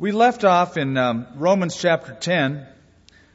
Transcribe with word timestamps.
We 0.00 0.12
left 0.12 0.44
off 0.44 0.78
in 0.78 0.96
um, 0.96 1.26
Romans 1.34 1.76
chapter 1.76 2.14
10. 2.14 2.66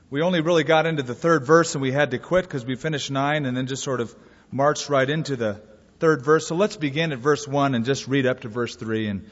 We 0.10 0.24
only 0.24 0.42
really 0.42 0.64
got 0.64 0.88
into 0.88 1.04
the 1.04 1.14
third 1.14 1.46
verse 1.46 1.76
and 1.76 1.82
we 1.84 1.92
had 1.92 2.10
to 2.10 2.18
quit 2.18 2.44
because 2.46 2.66
we 2.66 2.76
finished 2.76 3.12
9 3.12 3.46
and 3.46 3.56
then 3.56 3.68
just 3.68 3.84
sort 3.84 4.02
of 4.02 4.16
marched 4.50 4.90
right 4.90 5.08
into 5.08 5.36
the 5.36 5.62
third 6.00 6.24
verse. 6.24 6.48
So 6.48 6.56
let's 6.56 6.76
begin 6.76 7.12
at 7.12 7.20
verse 7.20 7.48
1 7.48 7.76
and 7.76 7.86
just 7.86 8.08
read 8.08 8.26
up 8.26 8.40
to 8.40 8.50
verse 8.50 8.76
3 8.76 9.10
and 9.10 9.30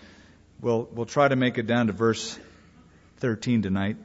we'll, 0.62 0.88
we'll 0.92 1.08
try 1.08 1.28
to 1.28 1.36
make 1.36 1.58
it 1.58 1.66
down 1.66 1.88
to 1.88 1.94
verse 1.94 2.38
13 3.18 3.64
tonight. 3.64 3.98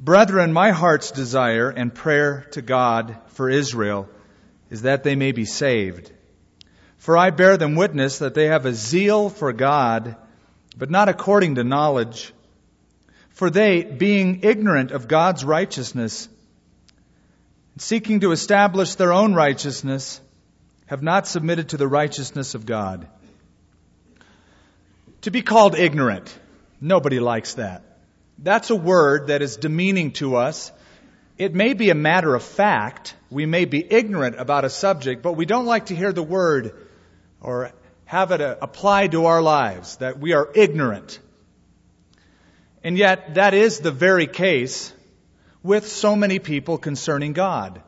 Brethren, 0.00 0.52
my 0.52 0.72
heart's 0.72 1.12
desire 1.12 1.70
and 1.70 1.94
prayer 1.94 2.48
to 2.54 2.62
God 2.62 3.16
for 3.28 3.48
Israel 3.48 4.08
is 4.68 4.82
that 4.82 5.04
they 5.04 5.14
may 5.14 5.30
be 5.30 5.44
saved. 5.44 6.10
For 6.96 7.16
I 7.16 7.30
bear 7.30 7.56
them 7.56 7.76
witness 7.76 8.18
that 8.18 8.34
they 8.34 8.46
have 8.46 8.66
a 8.66 8.74
zeal 8.74 9.30
for 9.30 9.52
God 9.52 10.16
but 10.76 10.90
not 10.90 11.08
according 11.08 11.56
to 11.56 11.64
knowledge. 11.64 12.32
For 13.30 13.50
they, 13.50 13.82
being 13.82 14.40
ignorant 14.42 14.90
of 14.90 15.08
God's 15.08 15.44
righteousness, 15.44 16.28
seeking 17.78 18.20
to 18.20 18.32
establish 18.32 18.94
their 18.94 19.12
own 19.12 19.34
righteousness, 19.34 20.20
have 20.86 21.02
not 21.02 21.26
submitted 21.26 21.70
to 21.70 21.76
the 21.76 21.88
righteousness 21.88 22.54
of 22.54 22.66
God. 22.66 23.06
To 25.22 25.30
be 25.30 25.42
called 25.42 25.76
ignorant, 25.76 26.36
nobody 26.80 27.20
likes 27.20 27.54
that. 27.54 27.82
That's 28.38 28.70
a 28.70 28.76
word 28.76 29.28
that 29.28 29.40
is 29.40 29.56
demeaning 29.56 30.12
to 30.12 30.36
us. 30.36 30.72
It 31.38 31.54
may 31.54 31.74
be 31.74 31.90
a 31.90 31.94
matter 31.94 32.34
of 32.34 32.42
fact. 32.42 33.14
We 33.30 33.46
may 33.46 33.64
be 33.64 33.84
ignorant 33.90 34.38
about 34.38 34.64
a 34.64 34.70
subject, 34.70 35.22
but 35.22 35.32
we 35.32 35.46
don't 35.46 35.64
like 35.64 35.86
to 35.86 35.96
hear 35.96 36.12
the 36.12 36.22
word 36.22 36.74
or 37.40 37.72
have 38.12 38.30
it 38.30 38.42
uh, 38.42 38.56
applied 38.60 39.12
to 39.12 39.24
our 39.24 39.40
lives, 39.40 39.96
that 39.96 40.18
we 40.18 40.34
are 40.34 40.46
ignorant. 40.54 41.18
And 42.84 42.98
yet, 42.98 43.36
that 43.36 43.54
is 43.54 43.78
the 43.78 43.90
very 43.90 44.26
case 44.26 44.92
with 45.62 45.88
so 45.88 46.14
many 46.14 46.38
people 46.38 46.76
concerning 46.76 47.32
God, 47.32 47.80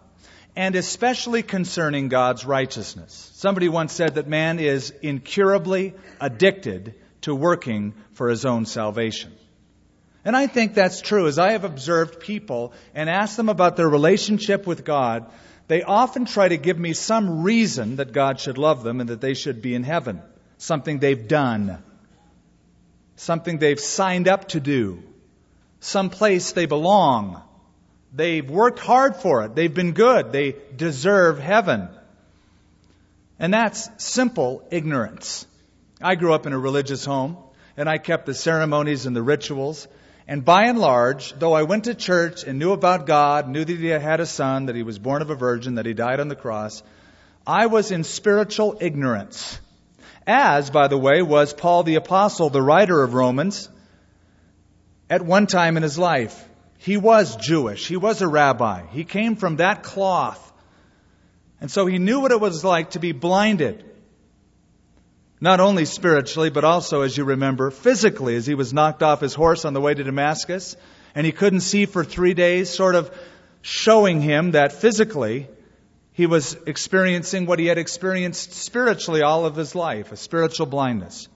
and 0.56 0.76
especially 0.76 1.42
concerning 1.42 2.08
God's 2.08 2.46
righteousness. 2.46 3.30
Somebody 3.34 3.68
once 3.68 3.92
said 3.92 4.14
that 4.14 4.26
man 4.26 4.60
is 4.60 4.94
incurably 5.02 5.92
addicted 6.22 6.94
to 7.20 7.34
working 7.34 7.92
for 8.14 8.30
his 8.30 8.46
own 8.46 8.64
salvation. 8.64 9.30
And 10.24 10.34
I 10.34 10.46
think 10.46 10.72
that's 10.72 11.02
true. 11.02 11.26
As 11.26 11.38
I 11.38 11.52
have 11.52 11.64
observed 11.64 12.18
people 12.18 12.72
and 12.94 13.10
asked 13.10 13.36
them 13.36 13.50
about 13.50 13.76
their 13.76 13.90
relationship 13.90 14.66
with 14.66 14.86
God, 14.86 15.30
they 15.66 15.82
often 15.82 16.26
try 16.26 16.48
to 16.48 16.56
give 16.56 16.78
me 16.78 16.92
some 16.92 17.42
reason 17.42 17.96
that 17.96 18.12
God 18.12 18.38
should 18.38 18.58
love 18.58 18.82
them 18.82 19.00
and 19.00 19.08
that 19.08 19.20
they 19.20 19.34
should 19.34 19.62
be 19.62 19.74
in 19.74 19.82
heaven. 19.82 20.20
Something 20.58 20.98
they've 20.98 21.26
done. 21.26 21.82
Something 23.16 23.58
they've 23.58 23.80
signed 23.80 24.28
up 24.28 24.48
to 24.48 24.60
do. 24.60 25.02
Some 25.80 26.10
place 26.10 26.52
they 26.52 26.66
belong. 26.66 27.42
They've 28.12 28.48
worked 28.48 28.78
hard 28.78 29.16
for 29.16 29.44
it. 29.44 29.54
They've 29.54 29.72
been 29.72 29.92
good. 29.92 30.32
They 30.32 30.56
deserve 30.76 31.38
heaven. 31.38 31.88
And 33.38 33.52
that's 33.52 33.88
simple 33.96 34.66
ignorance. 34.70 35.46
I 36.00 36.14
grew 36.14 36.34
up 36.34 36.46
in 36.46 36.52
a 36.52 36.58
religious 36.58 37.04
home 37.04 37.38
and 37.76 37.88
I 37.88 37.98
kept 37.98 38.26
the 38.26 38.34
ceremonies 38.34 39.06
and 39.06 39.16
the 39.16 39.22
rituals 39.22 39.88
and 40.26 40.44
by 40.44 40.64
and 40.64 40.78
large, 40.78 41.32
though 41.38 41.52
I 41.52 41.64
went 41.64 41.84
to 41.84 41.94
church 41.94 42.44
and 42.44 42.58
knew 42.58 42.72
about 42.72 43.06
God, 43.06 43.48
knew 43.48 43.64
that 43.64 43.78
He 43.78 43.86
had 43.86 44.20
a 44.20 44.26
son, 44.26 44.66
that 44.66 44.76
He 44.76 44.82
was 44.82 44.98
born 44.98 45.22
of 45.22 45.30
a 45.30 45.34
virgin, 45.34 45.74
that 45.74 45.86
He 45.86 45.92
died 45.92 46.20
on 46.20 46.28
the 46.28 46.36
cross, 46.36 46.82
I 47.46 47.66
was 47.66 47.90
in 47.90 48.04
spiritual 48.04 48.78
ignorance. 48.80 49.60
As, 50.26 50.70
by 50.70 50.88
the 50.88 50.96
way, 50.96 51.20
was 51.20 51.52
Paul 51.52 51.82
the 51.82 51.96
Apostle, 51.96 52.48
the 52.48 52.62
writer 52.62 53.02
of 53.02 53.12
Romans, 53.12 53.68
at 55.10 55.20
one 55.20 55.46
time 55.46 55.76
in 55.76 55.82
his 55.82 55.98
life. 55.98 56.42
He 56.78 56.96
was 56.96 57.36
Jewish. 57.36 57.86
He 57.86 57.98
was 57.98 58.22
a 58.22 58.28
rabbi. 58.28 58.86
He 58.90 59.04
came 59.04 59.36
from 59.36 59.56
that 59.56 59.82
cloth. 59.82 60.52
And 61.60 61.70
so 61.70 61.86
he 61.86 61.98
knew 61.98 62.20
what 62.20 62.32
it 62.32 62.40
was 62.40 62.64
like 62.64 62.90
to 62.90 62.98
be 62.98 63.12
blinded 63.12 63.84
not 65.44 65.60
only 65.60 65.84
spiritually, 65.84 66.48
but 66.48 66.64
also, 66.64 67.02
as 67.02 67.14
you 67.18 67.22
remember, 67.22 67.70
physically, 67.70 68.34
as 68.34 68.46
he 68.46 68.54
was 68.54 68.72
knocked 68.72 69.02
off 69.02 69.20
his 69.20 69.34
horse 69.34 69.66
on 69.66 69.74
the 69.74 69.80
way 69.80 69.92
to 69.92 70.02
Damascus, 70.02 70.74
and 71.14 71.26
he 71.26 71.32
couldn't 71.32 71.60
see 71.60 71.84
for 71.84 72.02
three 72.02 72.32
days, 72.32 72.70
sort 72.70 72.94
of 72.94 73.14
showing 73.60 74.22
him 74.22 74.52
that 74.52 74.72
physically 74.72 75.46
he 76.12 76.24
was 76.24 76.56
experiencing 76.66 77.44
what 77.44 77.58
he 77.58 77.66
had 77.66 77.76
experienced 77.76 78.54
spiritually 78.54 79.20
all 79.20 79.44
of 79.44 79.54
his 79.54 79.74
life 79.74 80.12
a 80.12 80.16
spiritual 80.16 80.64
blindness. 80.64 81.28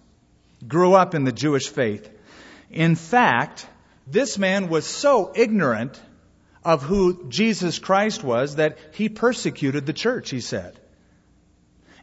Grew 0.66 0.94
up 0.94 1.14
in 1.14 1.24
the 1.24 1.32
Jewish 1.44 1.68
faith. 1.68 2.08
In 2.70 2.94
fact, 2.94 3.66
this 4.06 4.38
man 4.38 4.70
was 4.70 4.86
so 4.86 5.32
ignorant 5.34 6.00
of 6.64 6.82
who 6.82 7.28
Jesus 7.28 7.78
Christ 7.78 8.24
was 8.24 8.56
that 8.56 8.78
he 8.92 9.10
persecuted 9.10 9.84
the 9.84 9.92
church, 9.92 10.30
he 10.30 10.40
said. 10.40 10.77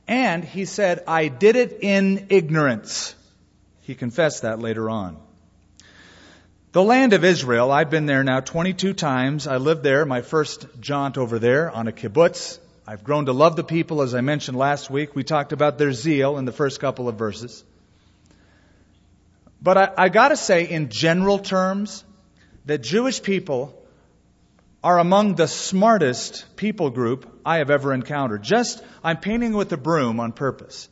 And 0.08 0.44
he 0.44 0.66
said, 0.66 1.04
I 1.08 1.28
did 1.28 1.56
it 1.56 1.80
in 1.82 2.28
ignorance. 2.30 3.16
He 3.82 3.96
confessed 3.96 4.44
that 4.44 4.60
later 4.60 4.90
on. 4.90 5.18
The 6.72 6.84
land 6.84 7.14
of 7.14 7.24
Israel, 7.24 7.72
I've 7.72 7.90
been 7.90 8.06
there 8.06 8.24
now 8.24 8.42
22 8.42 8.94
times. 8.94 9.48
I 9.48 9.58
lived 9.58 9.82
there, 9.82 10.06
my 10.06 10.22
first 10.22 10.68
jaunt 10.80 11.18
over 11.18 11.40
there 11.40 11.72
on 11.72 11.88
a 11.88 11.92
kibbutz. 11.92 12.60
I've 12.86 13.04
grown 13.04 13.28
to 13.28 13.32
love 13.32 13.56
the 13.56 13.64
people, 13.64 14.02
as 14.02 14.14
I 14.14 14.22
mentioned 14.22 14.58
last 14.58 14.90
week. 14.90 15.16
We 15.16 15.24
talked 15.24 15.54
about 15.54 15.78
their 15.78 15.94
zeal 15.94 16.38
in 16.38 16.46
the 16.46 16.52
first 16.52 16.80
couple 16.80 17.08
of 17.08 17.16
verses. 17.16 17.64
But 19.62 19.78
I, 19.78 19.92
I 19.98 20.10
gotta 20.10 20.36
say, 20.36 20.70
in 20.70 20.90
general 20.90 21.40
terms, 21.40 22.04
that 22.66 22.80
Jewish 22.80 23.24
people 23.24 23.82
are 24.85 25.00
among 25.00 25.34
the 25.34 25.47
smartest 25.47 26.46
people 26.57 26.91
group 26.91 27.40
I 27.44 27.57
have 27.57 27.72
ever 27.72 27.91
encountered. 27.91 28.44
Just, 28.44 28.84
I'm 29.03 29.18
painting 29.18 29.53
with 29.53 29.73
a 29.73 29.78
broom 29.78 30.19
on 30.19 30.31
purpose. 30.31 30.88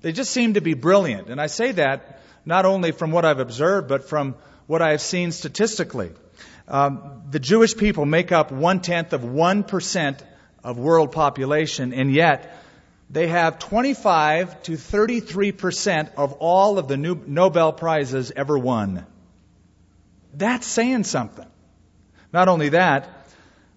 They 0.00 0.12
just 0.12 0.30
seem 0.30 0.54
to 0.54 0.62
be 0.62 0.72
brilliant. 0.72 1.28
And 1.28 1.38
I 1.38 1.48
say 1.48 1.72
that 1.72 2.22
not 2.46 2.64
only 2.64 2.90
from 2.90 3.12
what 3.12 3.26
I've 3.26 3.40
observed, 3.40 3.86
but 3.86 4.08
from 4.08 4.36
what 4.66 4.80
I 4.80 4.92
have 4.92 5.02
seen 5.02 5.30
statistically. 5.30 6.12
Um, 6.68 7.24
the 7.30 7.38
Jewish 7.38 7.76
people 7.76 8.06
make 8.06 8.32
up 8.32 8.50
one 8.50 8.80
tenth 8.80 9.12
of 9.12 9.24
one 9.24 9.62
percent 9.62 10.24
of 10.62 10.78
world 10.78 11.12
population, 11.12 11.92
and 11.92 12.10
yet 12.10 12.64
they 13.10 13.26
have 13.26 13.58
25 13.58 14.62
to 14.62 14.78
33 14.78 15.52
percent 15.52 16.08
of 16.16 16.32
all 16.32 16.78
of 16.78 16.88
the 16.88 16.96
Nobel 16.96 17.74
prizes 17.74 18.32
ever 18.34 18.58
won. 18.58 19.04
That's 20.32 20.66
saying 20.66 21.04
something. 21.04 21.46
Not 22.32 22.48
only 22.48 22.70
that, 22.70 23.23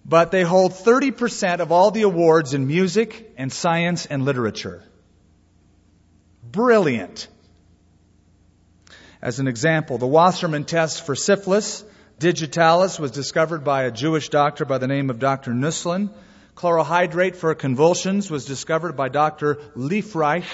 but 0.08 0.30
they 0.30 0.42
hold 0.42 0.72
30% 0.72 1.60
of 1.60 1.70
all 1.70 1.90
the 1.90 2.02
awards 2.02 2.54
in 2.54 2.66
music 2.66 3.34
and 3.36 3.52
science 3.52 4.06
and 4.06 4.24
literature. 4.24 4.82
Brilliant. 6.42 7.28
As 9.20 9.38
an 9.38 9.48
example, 9.48 9.98
the 9.98 10.06
Wassermann 10.06 10.64
test 10.64 11.04
for 11.04 11.14
syphilis 11.14 11.84
digitalis 12.18 12.98
was 12.98 13.10
discovered 13.10 13.62
by 13.64 13.82
a 13.82 13.90
Jewish 13.90 14.30
doctor 14.30 14.64
by 14.64 14.78
the 14.78 14.88
name 14.88 15.10
of 15.10 15.18
Dr. 15.18 15.52
Nusslein. 15.52 16.10
Chloral 16.54 16.84
hydrate 16.84 17.36
for 17.36 17.54
convulsions 17.54 18.30
was 18.30 18.44
discovered 18.44 18.96
by 18.96 19.08
Dr. 19.08 19.56
Liebreich. 19.76 20.46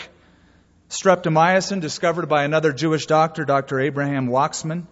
Streptomycin 0.91 1.81
discovered 1.81 2.28
by 2.28 2.44
another 2.44 2.72
Jewish 2.72 3.06
doctor, 3.06 3.44
Dr. 3.44 3.81
Abraham 3.81 4.28
Waksman 4.28 4.87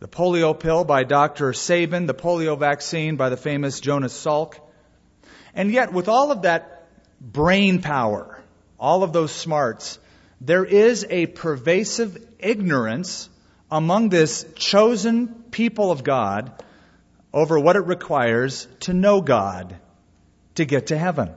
the 0.00 0.08
polio 0.08 0.58
pill 0.58 0.84
by 0.84 1.04
Dr. 1.04 1.52
Sabin, 1.52 2.06
the 2.06 2.14
polio 2.14 2.58
vaccine 2.58 3.16
by 3.16 3.28
the 3.28 3.36
famous 3.36 3.80
Jonas 3.80 4.12
Salk. 4.12 4.54
And 5.54 5.70
yet, 5.70 5.92
with 5.92 6.08
all 6.08 6.32
of 6.32 6.42
that 6.42 6.88
brain 7.20 7.80
power, 7.80 8.42
all 8.78 9.02
of 9.02 9.12
those 9.12 9.32
smarts, 9.32 9.98
there 10.40 10.64
is 10.64 11.06
a 11.08 11.26
pervasive 11.26 12.18
ignorance 12.38 13.30
among 13.70 14.08
this 14.08 14.44
chosen 14.56 15.28
people 15.50 15.90
of 15.90 16.04
God 16.04 16.52
over 17.32 17.58
what 17.58 17.76
it 17.76 17.86
requires 17.86 18.68
to 18.80 18.92
know 18.92 19.20
God, 19.20 19.76
to 20.56 20.64
get 20.64 20.88
to 20.88 20.98
heaven. 20.98 21.30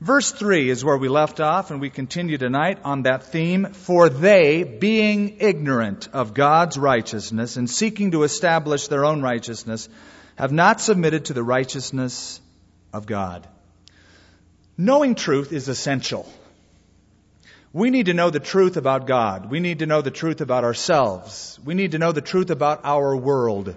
Verse 0.00 0.30
3 0.30 0.68
is 0.68 0.84
where 0.84 0.98
we 0.98 1.08
left 1.08 1.40
off, 1.40 1.70
and 1.70 1.80
we 1.80 1.88
continue 1.88 2.36
tonight 2.36 2.78
on 2.84 3.02
that 3.02 3.24
theme. 3.24 3.72
For 3.72 4.08
they, 4.10 4.62
being 4.62 5.38
ignorant 5.40 6.08
of 6.12 6.34
God's 6.34 6.76
righteousness 6.76 7.56
and 7.56 7.68
seeking 7.68 8.10
to 8.10 8.22
establish 8.22 8.88
their 8.88 9.06
own 9.06 9.22
righteousness, 9.22 9.88
have 10.36 10.52
not 10.52 10.82
submitted 10.82 11.26
to 11.26 11.32
the 11.32 11.42
righteousness 11.42 12.40
of 12.92 13.06
God. 13.06 13.48
Knowing 14.76 15.14
truth 15.14 15.52
is 15.52 15.68
essential. 15.68 16.30
We 17.72 17.88
need 17.88 18.06
to 18.06 18.14
know 18.14 18.28
the 18.28 18.40
truth 18.40 18.76
about 18.76 19.06
God. 19.06 19.50
We 19.50 19.60
need 19.60 19.78
to 19.78 19.86
know 19.86 20.02
the 20.02 20.10
truth 20.10 20.42
about 20.42 20.64
ourselves. 20.64 21.58
We 21.64 21.74
need 21.74 21.92
to 21.92 21.98
know 21.98 22.12
the 22.12 22.20
truth 22.20 22.50
about 22.50 22.80
our 22.84 23.16
world. 23.16 23.74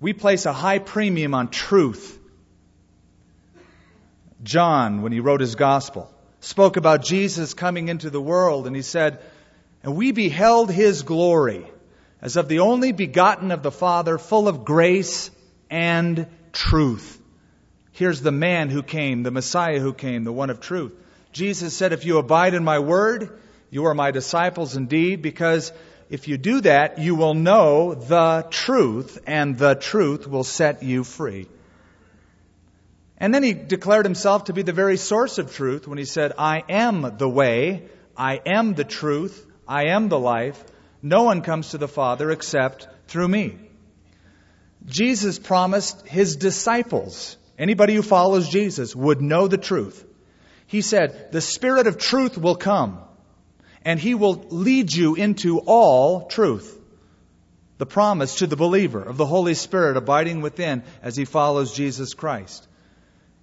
We 0.00 0.12
place 0.12 0.46
a 0.46 0.52
high 0.52 0.78
premium 0.78 1.34
on 1.34 1.48
truth. 1.48 2.16
John, 4.46 5.02
when 5.02 5.12
he 5.12 5.20
wrote 5.20 5.40
his 5.40 5.56
gospel, 5.56 6.08
spoke 6.40 6.76
about 6.76 7.02
Jesus 7.02 7.52
coming 7.52 7.88
into 7.88 8.10
the 8.10 8.20
world, 8.20 8.66
and 8.66 8.76
he 8.76 8.82
said, 8.82 9.18
And 9.82 9.96
we 9.96 10.12
beheld 10.12 10.70
his 10.70 11.02
glory 11.02 11.66
as 12.22 12.36
of 12.36 12.48
the 12.48 12.60
only 12.60 12.92
begotten 12.92 13.50
of 13.50 13.62
the 13.62 13.72
Father, 13.72 14.18
full 14.18 14.46
of 14.46 14.64
grace 14.64 15.30
and 15.68 16.28
truth. 16.52 17.20
Here's 17.90 18.20
the 18.20 18.32
man 18.32 18.70
who 18.70 18.82
came, 18.82 19.24
the 19.24 19.30
Messiah 19.30 19.80
who 19.80 19.92
came, 19.92 20.22
the 20.22 20.32
one 20.32 20.50
of 20.50 20.60
truth. 20.60 20.94
Jesus 21.32 21.76
said, 21.76 21.92
If 21.92 22.04
you 22.04 22.18
abide 22.18 22.54
in 22.54 22.62
my 22.62 22.78
word, 22.78 23.40
you 23.70 23.86
are 23.86 23.94
my 23.94 24.12
disciples 24.12 24.76
indeed, 24.76 25.22
because 25.22 25.72
if 26.08 26.28
you 26.28 26.38
do 26.38 26.60
that, 26.60 26.98
you 27.00 27.16
will 27.16 27.34
know 27.34 27.94
the 27.94 28.46
truth, 28.50 29.18
and 29.26 29.58
the 29.58 29.74
truth 29.74 30.28
will 30.28 30.44
set 30.44 30.84
you 30.84 31.02
free. 31.02 31.48
And 33.18 33.34
then 33.34 33.42
he 33.42 33.54
declared 33.54 34.04
himself 34.04 34.44
to 34.44 34.52
be 34.52 34.62
the 34.62 34.72
very 34.72 34.96
source 34.96 35.38
of 35.38 35.54
truth 35.54 35.88
when 35.88 35.98
he 35.98 36.04
said, 36.04 36.32
I 36.38 36.62
am 36.68 37.16
the 37.16 37.28
way, 37.28 37.88
I 38.16 38.40
am 38.44 38.74
the 38.74 38.84
truth, 38.84 39.46
I 39.66 39.88
am 39.88 40.08
the 40.08 40.18
life. 40.18 40.62
No 41.02 41.22
one 41.22 41.42
comes 41.42 41.70
to 41.70 41.78
the 41.78 41.88
Father 41.88 42.30
except 42.30 42.88
through 43.08 43.28
me. 43.28 43.58
Jesus 44.84 45.38
promised 45.38 46.06
his 46.06 46.36
disciples, 46.36 47.36
anybody 47.58 47.94
who 47.94 48.02
follows 48.02 48.48
Jesus, 48.48 48.94
would 48.94 49.20
know 49.20 49.48
the 49.48 49.56
truth. 49.56 50.04
He 50.66 50.82
said, 50.82 51.32
The 51.32 51.40
Spirit 51.40 51.86
of 51.86 51.96
truth 51.96 52.36
will 52.36 52.56
come, 52.56 52.98
and 53.82 53.98
he 53.98 54.14
will 54.14 54.46
lead 54.50 54.92
you 54.92 55.14
into 55.14 55.60
all 55.60 56.26
truth. 56.26 56.72
The 57.78 57.86
promise 57.86 58.36
to 58.36 58.46
the 58.46 58.56
believer 58.56 59.02
of 59.02 59.16
the 59.16 59.26
Holy 59.26 59.54
Spirit 59.54 59.96
abiding 59.96 60.40
within 60.40 60.82
as 61.02 61.16
he 61.16 61.24
follows 61.24 61.72
Jesus 61.72 62.14
Christ. 62.14 62.66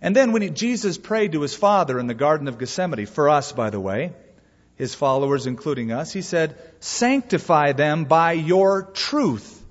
And 0.03 0.13
then 0.13 0.33
when 0.33 0.41
he, 0.41 0.49
Jesus 0.49 0.97
prayed 0.97 1.31
to 1.31 1.41
his 1.41 1.55
Father 1.55 1.97
in 1.97 2.07
the 2.07 2.13
Garden 2.13 2.49
of 2.49 2.59
Gethsemane, 2.59 3.05
for 3.05 3.29
us, 3.29 3.53
by 3.53 3.69
the 3.69 3.79
way, 3.79 4.11
his 4.75 4.93
followers, 4.93 5.47
including 5.47 5.93
us, 5.93 6.11
he 6.11 6.21
said, 6.21 6.57
Sanctify 6.81 7.71
them 7.71 8.03
by 8.03 8.33
your 8.33 8.83
truth. 8.83 9.63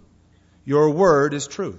Your 0.64 0.88
word 0.88 1.34
is 1.34 1.46
truth. 1.46 1.78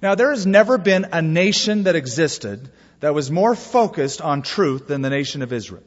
Now, 0.00 0.14
there 0.14 0.30
has 0.30 0.46
never 0.46 0.78
been 0.78 1.08
a 1.12 1.20
nation 1.20 1.82
that 1.82 1.94
existed 1.94 2.70
that 3.00 3.12
was 3.12 3.30
more 3.30 3.54
focused 3.54 4.22
on 4.22 4.40
truth 4.40 4.86
than 4.86 5.02
the 5.02 5.10
nation 5.10 5.42
of 5.42 5.52
Israel. 5.52 5.82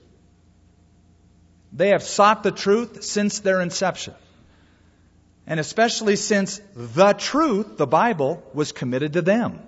They 1.73 1.89
have 1.89 2.03
sought 2.03 2.43
the 2.43 2.51
truth 2.51 3.03
since 3.03 3.39
their 3.39 3.59
inception. 3.59 4.13
And 5.47 5.59
especially 5.59 6.15
since 6.15 6.61
the 6.75 7.13
truth, 7.13 7.77
the 7.77 7.87
Bible, 7.87 8.43
was 8.53 8.71
committed 8.71 9.13
to 9.13 9.23
them. 9.23 9.66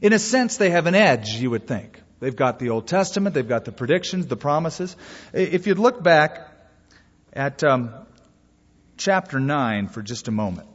In 0.00 0.12
a 0.12 0.18
sense, 0.18 0.56
they 0.56 0.70
have 0.70 0.86
an 0.86 0.94
edge, 0.94 1.36
you 1.36 1.50
would 1.50 1.66
think. 1.66 2.00
They've 2.20 2.36
got 2.36 2.58
the 2.58 2.70
Old 2.70 2.86
Testament, 2.86 3.34
they've 3.34 3.46
got 3.46 3.64
the 3.64 3.72
predictions, 3.72 4.26
the 4.26 4.36
promises. 4.36 4.96
If 5.32 5.66
you'd 5.66 5.78
look 5.78 6.02
back 6.02 6.48
at 7.32 7.62
um, 7.62 7.92
chapter 8.96 9.38
9 9.38 9.88
for 9.88 10.02
just 10.02 10.28
a 10.28 10.30
moment. 10.30 10.68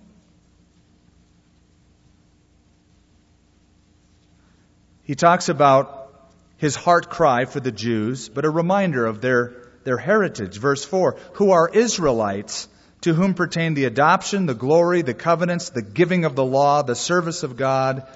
He 5.03 5.15
talks 5.15 5.50
about 5.50 6.13
his 6.57 6.75
heart 6.75 7.09
cry 7.09 7.45
for 7.45 7.59
the 7.59 7.71
Jews, 7.71 8.29
but 8.29 8.45
a 8.45 8.50
reminder 8.50 9.06
of 9.06 9.19
their, 9.19 9.69
their 9.83 9.97
heritage. 9.97 10.57
Verse 10.57 10.85
4 10.85 11.18
Who 11.33 11.51
are 11.51 11.68
Israelites, 11.68 12.68
to 13.01 13.13
whom 13.15 13.33
pertain 13.33 13.73
the 13.73 13.85
adoption, 13.85 14.45
the 14.45 14.53
glory, 14.53 15.01
the 15.01 15.15
covenants, 15.15 15.71
the 15.71 15.81
giving 15.81 16.23
of 16.23 16.35
the 16.35 16.45
law, 16.45 16.83
the 16.83 16.95
service 16.95 17.41
of 17.41 17.57
God, 17.57 18.07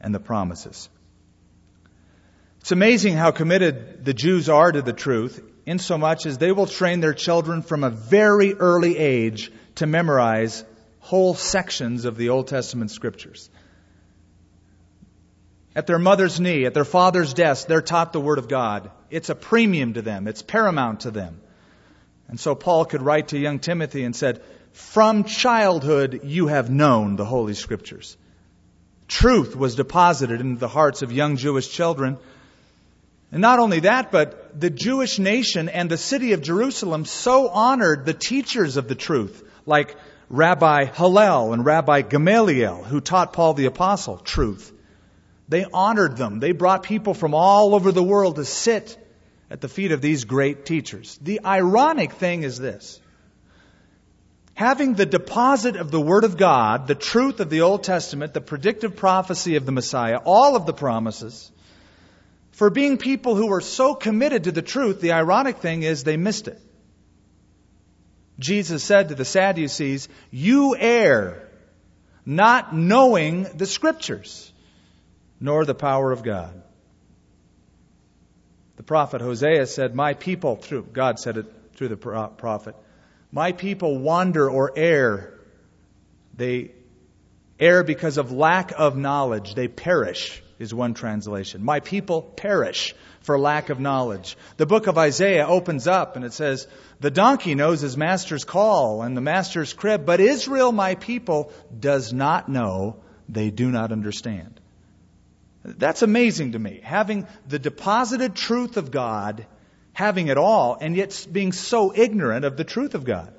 and 0.00 0.14
the 0.14 0.20
promises. 0.20 0.88
It's 2.60 2.72
amazing 2.72 3.14
how 3.14 3.30
committed 3.30 4.04
the 4.04 4.14
Jews 4.14 4.48
are 4.48 4.70
to 4.70 4.82
the 4.82 4.92
truth, 4.92 5.42
insomuch 5.64 6.26
as 6.26 6.38
they 6.38 6.52
will 6.52 6.66
train 6.66 7.00
their 7.00 7.14
children 7.14 7.62
from 7.62 7.84
a 7.84 7.90
very 7.90 8.54
early 8.54 8.96
age 8.98 9.52
to 9.76 9.86
memorize 9.86 10.64
whole 11.00 11.34
sections 11.34 12.04
of 12.04 12.16
the 12.16 12.28
Old 12.28 12.48
Testament 12.48 12.90
scriptures. 12.90 13.48
At 15.74 15.86
their 15.86 15.98
mother's 15.98 16.40
knee, 16.40 16.64
at 16.66 16.74
their 16.74 16.84
father's 16.84 17.32
desk, 17.32 17.68
they're 17.68 17.80
taught 17.80 18.12
the 18.12 18.20
Word 18.20 18.38
of 18.38 18.48
God. 18.48 18.90
It's 19.10 19.30
a 19.30 19.34
premium 19.34 19.94
to 19.94 20.02
them, 20.02 20.26
it's 20.26 20.42
paramount 20.42 21.00
to 21.00 21.10
them. 21.10 21.40
And 22.28 22.38
so 22.38 22.54
Paul 22.54 22.84
could 22.84 23.00
write 23.00 23.28
to 23.28 23.38
young 23.38 23.58
Timothy 23.58 24.04
and 24.04 24.14
said, 24.14 24.42
From 24.72 25.24
childhood 25.24 26.20
you 26.24 26.48
have 26.48 26.68
known 26.68 27.16
the 27.16 27.24
Holy 27.24 27.54
Scriptures. 27.54 28.16
Truth 29.08 29.56
was 29.56 29.74
deposited 29.74 30.40
into 30.40 30.60
the 30.60 30.68
hearts 30.68 31.02
of 31.02 31.10
young 31.10 31.36
Jewish 31.36 31.68
children. 31.70 32.18
And 33.32 33.40
not 33.40 33.58
only 33.58 33.80
that, 33.80 34.12
but 34.12 34.58
the 34.58 34.70
Jewish 34.70 35.18
nation 35.18 35.68
and 35.68 35.90
the 35.90 35.96
city 35.96 36.34
of 36.34 36.42
Jerusalem 36.42 37.04
so 37.06 37.48
honored 37.48 38.04
the 38.04 38.14
teachers 38.14 38.76
of 38.76 38.86
the 38.86 38.94
truth, 38.94 39.42
like 39.66 39.96
Rabbi 40.28 40.84
Hillel 40.84 41.54
and 41.54 41.64
Rabbi 41.64 42.02
Gamaliel, 42.02 42.84
who 42.84 43.00
taught 43.00 43.32
Paul 43.32 43.54
the 43.54 43.66
Apostle 43.66 44.18
truth. 44.18 44.72
They 45.48 45.64
honored 45.72 46.18
them. 46.18 46.40
They 46.40 46.52
brought 46.52 46.82
people 46.82 47.14
from 47.14 47.34
all 47.34 47.74
over 47.74 47.92
the 47.92 48.02
world 48.02 48.36
to 48.36 48.44
sit 48.44 48.96
at 49.50 49.62
the 49.62 49.68
feet 49.68 49.92
of 49.92 50.02
these 50.02 50.24
great 50.24 50.66
teachers. 50.66 51.18
The 51.22 51.40
ironic 51.44 52.12
thing 52.12 52.42
is 52.42 52.58
this 52.58 53.00
having 54.58 54.94
the 54.94 55.06
deposit 55.06 55.76
of 55.76 55.92
the 55.92 56.00
Word 56.00 56.24
of 56.24 56.36
God, 56.36 56.88
the 56.88 56.96
truth 56.96 57.38
of 57.38 57.48
the 57.48 57.60
Old 57.60 57.84
Testament, 57.84 58.34
the 58.34 58.40
predictive 58.40 58.96
prophecy 58.96 59.54
of 59.54 59.64
the 59.64 59.70
Messiah, 59.70 60.16
all 60.24 60.56
of 60.56 60.66
the 60.66 60.72
promises, 60.72 61.52
for 62.50 62.68
being 62.68 62.98
people 62.98 63.36
who 63.36 63.46
were 63.46 63.60
so 63.60 63.94
committed 63.94 64.44
to 64.44 64.50
the 64.50 64.60
truth, 64.60 65.00
the 65.00 65.12
ironic 65.12 65.58
thing 65.58 65.84
is 65.84 66.02
they 66.02 66.16
missed 66.16 66.48
it. 66.48 66.60
Jesus 68.40 68.82
said 68.82 69.10
to 69.10 69.14
the 69.14 69.24
Sadducees, 69.24 70.08
You 70.32 70.74
err, 70.76 71.48
not 72.26 72.74
knowing 72.74 73.44
the 73.44 73.66
Scriptures, 73.66 74.52
nor 75.38 75.66
the 75.66 75.74
power 75.76 76.10
of 76.10 76.24
God. 76.24 76.60
The 78.74 78.82
prophet 78.82 79.20
Hosea 79.20 79.66
said, 79.66 79.94
My 79.94 80.14
people, 80.14 80.56
through 80.56 80.88
God 80.92 81.20
said 81.20 81.36
it 81.36 81.46
through 81.76 81.90
the 81.90 81.96
prophet, 81.96 82.74
my 83.30 83.52
people 83.52 83.98
wander 83.98 84.48
or 84.48 84.72
err. 84.76 85.34
They 86.34 86.72
err 87.60 87.82
because 87.82 88.16
of 88.16 88.32
lack 88.32 88.72
of 88.76 88.96
knowledge. 88.96 89.54
They 89.54 89.68
perish, 89.68 90.42
is 90.58 90.72
one 90.72 90.94
translation. 90.94 91.64
My 91.64 91.80
people 91.80 92.22
perish 92.22 92.94
for 93.20 93.38
lack 93.38 93.68
of 93.68 93.80
knowledge. 93.80 94.36
The 94.56 94.66
book 94.66 94.86
of 94.86 94.96
Isaiah 94.96 95.46
opens 95.46 95.86
up 95.86 96.16
and 96.16 96.24
it 96.24 96.32
says, 96.32 96.66
The 97.00 97.10
donkey 97.10 97.54
knows 97.54 97.80
his 97.80 97.96
master's 97.96 98.44
call 98.44 99.02
and 99.02 99.16
the 99.16 99.20
master's 99.20 99.72
crib, 99.72 100.06
but 100.06 100.20
Israel, 100.20 100.72
my 100.72 100.94
people, 100.94 101.52
does 101.78 102.12
not 102.12 102.48
know. 102.48 102.96
They 103.28 103.50
do 103.50 103.70
not 103.70 103.92
understand. 103.92 104.58
That's 105.62 106.02
amazing 106.02 106.52
to 106.52 106.58
me. 106.58 106.80
Having 106.82 107.26
the 107.46 107.58
deposited 107.58 108.34
truth 108.34 108.78
of 108.78 108.90
God 108.90 109.44
having 109.98 110.28
it 110.28 110.38
all 110.38 110.78
and 110.80 110.94
yet 110.94 111.26
being 111.32 111.50
so 111.50 111.92
ignorant 111.92 112.44
of 112.44 112.56
the 112.56 112.62
truth 112.62 112.94
of 112.94 113.04
God. 113.04 113.34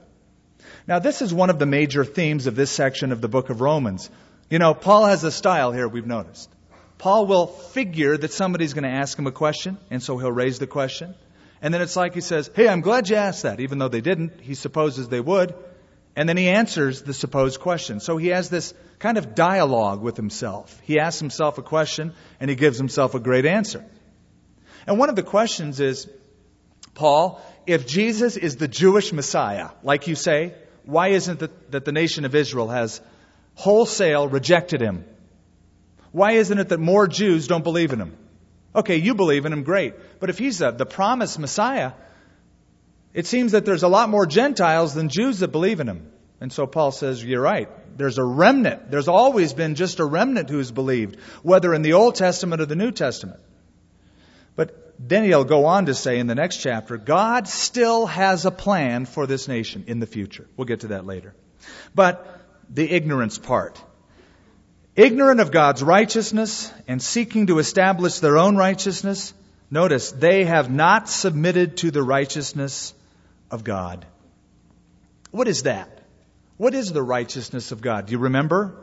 Now, 0.85 0.99
this 0.99 1.21
is 1.21 1.33
one 1.33 1.49
of 1.49 1.57
the 1.57 1.65
major 1.65 2.03
themes 2.03 2.47
of 2.47 2.55
this 2.55 2.69
section 2.69 3.13
of 3.13 3.21
the 3.21 3.29
book 3.29 3.49
of 3.49 3.61
Romans. 3.61 4.09
You 4.49 4.59
know, 4.59 4.73
Paul 4.73 5.05
has 5.05 5.23
a 5.23 5.31
style 5.31 5.71
here, 5.71 5.87
we've 5.87 6.05
noticed. 6.05 6.49
Paul 6.97 7.27
will 7.27 7.47
figure 7.47 8.17
that 8.17 8.33
somebody's 8.33 8.73
going 8.73 8.83
to 8.83 8.89
ask 8.89 9.17
him 9.17 9.25
a 9.25 9.31
question, 9.31 9.77
and 9.89 10.03
so 10.03 10.17
he'll 10.17 10.33
raise 10.33 10.59
the 10.59 10.67
question. 10.67 11.15
And 11.61 11.73
then 11.73 11.81
it's 11.81 11.95
like 11.95 12.13
he 12.13 12.19
says, 12.19 12.51
Hey, 12.53 12.67
I'm 12.67 12.81
glad 12.81 13.09
you 13.09 13.15
asked 13.15 13.43
that, 13.43 13.61
even 13.61 13.77
though 13.77 13.87
they 13.87 14.01
didn't. 14.01 14.41
He 14.41 14.53
supposes 14.53 15.07
they 15.07 15.21
would. 15.21 15.55
And 16.17 16.27
then 16.27 16.35
he 16.35 16.49
answers 16.49 17.03
the 17.03 17.13
supposed 17.13 17.61
question. 17.61 18.01
So 18.01 18.17
he 18.17 18.27
has 18.29 18.49
this 18.49 18.73
kind 18.97 19.17
of 19.17 19.33
dialogue 19.33 20.01
with 20.01 20.17
himself. 20.17 20.77
He 20.83 20.99
asks 20.99 21.21
himself 21.21 21.57
a 21.57 21.61
question, 21.63 22.11
and 22.41 22.49
he 22.49 22.57
gives 22.57 22.77
himself 22.77 23.15
a 23.15 23.19
great 23.21 23.45
answer. 23.45 23.85
And 24.85 24.99
one 24.99 25.07
of 25.07 25.15
the 25.15 25.23
questions 25.23 25.79
is, 25.79 26.09
Paul, 26.99 27.41
if 27.65 27.87
Jesus 27.87 28.35
is 28.35 28.57
the 28.57 28.67
Jewish 28.67 29.13
Messiah, 29.13 29.69
like 29.83 30.07
you 30.07 30.15
say, 30.15 30.53
why 30.83 31.09
isn't 31.19 31.41
it 31.41 31.71
that 31.71 31.85
the 31.85 31.93
nation 31.93 32.25
of 32.25 32.35
Israel 32.35 32.67
has 32.67 32.99
wholesale 33.55 34.27
rejected 34.27 34.81
him? 34.81 35.05
Why 36.11 36.33
isn't 36.33 36.59
it 36.59 36.67
that 36.69 36.79
more 36.81 37.07
Jews 37.07 37.47
don't 37.47 37.63
believe 37.63 37.93
in 37.93 38.01
him? 38.01 38.17
Okay, 38.75 38.97
you 38.97 39.15
believe 39.15 39.45
in 39.45 39.53
him, 39.53 39.63
great. 39.63 39.93
But 40.19 40.29
if 40.29 40.37
he's 40.37 40.59
a, 40.61 40.73
the 40.73 40.85
promised 40.85 41.39
Messiah, 41.39 41.93
it 43.13 43.27
seems 43.27 43.53
that 43.53 43.63
there's 43.63 43.83
a 43.83 43.87
lot 43.87 44.09
more 44.09 44.25
Gentiles 44.25 44.93
than 44.93 45.07
Jews 45.07 45.39
that 45.39 45.53
believe 45.53 45.79
in 45.79 45.87
him. 45.87 46.11
And 46.41 46.51
so 46.51 46.67
Paul 46.67 46.91
says, 46.91 47.23
You're 47.23 47.41
right. 47.41 47.69
There's 47.97 48.17
a 48.17 48.25
remnant. 48.25 48.91
There's 48.91 49.07
always 49.07 49.53
been 49.53 49.75
just 49.75 49.99
a 49.99 50.05
remnant 50.05 50.49
who's 50.49 50.71
believed, 50.71 51.15
whether 51.43 51.73
in 51.73 51.81
the 51.81 51.93
Old 51.93 52.15
Testament 52.15 52.61
or 52.61 52.65
the 52.65 52.75
New 52.75 52.91
Testament. 52.91 53.39
Then 54.99 55.23
he'll 55.23 55.45
go 55.45 55.65
on 55.65 55.85
to 55.85 55.93
say 55.93 56.19
in 56.19 56.27
the 56.27 56.35
next 56.35 56.57
chapter, 56.57 56.97
God 56.97 57.47
still 57.47 58.05
has 58.05 58.45
a 58.45 58.51
plan 58.51 59.05
for 59.05 59.25
this 59.25 59.47
nation 59.47 59.85
in 59.87 59.99
the 59.99 60.05
future. 60.05 60.45
We'll 60.57 60.65
get 60.65 60.81
to 60.81 60.87
that 60.87 61.05
later. 61.05 61.33
But 61.95 62.41
the 62.69 62.89
ignorance 62.91 63.37
part. 63.37 63.81
Ignorant 64.97 65.39
of 65.39 65.51
God's 65.51 65.81
righteousness 65.81 66.73
and 66.85 67.01
seeking 67.01 67.47
to 67.47 67.59
establish 67.59 68.19
their 68.19 68.37
own 68.37 68.57
righteousness, 68.57 69.33
notice, 69.71 70.11
they 70.11 70.43
have 70.43 70.69
not 70.69 71.07
submitted 71.07 71.77
to 71.77 71.91
the 71.91 72.03
righteousness 72.03 72.93
of 73.49 73.63
God. 73.63 74.05
What 75.31 75.47
is 75.47 75.63
that? 75.63 76.01
What 76.57 76.73
is 76.73 76.91
the 76.91 77.01
righteousness 77.01 77.71
of 77.71 77.79
God? 77.79 78.07
Do 78.07 78.11
you 78.11 78.19
remember? 78.19 78.75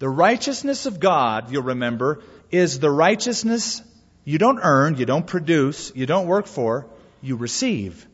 The 0.00 0.08
righteousness 0.08 0.84
of 0.84 1.00
God, 1.00 1.50
you'll 1.50 1.62
remember, 1.62 2.22
is 2.50 2.78
the 2.78 2.90
righteousness 2.90 3.80
you 4.24 4.38
don't 4.38 4.60
earn, 4.62 4.96
you 4.96 5.06
don't 5.06 5.26
produce, 5.26 5.92
you 5.94 6.06
don't 6.06 6.26
work 6.26 6.46
for, 6.46 6.86
you 7.20 7.36
receive. 7.36 8.06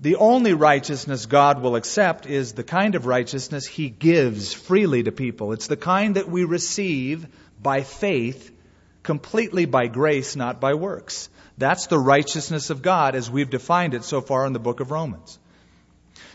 The 0.00 0.16
only 0.16 0.54
righteousness 0.54 1.26
God 1.26 1.62
will 1.62 1.76
accept 1.76 2.26
is 2.26 2.52
the 2.52 2.64
kind 2.64 2.94
of 2.94 3.06
righteousness 3.06 3.66
He 3.66 3.88
gives 3.88 4.52
freely 4.52 5.02
to 5.02 5.12
people. 5.12 5.52
It's 5.52 5.66
the 5.66 5.76
kind 5.76 6.16
that 6.16 6.28
we 6.28 6.44
receive 6.44 7.26
by 7.62 7.82
faith, 7.82 8.50
completely 9.02 9.66
by 9.66 9.86
grace, 9.86 10.34
not 10.34 10.60
by 10.60 10.74
works. 10.74 11.28
That's 11.56 11.86
the 11.86 11.98
righteousness 11.98 12.70
of 12.70 12.82
God 12.82 13.14
as 13.14 13.30
we've 13.30 13.50
defined 13.50 13.94
it 13.94 14.04
so 14.04 14.20
far 14.20 14.46
in 14.46 14.52
the 14.52 14.58
book 14.58 14.80
of 14.80 14.90
Romans. 14.90 15.38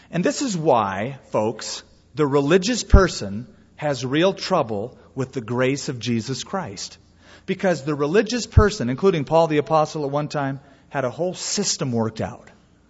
And 0.10 0.24
this 0.24 0.42
is 0.42 0.58
why, 0.58 1.20
folks, 1.32 1.84
the 2.16 2.26
religious 2.26 2.84
person 2.84 3.48
has 3.76 4.06
real 4.06 4.34
trouble 4.34 4.98
with 5.16 5.34
the 5.34 5.42
grace 5.42 5.90
of 5.90 6.00
Jesus 6.00 6.44
Christ. 6.44 6.98
Because 7.50 7.84
the 7.84 7.96
religious 7.96 8.46
person, 8.46 8.92
including 8.92 9.26
Paul 9.26 9.48
the 9.48 9.58
Apostle 9.58 10.06
at 10.06 10.12
one 10.12 10.28
time, 10.28 10.60
had 10.90 11.04
a 11.04 11.10
whole 11.10 11.34
system 11.34 11.92
worked 11.92 12.22
out. 12.22 12.48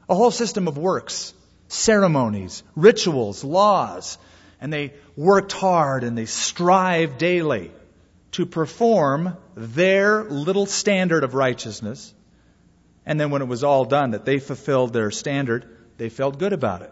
A 0.10 0.16
whole 0.16 0.32
system 0.32 0.68
of 0.68 0.78
works, 0.78 1.34
ceremonies, 1.70 2.62
rituals, 2.76 3.42
laws. 3.46 4.18
And 4.60 4.74
they 4.74 4.96
worked 5.16 5.54
hard 5.54 6.04
and 6.04 6.18
they 6.18 6.26
strived 6.26 7.20
daily 7.20 7.72
to 8.32 8.46
perform 8.46 9.38
their 9.56 10.26
little 10.26 10.66
standard 10.66 11.24
of 11.24 11.36
righteousness. 11.36 12.14
And 13.06 13.18
then 13.18 13.30
when 13.30 13.42
it 13.42 13.48
was 13.48 13.64
all 13.64 13.86
done, 13.86 14.12
that 14.12 14.26
they 14.26 14.40
fulfilled 14.40 14.92
their 14.92 15.10
standard, 15.10 15.74
they 15.96 16.10
felt 16.10 16.38
good 16.38 16.52
about 16.52 16.82
it. 16.82 16.92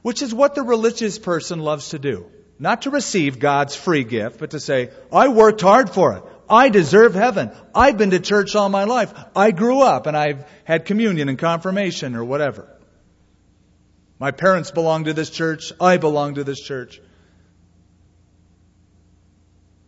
Which 0.00 0.22
is 0.22 0.32
what 0.32 0.54
the 0.54 0.62
religious 0.62 1.18
person 1.18 1.58
loves 1.58 1.90
to 1.90 1.98
do. 1.98 2.30
Not 2.58 2.82
to 2.82 2.90
receive 2.90 3.38
God's 3.38 3.76
free 3.76 4.04
gift, 4.04 4.38
but 4.38 4.52
to 4.52 4.58
say, 4.58 4.88
I 5.12 5.28
worked 5.28 5.60
hard 5.60 5.90
for 5.90 6.14
it. 6.14 6.22
I 6.50 6.68
deserve 6.68 7.14
heaven. 7.14 7.50
I've 7.74 7.98
been 7.98 8.10
to 8.10 8.20
church 8.20 8.54
all 8.56 8.68
my 8.68 8.84
life. 8.84 9.12
I 9.36 9.50
grew 9.50 9.80
up 9.80 10.06
and 10.06 10.16
I've 10.16 10.44
had 10.64 10.84
communion 10.84 11.28
and 11.28 11.38
confirmation 11.38 12.16
or 12.16 12.24
whatever. 12.24 12.68
My 14.18 14.30
parents 14.30 14.70
belong 14.70 15.04
to 15.04 15.14
this 15.14 15.30
church. 15.30 15.72
I 15.80 15.96
belong 15.96 16.34
to 16.34 16.44
this 16.44 16.60
church. 16.60 17.00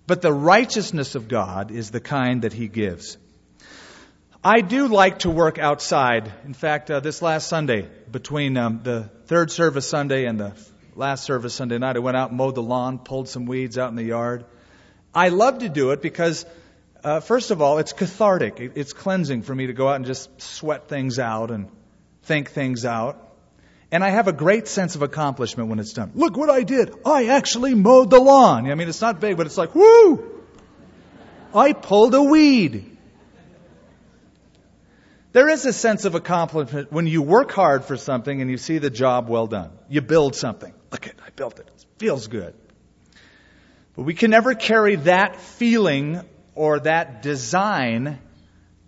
But 0.06 0.22
the 0.22 0.32
righteousness 0.32 1.14
of 1.14 1.28
God 1.28 1.70
is 1.70 1.90
the 1.90 2.00
kind 2.00 2.42
that 2.42 2.52
He 2.52 2.68
gives. 2.68 3.16
I 4.42 4.60
do 4.60 4.88
like 4.88 5.20
to 5.20 5.30
work 5.30 5.58
outside. 5.58 6.32
In 6.44 6.54
fact, 6.54 6.90
uh, 6.90 7.00
this 7.00 7.22
last 7.22 7.46
Sunday, 7.46 7.88
between 8.10 8.56
um, 8.56 8.80
the 8.82 9.10
third 9.26 9.50
service 9.50 9.86
Sunday 9.86 10.24
and 10.24 10.40
the 10.40 10.52
last 10.96 11.24
service 11.24 11.54
Sunday 11.54 11.78
night, 11.78 11.96
I 11.96 12.00
went 12.00 12.16
out 12.16 12.30
and 12.30 12.38
mowed 12.38 12.54
the 12.54 12.62
lawn, 12.62 12.98
pulled 12.98 13.28
some 13.28 13.46
weeds 13.46 13.78
out 13.78 13.90
in 13.90 13.96
the 13.96 14.02
yard. 14.02 14.44
I 15.14 15.28
love 15.28 15.58
to 15.58 15.68
do 15.68 15.90
it 15.90 16.02
because, 16.02 16.46
uh, 17.02 17.20
first 17.20 17.50
of 17.50 17.60
all, 17.60 17.78
it's 17.78 17.92
cathartic. 17.92 18.60
It's 18.74 18.92
cleansing 18.92 19.42
for 19.42 19.54
me 19.54 19.66
to 19.66 19.72
go 19.72 19.88
out 19.88 19.96
and 19.96 20.06
just 20.06 20.40
sweat 20.40 20.88
things 20.88 21.18
out 21.18 21.50
and 21.50 21.68
think 22.22 22.50
things 22.50 22.84
out. 22.84 23.26
And 23.92 24.04
I 24.04 24.10
have 24.10 24.28
a 24.28 24.32
great 24.32 24.68
sense 24.68 24.94
of 24.94 25.02
accomplishment 25.02 25.68
when 25.68 25.80
it's 25.80 25.92
done. 25.92 26.12
Look 26.14 26.36
what 26.36 26.48
I 26.48 26.62
did. 26.62 26.94
I 27.04 27.26
actually 27.26 27.74
mowed 27.74 28.10
the 28.10 28.20
lawn. 28.20 28.70
I 28.70 28.74
mean, 28.76 28.88
it's 28.88 29.00
not 29.00 29.20
big, 29.20 29.36
but 29.36 29.46
it's 29.46 29.58
like, 29.58 29.74
whoo! 29.74 30.42
I 31.52 31.72
pulled 31.72 32.14
a 32.14 32.22
weed. 32.22 32.96
There 35.32 35.48
is 35.48 35.64
a 35.64 35.72
sense 35.72 36.04
of 36.04 36.14
accomplishment 36.14 36.92
when 36.92 37.06
you 37.06 37.22
work 37.22 37.50
hard 37.50 37.84
for 37.84 37.96
something 37.96 38.40
and 38.40 38.50
you 38.50 38.58
see 38.58 38.78
the 38.78 38.90
job 38.90 39.28
well 39.28 39.48
done. 39.48 39.70
You 39.88 40.00
build 40.00 40.36
something. 40.36 40.72
Look 40.92 41.06
at, 41.06 41.14
I 41.24 41.30
built 41.30 41.58
it. 41.58 41.68
It 41.68 41.84
feels 41.98 42.28
good. 42.28 42.54
But 44.00 44.06
we 44.06 44.14
can 44.14 44.30
never 44.30 44.54
carry 44.54 44.96
that 44.96 45.36
feeling 45.36 46.22
or 46.54 46.80
that 46.80 47.20
design 47.20 48.18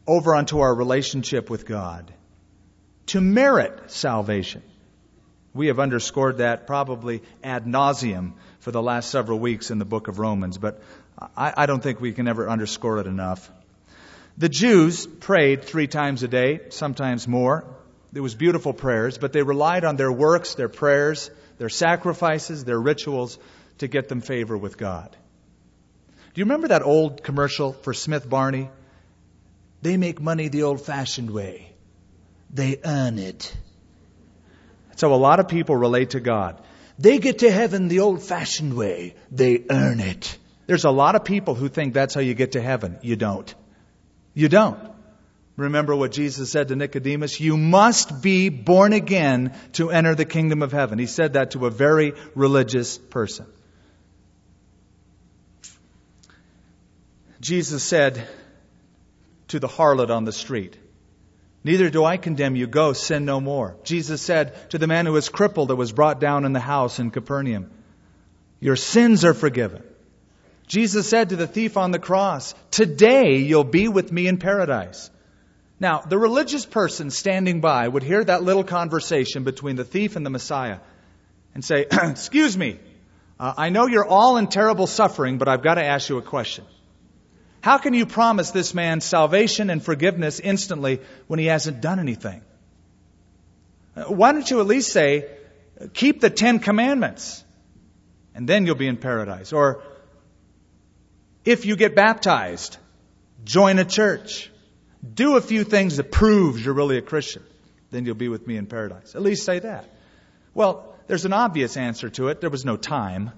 over 0.07 0.35
onto 0.35 0.61
our 0.61 0.75
relationship 0.75 1.51
with 1.51 1.67
God 1.67 2.11
to 3.09 3.21
merit 3.21 3.91
salvation. 3.91 4.63
We 5.53 5.67
have 5.67 5.79
underscored 5.79 6.39
that 6.39 6.67
probably 6.67 7.23
ad 7.45 7.67
nauseum 7.67 8.33
for 8.61 8.71
the 8.71 8.81
last 8.81 9.11
several 9.11 9.39
weeks 9.39 9.71
in 9.71 9.79
the 9.79 9.85
book 9.85 10.09
of 10.09 10.19
Romans, 10.19 10.57
but 10.57 10.81
I, 11.37 11.53
I 11.59 11.67
don't 11.67 11.83
think 11.83 12.01
we 12.01 12.13
can 12.13 12.27
ever 12.27 12.49
underscore 12.49 12.99
it 13.01 13.07
enough. 13.07 13.53
The 14.39 14.49
Jews 14.49 15.07
prayed 15.07 15.65
three 15.65 15.89
times 15.89 16.23
a 16.23 16.29
day, 16.29 16.61
sometimes 16.71 17.29
more. 17.29 17.67
There 18.13 18.23
was 18.23 18.35
beautiful 18.35 18.73
prayers, 18.73 19.19
but 19.19 19.35
they 19.35 19.43
relied 19.43 19.85
on 19.85 19.97
their 19.97 20.11
works, 20.11 20.55
their 20.55 20.71
prayers, 20.71 21.31
their 21.59 21.69
sacrifices, 21.69 22.65
their 22.65 22.81
rituals 22.81 23.39
to 23.83 23.89
get 23.89 24.09
them 24.09 24.21
favor 24.21 24.57
with 24.57 24.77
God. 24.79 25.17
Do 26.35 26.41
you 26.41 26.47
remember 26.47 26.69
that 26.69 26.83
old 26.83 27.23
commercial 27.23 27.73
for 27.73 27.93
Smith 27.93 28.29
Barney? 28.29 28.71
They 29.83 29.97
make 29.97 30.21
money 30.21 30.49
the 30.49 30.63
old 30.63 30.81
fashioned 30.81 31.31
way. 31.31 31.73
They 32.51 32.79
earn 32.85 33.19
it. 33.19 33.55
So 34.97 35.13
a 35.13 35.17
lot 35.17 35.41
of 35.41 35.49
people 35.49 35.77
relate 35.77 36.11
to 36.11 36.21
God. 36.21 36.61
They 36.99 37.19
get 37.19 37.41
to 37.41 37.51
heaven 37.51 37.89
the 37.89 38.01
old 38.01 38.23
fashioned 38.23 38.75
way. 38.75 39.15
They 39.31 39.65
earn 39.69 40.01
it. 40.01 40.39
There's 40.67 40.85
a 40.85 40.91
lot 40.91 41.17
of 41.17 41.25
people 41.25 41.55
who 41.55 41.69
think 41.69 41.93
that's 41.93 42.15
how 42.15 42.21
you 42.21 42.35
get 42.35 42.53
to 42.53 42.63
heaven. 42.63 42.99
You 43.03 43.17
don't. 43.17 43.53
You 44.33 44.49
don't. 44.49 44.79
Remember 45.57 45.95
what 45.95 46.13
Jesus 46.13 46.51
said 46.51 46.69
to 46.69 46.77
Nicodemus? 46.77 47.41
You 47.41 47.57
must 47.57 48.23
be 48.23 48.49
born 48.49 48.93
again 48.93 49.55
to 49.73 49.91
enter 49.91 50.15
the 50.15 50.25
kingdom 50.25 50.63
of 50.63 50.73
heaven. 50.73 50.99
He 50.99 51.07
said 51.07 51.35
that 51.35 51.51
to 51.51 51.67
a 51.67 51.71
very 51.71 52.15
religious 52.35 52.97
person. 52.97 53.47
Jesus 57.43 57.83
said 57.83 58.25
to 59.49 59.59
the 59.59 59.67
harlot 59.67 60.11
on 60.11 60.25
the 60.25 60.33
street, 60.33 60.79
Neither 61.65 61.91
do 61.91 62.05
I 62.05 62.17
condemn 62.17 62.55
you. 62.55 62.69
Go, 62.69 62.93
sin 62.93 63.25
no 63.25 63.41
more. 63.41 63.77
Jesus 63.83 64.23
said 64.23 64.71
to 64.71 64.79
the 64.79 64.87
man 64.87 65.07
who 65.07 65.13
was 65.13 65.29
crippled 65.29 65.69
that 65.69 65.77
was 65.77 65.91
brought 65.91 66.21
down 66.21 66.45
in 66.45 66.53
the 66.53 66.61
house 66.61 67.01
in 67.01 67.11
Capernaum, 67.11 67.69
Your 68.61 68.77
sins 68.77 69.25
are 69.25 69.35
forgiven. 69.35 69.83
Jesus 70.69 71.09
said 71.09 71.31
to 71.31 71.37
the 71.37 71.49
thief 71.49 71.77
on 71.77 71.91
the 71.91 71.99
cross, 71.99 72.55
Today 72.71 73.39
you'll 73.39 73.65
be 73.65 73.89
with 73.89 74.13
me 74.13 74.29
in 74.29 74.39
paradise. 74.39 75.11
Now, 75.81 75.99
the 75.99 76.19
religious 76.19 76.65
person 76.65 77.11
standing 77.11 77.61
by 77.61 77.89
would 77.89 78.05
hear 78.05 78.23
that 78.23 78.45
little 78.45 78.63
conversation 78.63 79.43
between 79.43 79.75
the 79.75 79.85
thief 79.85 80.15
and 80.15 80.25
the 80.25 80.31
Messiah 80.31 80.79
and 81.57 81.65
say, 81.65 81.87
Excuse 81.93 82.57
me, 82.57 82.79
uh, 83.41 83.55
I 83.57 83.71
know 83.71 83.89
you're 83.89 84.07
all 84.07 84.37
in 84.37 84.47
terrible 84.47 84.87
suffering, 84.87 85.39
but 85.39 85.49
I've 85.49 85.65
got 85.65 85.75
to 85.75 85.85
ask 85.85 86.09
you 86.09 86.19
a 86.19 86.23
question. 86.23 86.65
How 87.63 87.79
can 87.79 87.95
you 87.95 88.07
promise 88.07 88.51
this 88.51 88.75
man 88.75 89.01
salvation 89.01 89.71
and 89.71 89.83
forgiveness 89.83 90.41
instantly 90.41 91.01
when 91.29 91.39
he 91.39 91.47
hasn't 91.47 91.81
done 91.81 92.01
anything? 92.01 92.43
Why 93.95 94.33
don't 94.33 94.51
you 94.51 94.61
at 94.61 94.67
least 94.67 94.93
say, 94.93 95.29
keep 95.95 96.21
the 96.21 96.29
Ten 96.29 96.59
Commandments, 96.59 97.45
and 98.35 98.49
then 98.49 98.67
you'll 98.67 98.75
be 98.75 98.89
in 98.89 98.97
paradise? 98.97 99.53
Or, 99.53 99.83
if 101.45 101.65
you 101.65 101.77
get 101.77 101.95
baptized, 101.95 102.79
join 103.45 103.79
a 103.79 103.85
church. 103.85 104.51
Do 105.15 105.37
a 105.37 105.41
few 105.41 105.63
things 105.63 105.99
that 105.99 106.11
proves 106.11 106.65
you're 106.65 106.75
really 106.75 106.99
a 106.99 107.03
Christian. 107.03 107.45
Then 107.91 108.07
you'll 108.07 108.17
be 108.17 108.29
with 108.29 108.45
me 108.45 108.57
in 108.57 108.67
paradise. 108.67 109.15
At 109.15 109.23
least 109.23 109.45
say 109.45 109.61
that. 109.61 109.89
Well, 110.53 110.97
there's 111.07 111.27
an 111.27 111.33
obvious 111.33 111.77
answer 111.77 112.11
to 112.11 112.29
it. 112.29 112.41
There 112.41 112.51
was 112.51 112.65
no 112.65 112.77
time. 112.77 113.31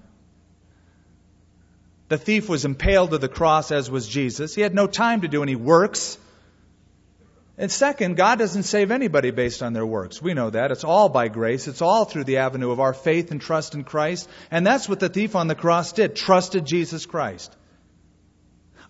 The 2.07 2.17
thief 2.17 2.47
was 2.47 2.65
impaled 2.65 3.11
to 3.11 3.17
the 3.17 3.27
cross, 3.27 3.71
as 3.71 3.89
was 3.89 4.07
Jesus. 4.07 4.53
He 4.53 4.61
had 4.61 4.75
no 4.75 4.85
time 4.87 5.21
to 5.21 5.27
do 5.27 5.41
any 5.41 5.55
works. 5.55 6.17
And 7.57 7.71
second, 7.71 8.17
God 8.17 8.37
doesn't 8.37 8.63
save 8.63 8.91
anybody 8.91 9.31
based 9.31 9.63
on 9.63 9.73
their 9.73 9.85
works. 9.85 10.21
We 10.21 10.33
know 10.33 10.49
that. 10.49 10.71
It's 10.71 10.83
all 10.83 11.09
by 11.09 11.29
grace. 11.29 11.67
It's 11.67 11.81
all 11.81 12.05
through 12.05 12.25
the 12.25 12.37
avenue 12.37 12.71
of 12.71 12.79
our 12.79 12.93
faith 12.93 13.31
and 13.31 13.41
trust 13.41 13.75
in 13.75 13.85
Christ. 13.85 14.29
And 14.51 14.67
that's 14.67 14.89
what 14.89 14.99
the 14.99 15.09
thief 15.09 15.35
on 15.35 15.47
the 15.47 15.55
cross 15.55 15.93
did. 15.93 16.15
Trusted 16.15 16.65
Jesus 16.65 17.05
Christ. 17.05 17.55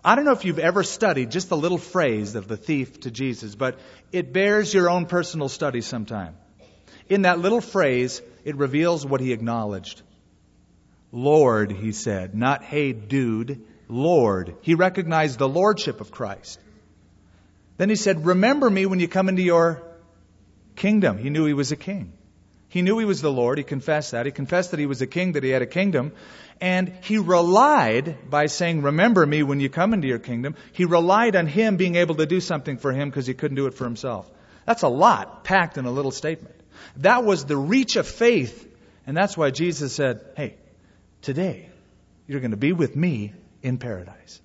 I 0.04 0.14
don't 0.14 0.24
know 0.24 0.32
if 0.32 0.44
you've 0.44 0.58
ever 0.58 0.82
studied 0.82 1.30
just 1.30 1.48
the 1.48 1.56
little 1.56 1.78
phrase 1.78 2.34
of 2.34 2.48
the 2.48 2.56
thief 2.56 3.00
to 3.00 3.10
Jesus, 3.10 3.54
but 3.54 3.78
it 4.12 4.32
bears 4.32 4.72
your 4.74 4.90
own 4.90 5.06
personal 5.06 5.48
study 5.48 5.80
sometime. 5.80 6.36
In 7.08 7.22
that 7.22 7.38
little 7.38 7.60
phrase, 7.60 8.20
it 8.44 8.56
reveals 8.56 9.06
what 9.06 9.20
he 9.20 9.32
acknowledged. 9.32 10.02
Lord, 11.12 11.72
he 11.72 11.92
said, 11.92 12.34
not 12.34 12.62
hey 12.62 12.92
dude, 12.92 13.64
Lord. 13.88 14.56
He 14.62 14.74
recognized 14.74 15.38
the 15.38 15.48
lordship 15.48 16.00
of 16.00 16.10
Christ. 16.10 16.60
Then 17.76 17.88
he 17.88 17.96
said, 17.96 18.26
Remember 18.26 18.68
me 18.68 18.86
when 18.86 19.00
you 19.00 19.08
come 19.08 19.28
into 19.28 19.42
your 19.42 19.82
kingdom. 20.74 21.18
He 21.18 21.30
knew 21.30 21.44
he 21.44 21.52
was 21.52 21.72
a 21.72 21.76
king. 21.76 22.12
He 22.68 22.82
knew 22.82 22.98
he 22.98 23.04
was 23.04 23.22
the 23.22 23.32
Lord. 23.32 23.58
He 23.58 23.64
confessed 23.64 24.12
that. 24.12 24.26
He 24.26 24.32
confessed 24.32 24.72
that 24.72 24.80
he 24.80 24.86
was 24.86 25.00
a 25.00 25.06
king, 25.06 25.32
that 25.32 25.44
he 25.44 25.50
had 25.50 25.62
a 25.62 25.66
kingdom. 25.66 26.12
And 26.60 26.92
he 27.02 27.18
relied 27.18 28.30
by 28.30 28.46
saying, 28.46 28.82
Remember 28.82 29.24
me 29.24 29.42
when 29.42 29.60
you 29.60 29.68
come 29.68 29.94
into 29.94 30.08
your 30.08 30.18
kingdom. 30.18 30.56
He 30.72 30.84
relied 30.84 31.36
on 31.36 31.46
him 31.46 31.76
being 31.76 31.96
able 31.96 32.16
to 32.16 32.26
do 32.26 32.40
something 32.40 32.78
for 32.78 32.92
him 32.92 33.08
because 33.08 33.26
he 33.26 33.34
couldn't 33.34 33.56
do 33.56 33.66
it 33.66 33.74
for 33.74 33.84
himself. 33.84 34.30
That's 34.64 34.82
a 34.82 34.88
lot 34.88 35.44
packed 35.44 35.78
in 35.78 35.84
a 35.84 35.90
little 35.90 36.10
statement. 36.10 36.54
That 36.96 37.24
was 37.24 37.44
the 37.44 37.56
reach 37.56 37.96
of 37.96 38.06
faith. 38.06 38.66
And 39.06 39.16
that's 39.16 39.36
why 39.36 39.50
Jesus 39.50 39.92
said, 39.92 40.20
Hey, 40.36 40.56
today 41.26 41.68
you're 42.28 42.38
going 42.38 42.52
to 42.52 42.56
be 42.56 42.72
with 42.72 42.94
me 42.94 43.32
in 43.60 43.78
paradise. 43.78 44.40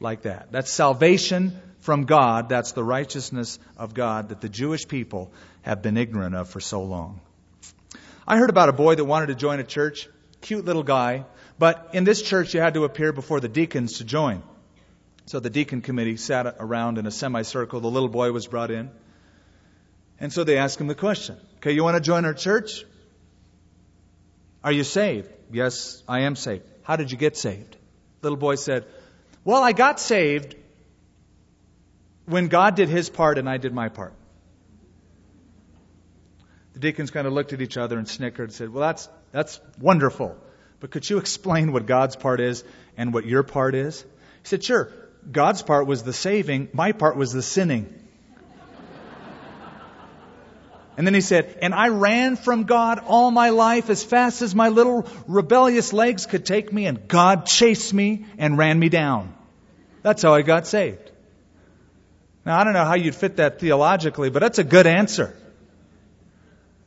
Like 0.00 0.22
that. 0.22 0.50
That's 0.50 0.70
salvation 0.70 1.60
from 1.80 2.04
God. 2.04 2.48
That's 2.48 2.72
the 2.72 2.84
righteousness 2.84 3.58
of 3.76 3.94
God 3.94 4.30
that 4.30 4.40
the 4.40 4.48
Jewish 4.48 4.86
people 4.86 5.32
have 5.62 5.80
been 5.80 5.96
ignorant 5.96 6.34
of 6.34 6.48
for 6.48 6.60
so 6.60 6.82
long. 6.82 7.20
I 8.26 8.36
heard 8.36 8.50
about 8.50 8.68
a 8.68 8.72
boy 8.72 8.96
that 8.96 9.04
wanted 9.04 9.26
to 9.28 9.36
join 9.36 9.60
a 9.60 9.64
church. 9.64 10.08
Cute 10.40 10.64
little 10.64 10.82
guy. 10.82 11.24
But 11.58 11.90
in 11.94 12.04
this 12.04 12.20
church, 12.20 12.52
you 12.52 12.60
had 12.60 12.74
to 12.74 12.84
appear 12.84 13.12
before 13.12 13.40
the 13.40 13.48
deacons 13.48 13.98
to 13.98 14.04
join. 14.04 14.42
So 15.26 15.40
the 15.40 15.50
deacon 15.50 15.82
committee 15.82 16.16
sat 16.16 16.56
around 16.58 16.98
in 16.98 17.06
a 17.06 17.10
semicircle. 17.12 17.80
The 17.80 17.90
little 17.90 18.08
boy 18.08 18.32
was 18.32 18.46
brought 18.46 18.70
in. 18.70 18.90
And 20.20 20.32
so 20.32 20.42
they 20.42 20.58
asked 20.58 20.80
him 20.80 20.88
the 20.88 20.94
question 20.94 21.36
Okay, 21.58 21.72
you 21.72 21.84
want 21.84 21.96
to 21.96 22.00
join 22.00 22.24
our 22.24 22.34
church? 22.34 22.84
Are 24.62 24.72
you 24.72 24.84
saved? 24.84 25.32
Yes, 25.50 26.02
I 26.08 26.20
am 26.20 26.36
saved. 26.36 26.64
How 26.82 26.96
did 26.96 27.10
you 27.10 27.18
get 27.18 27.36
saved? 27.36 27.76
Little 28.22 28.38
boy 28.38 28.56
said, 28.56 28.84
Well, 29.44 29.62
I 29.62 29.72
got 29.72 30.00
saved 30.00 30.56
when 32.26 32.48
God 32.48 32.74
did 32.74 32.88
his 32.88 33.08
part 33.08 33.38
and 33.38 33.48
I 33.48 33.56
did 33.56 33.72
my 33.72 33.88
part. 33.88 34.12
The 36.74 36.80
deacons 36.80 37.10
kind 37.10 37.26
of 37.26 37.32
looked 37.32 37.52
at 37.52 37.60
each 37.60 37.76
other 37.76 37.98
and 37.98 38.08
snickered 38.08 38.50
and 38.50 38.52
said, 38.52 38.72
Well, 38.72 38.82
that's, 38.82 39.08
that's 39.32 39.60
wonderful. 39.80 40.36
But 40.80 40.90
could 40.90 41.08
you 41.08 41.18
explain 41.18 41.72
what 41.72 41.86
God's 41.86 42.16
part 42.16 42.40
is 42.40 42.62
and 42.96 43.12
what 43.12 43.26
your 43.26 43.42
part 43.42 43.74
is? 43.74 44.02
He 44.02 44.08
said, 44.44 44.62
Sure. 44.62 44.92
God's 45.30 45.62
part 45.62 45.86
was 45.86 46.04
the 46.04 46.12
saving, 46.12 46.68
my 46.72 46.92
part 46.92 47.16
was 47.16 47.32
the 47.32 47.42
sinning. 47.42 48.07
And 50.98 51.06
then 51.06 51.14
he 51.14 51.20
said, 51.20 51.56
And 51.62 51.72
I 51.72 51.90
ran 51.90 52.34
from 52.34 52.64
God 52.64 52.98
all 53.06 53.30
my 53.30 53.50
life 53.50 53.88
as 53.88 54.02
fast 54.02 54.42
as 54.42 54.52
my 54.52 54.68
little 54.68 55.08
rebellious 55.28 55.92
legs 55.92 56.26
could 56.26 56.44
take 56.44 56.72
me, 56.72 56.86
and 56.86 57.06
God 57.06 57.46
chased 57.46 57.94
me 57.94 58.26
and 58.36 58.58
ran 58.58 58.76
me 58.76 58.88
down. 58.88 59.32
That's 60.02 60.22
how 60.22 60.34
I 60.34 60.42
got 60.42 60.66
saved. 60.66 61.12
Now, 62.44 62.58
I 62.58 62.64
don't 62.64 62.72
know 62.72 62.84
how 62.84 62.96
you'd 62.96 63.14
fit 63.14 63.36
that 63.36 63.60
theologically, 63.60 64.28
but 64.28 64.40
that's 64.40 64.58
a 64.58 64.64
good 64.64 64.88
answer. 64.88 65.36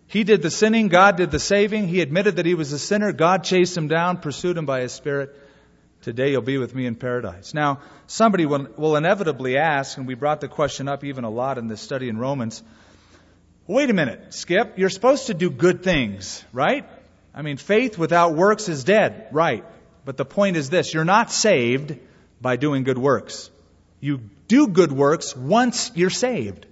He 0.08 0.26
did 0.26 0.42
the 0.42 0.52
sinning, 0.52 0.90
God 0.90 1.16
did 1.16 1.32
the 1.32 1.40
saving. 1.40 1.88
He 1.88 2.02
admitted 2.02 2.36
that 2.36 2.46
he 2.46 2.54
was 2.54 2.74
a 2.74 2.80
sinner. 2.80 3.14
God 3.14 3.46
chased 3.46 3.78
him 3.78 3.88
down, 3.88 4.18
pursued 4.18 4.58
him 4.58 4.66
by 4.66 4.82
his 4.82 4.92
Spirit. 4.92 5.34
Today 6.02 6.32
you'll 6.32 6.42
be 6.42 6.58
with 6.58 6.76
me 6.76 6.86
in 6.86 6.96
paradise. 6.96 7.54
Now, 7.54 7.80
somebody 8.08 8.46
will, 8.46 8.68
will 8.76 8.98
inevitably 8.98 9.56
ask, 9.56 9.98
and 9.98 10.06
we 10.06 10.16
brought 10.16 10.42
the 10.42 10.50
question 10.50 10.90
up 10.90 11.06
even 11.06 11.24
a 11.24 11.30
lot 11.30 11.58
in 11.58 11.70
this 11.70 11.80
study 11.80 12.10
in 12.10 12.18
Romans 12.18 12.62
wait 13.68 13.90
a 13.90 13.94
minute, 13.94 14.34
Skip, 14.34 14.78
you're 14.78 14.90
supposed 14.90 15.28
to 15.28 15.34
do 15.34 15.50
good 15.50 15.84
things, 15.84 16.44
right? 16.52 16.88
I 17.34 17.42
mean, 17.42 17.58
faith 17.58 17.98
without 17.98 18.36
works 18.36 18.68
is 18.70 18.84
dead, 18.84 19.28
right? 19.32 19.64
But 20.04 20.18
the 20.18 20.26
point 20.26 20.58
is 20.58 20.70
this 20.70 20.94
you're 20.94 21.06
not 21.06 21.32
saved 21.32 21.98
by 22.42 22.56
doing 22.56 22.84
good 22.84 22.98
works. 22.98 23.50
You 24.00 24.20
do 24.48 24.68
good 24.68 24.92
works 24.92 25.36
once 25.36 25.92
you're 25.96 26.10
saved. 26.10 26.66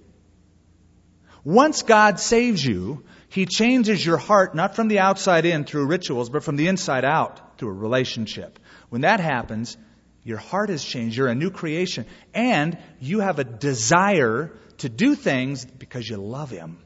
Once 1.44 1.82
God 1.82 2.20
saves 2.20 2.64
you, 2.64 3.04
He 3.28 3.46
changes 3.46 4.04
your 4.04 4.18
heart 4.18 4.54
not 4.54 4.76
from 4.76 4.88
the 4.88 4.98
outside 4.98 5.46
in 5.46 5.64
through 5.64 5.86
rituals, 5.86 6.28
but 6.28 6.44
from 6.44 6.56
the 6.56 6.68
inside 6.68 7.04
out 7.04 7.58
through 7.58 7.70
a 7.70 7.72
relationship. 7.72 8.58
When 8.90 9.02
that 9.02 9.20
happens, 9.20 9.76
your 10.24 10.38
heart 10.38 10.68
has 10.68 10.84
changed. 10.84 11.16
You're 11.16 11.28
a 11.28 11.34
new 11.34 11.50
creation. 11.50 12.04
And 12.34 12.76
you 13.00 13.20
have 13.20 13.38
a 13.38 13.44
desire 13.44 14.52
to 14.80 14.88
do 14.88 15.14
things 15.14 15.64
because 15.64 16.08
you 16.08 16.16
love 16.16 16.50
Him. 16.50 16.78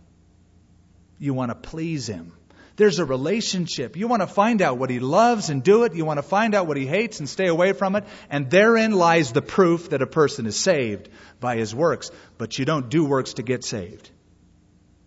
You 1.18 1.34
want 1.34 1.50
to 1.50 1.54
please 1.54 2.06
Him. 2.06 2.32
There's 2.76 2.98
a 2.98 3.04
relationship. 3.04 3.96
You 3.96 4.08
want 4.08 4.22
to 4.22 4.26
find 4.26 4.60
out 4.60 4.78
what 4.78 4.90
He 4.90 4.98
loves 4.98 5.48
and 5.48 5.62
do 5.62 5.84
it. 5.84 5.94
You 5.94 6.04
want 6.04 6.18
to 6.18 6.24
find 6.24 6.54
out 6.54 6.66
what 6.66 6.76
He 6.76 6.86
hates 6.86 7.20
and 7.20 7.28
stay 7.28 7.46
away 7.46 7.72
from 7.72 7.94
it. 7.94 8.04
And 8.28 8.50
therein 8.50 8.92
lies 8.92 9.32
the 9.32 9.42
proof 9.42 9.90
that 9.90 10.02
a 10.02 10.06
person 10.06 10.46
is 10.46 10.56
saved 10.56 11.08
by 11.38 11.56
His 11.56 11.74
works. 11.74 12.10
But 12.36 12.58
you 12.58 12.64
don't 12.64 12.88
do 12.88 13.04
works 13.04 13.34
to 13.34 13.42
get 13.42 13.62
saved. 13.64 14.10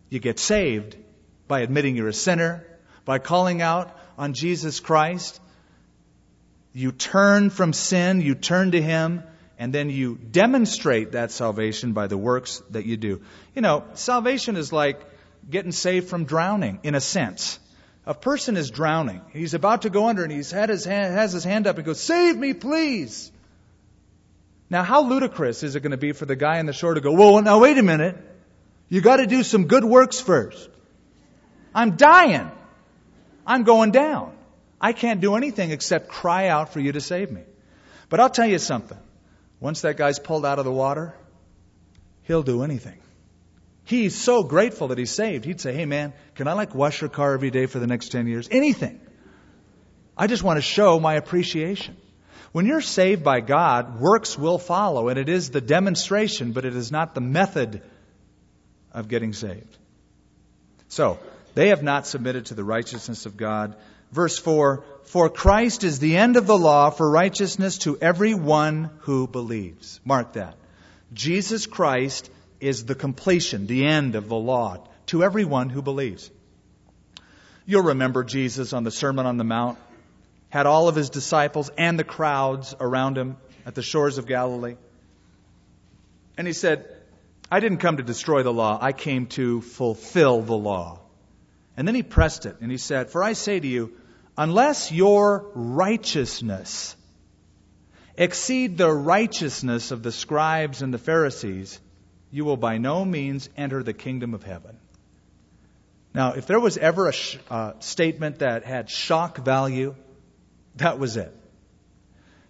You 0.10 0.20
get 0.20 0.40
saved 0.40 0.96
by 1.48 1.60
admitting 1.60 1.98
you're 1.98 2.08
a 2.08 2.14
sinner, 2.14 2.66
by 3.04 3.20
calling 3.20 3.62
out 3.62 3.98
on 4.18 4.34
Jesus 4.34 4.80
Christ. 4.80 5.42
You 6.72 6.94
turn 6.94 7.50
from 7.50 7.74
sin, 7.74 8.22
you 8.22 8.36
turn 8.36 8.72
to 8.72 8.82
Him, 8.82 9.24
and 9.60 9.74
then 9.74 9.90
you 9.90 10.16
demonstrate 10.16 11.14
that 11.14 11.32
salvation 11.32 11.94
by 11.94 12.08
the 12.08 12.18
works 12.18 12.62
that 12.72 12.86
you 12.86 12.98
do. 12.98 13.22
You 13.56 13.62
know, 13.62 13.86
salvation 13.94 14.56
is 14.56 14.72
like 14.72 15.02
getting 15.50 15.72
saved 15.72 16.10
from 16.10 16.26
drowning, 16.26 16.80
in 16.84 16.96
a 16.96 17.02
sense. 17.02 17.60
A 18.06 18.14
person 18.14 18.56
is 18.56 18.70
drowning. 18.70 19.22
He's 19.34 19.54
about 19.54 19.82
to 19.82 19.90
go 19.90 20.08
under, 20.08 20.24
and 20.24 20.32
he's 20.32 20.52
had 20.52 20.70
his 20.70 20.86
hand, 20.86 21.14
has 21.14 21.34
his 21.34 21.44
hand 21.44 21.68
up 21.68 21.78
and 21.78 21.86
goes, 21.86 22.00
Save 22.00 22.38
me, 22.38 22.54
please. 22.54 23.32
Now, 24.70 24.84
how 24.84 25.04
ludicrous 25.04 25.64
is 25.64 25.76
it 25.76 25.80
going 25.80 25.92
to 25.92 25.98
be 25.98 26.12
for 26.12 26.26
the 26.26 26.36
guy 26.36 26.60
on 26.60 26.66
the 26.66 26.74
shore 26.74 26.94
to 26.94 27.02
go, 27.02 27.14
Well, 27.14 27.42
now 27.42 27.60
wait 27.60 27.78
a 27.78 27.84
minute. 27.84 28.18
You 28.90 29.02
got 29.02 29.18
to 29.18 29.26
do 29.26 29.44
some 29.44 29.68
good 29.68 29.84
works 29.84 30.22
first. 30.22 30.70
I'm 31.74 31.98
dying. 31.98 32.50
I'm 33.46 33.64
going 33.64 33.92
down. 33.92 34.34
I 34.80 34.94
can't 34.94 35.20
do 35.20 35.36
anything 35.36 35.72
except 35.72 36.08
cry 36.08 36.48
out 36.48 36.74
for 36.74 36.80
you 36.80 36.92
to 36.92 37.02
save 37.02 37.32
me. 37.32 37.42
But 38.10 38.20
I'll 38.20 38.30
tell 38.30 38.48
you 38.48 38.60
something. 38.60 38.98
Once 39.60 39.82
that 39.82 39.98
guy's 39.98 40.20
pulled 40.20 40.46
out 40.46 40.60
of 40.60 40.66
the 40.66 40.72
water, 40.72 41.14
he'll 42.24 42.44
do 42.44 42.64
anything. 42.64 43.00
He's 43.84 44.16
so 44.16 44.44
grateful 44.44 44.90
that 44.90 44.98
he's 44.98 45.12
saved. 45.12 45.46
He'd 45.46 45.62
say, 45.62 45.74
Hey 45.74 45.86
man, 45.86 46.14
can 46.36 46.48
I 46.48 46.54
like 46.54 46.76
wash 46.76 47.02
your 47.02 47.10
car 47.10 47.34
every 47.34 47.52
day 47.52 47.66
for 47.66 47.80
the 47.80 47.88
next 47.88 48.10
10 48.10 48.28
years? 48.28 48.48
Anything. 48.52 49.00
I 50.18 50.28
just 50.28 50.44
want 50.44 50.58
to 50.58 50.62
show 50.62 51.00
my 51.00 51.16
appreciation. 51.16 51.96
When 52.52 52.66
you're 52.66 52.82
saved 52.82 53.24
by 53.24 53.40
God, 53.40 54.00
works 54.00 54.38
will 54.38 54.58
follow, 54.58 55.10
and 55.10 55.20
it 55.20 55.30
is 55.30 55.52
the 55.52 55.62
demonstration, 55.62 56.54
but 56.54 56.66
it 56.66 56.76
is 56.76 56.92
not 56.92 57.14
the 57.14 57.22
method 57.22 57.82
of 58.92 59.08
getting 59.08 59.34
saved. 59.34 59.78
So, 60.88 61.20
they 61.54 61.70
have 61.70 61.84
not 61.84 62.08
submitted 62.08 62.48
to 62.48 62.56
the 62.56 62.64
righteousness 62.64 63.26
of 63.26 63.38
God. 63.38 63.76
Verse 64.12 64.38
4 64.38 64.84
For 65.04 65.30
Christ 65.30 65.84
is 65.84 66.00
the 66.00 66.18
end 66.18 66.38
of 66.38 66.48
the 66.48 66.58
law 66.58 66.90
for 66.90 67.10
righteousness 67.10 67.80
to 67.80 67.98
every 68.00 68.34
one 68.34 68.90
who 69.02 69.28
believes. 69.28 70.00
Mark 70.06 70.34
that. 70.34 70.56
Jesus 71.14 71.66
Christ 71.66 72.30
is 72.60 72.86
the 72.86 72.96
completion, 72.96 73.68
the 73.68 73.86
end 73.86 74.16
of 74.16 74.28
the 74.28 74.36
law 74.36 74.88
to 75.08 75.24
everyone 75.24 75.70
who 75.70 75.82
believes. 75.82 76.30
You'll 77.66 77.84
remember 77.84 78.24
Jesus 78.24 78.74
on 78.74 78.84
the 78.84 78.92
Sermon 78.92 79.26
on 79.26 79.38
the 79.38 79.44
Mount 79.44 79.78
had 80.50 80.66
all 80.66 80.88
of 80.88 80.96
his 80.96 81.10
disciples 81.10 81.70
and 81.78 82.00
the 82.00 82.04
crowds 82.04 82.74
around 82.80 83.18
him 83.18 83.38
at 83.66 83.76
the 83.76 83.82
shores 83.82 84.18
of 84.18 84.28
Galilee. 84.28 84.76
And 86.38 86.48
he 86.48 86.54
said, 86.54 86.86
I 87.52 87.60
didn't 87.60 87.80
come 87.80 87.98
to 87.98 88.04
destroy 88.04 88.44
the 88.44 88.54
law, 88.54 88.78
I 88.82 88.92
came 88.92 89.28
to 89.28 89.62
fulfill 89.62 90.42
the 90.42 90.58
law. 90.58 91.00
And 91.78 91.88
then 91.88 91.94
he 91.94 92.04
pressed 92.04 92.48
it 92.48 92.58
and 92.60 92.72
he 92.72 92.78
said, 92.78 93.12
For 93.12 93.24
I 93.24 93.34
say 93.34 93.60
to 93.60 93.68
you, 93.68 93.94
unless 94.36 94.92
your 94.92 95.52
righteousness 95.54 96.96
exceed 98.18 98.78
the 98.80 98.92
righteousness 98.92 99.92
of 99.92 100.02
the 100.02 100.12
scribes 100.12 100.82
and 100.82 100.92
the 100.92 100.98
Pharisees, 100.98 101.80
you 102.32 102.46
will 102.46 102.58
by 102.58 102.80
no 102.80 103.06
means 103.06 103.48
enter 103.56 103.84
the 103.84 103.94
kingdom 103.94 104.34
of 104.34 104.42
heaven. 104.42 104.78
Now, 106.16 106.34
if 106.34 106.48
there 106.48 106.60
was 106.60 106.78
ever 106.78 107.10
a 107.10 107.14
sh- 107.14 107.38
uh, 107.50 107.74
statement 107.80 108.40
that 108.40 108.64
had 108.64 108.90
shock 108.90 109.38
value, 109.38 109.94
that 110.78 110.98
was 110.98 111.16
it. 111.16 111.32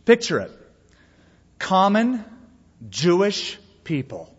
Picture 0.06 0.40
it. 0.40 0.52
Common 1.60 2.24
Jewish 2.90 3.60
people 3.84 4.34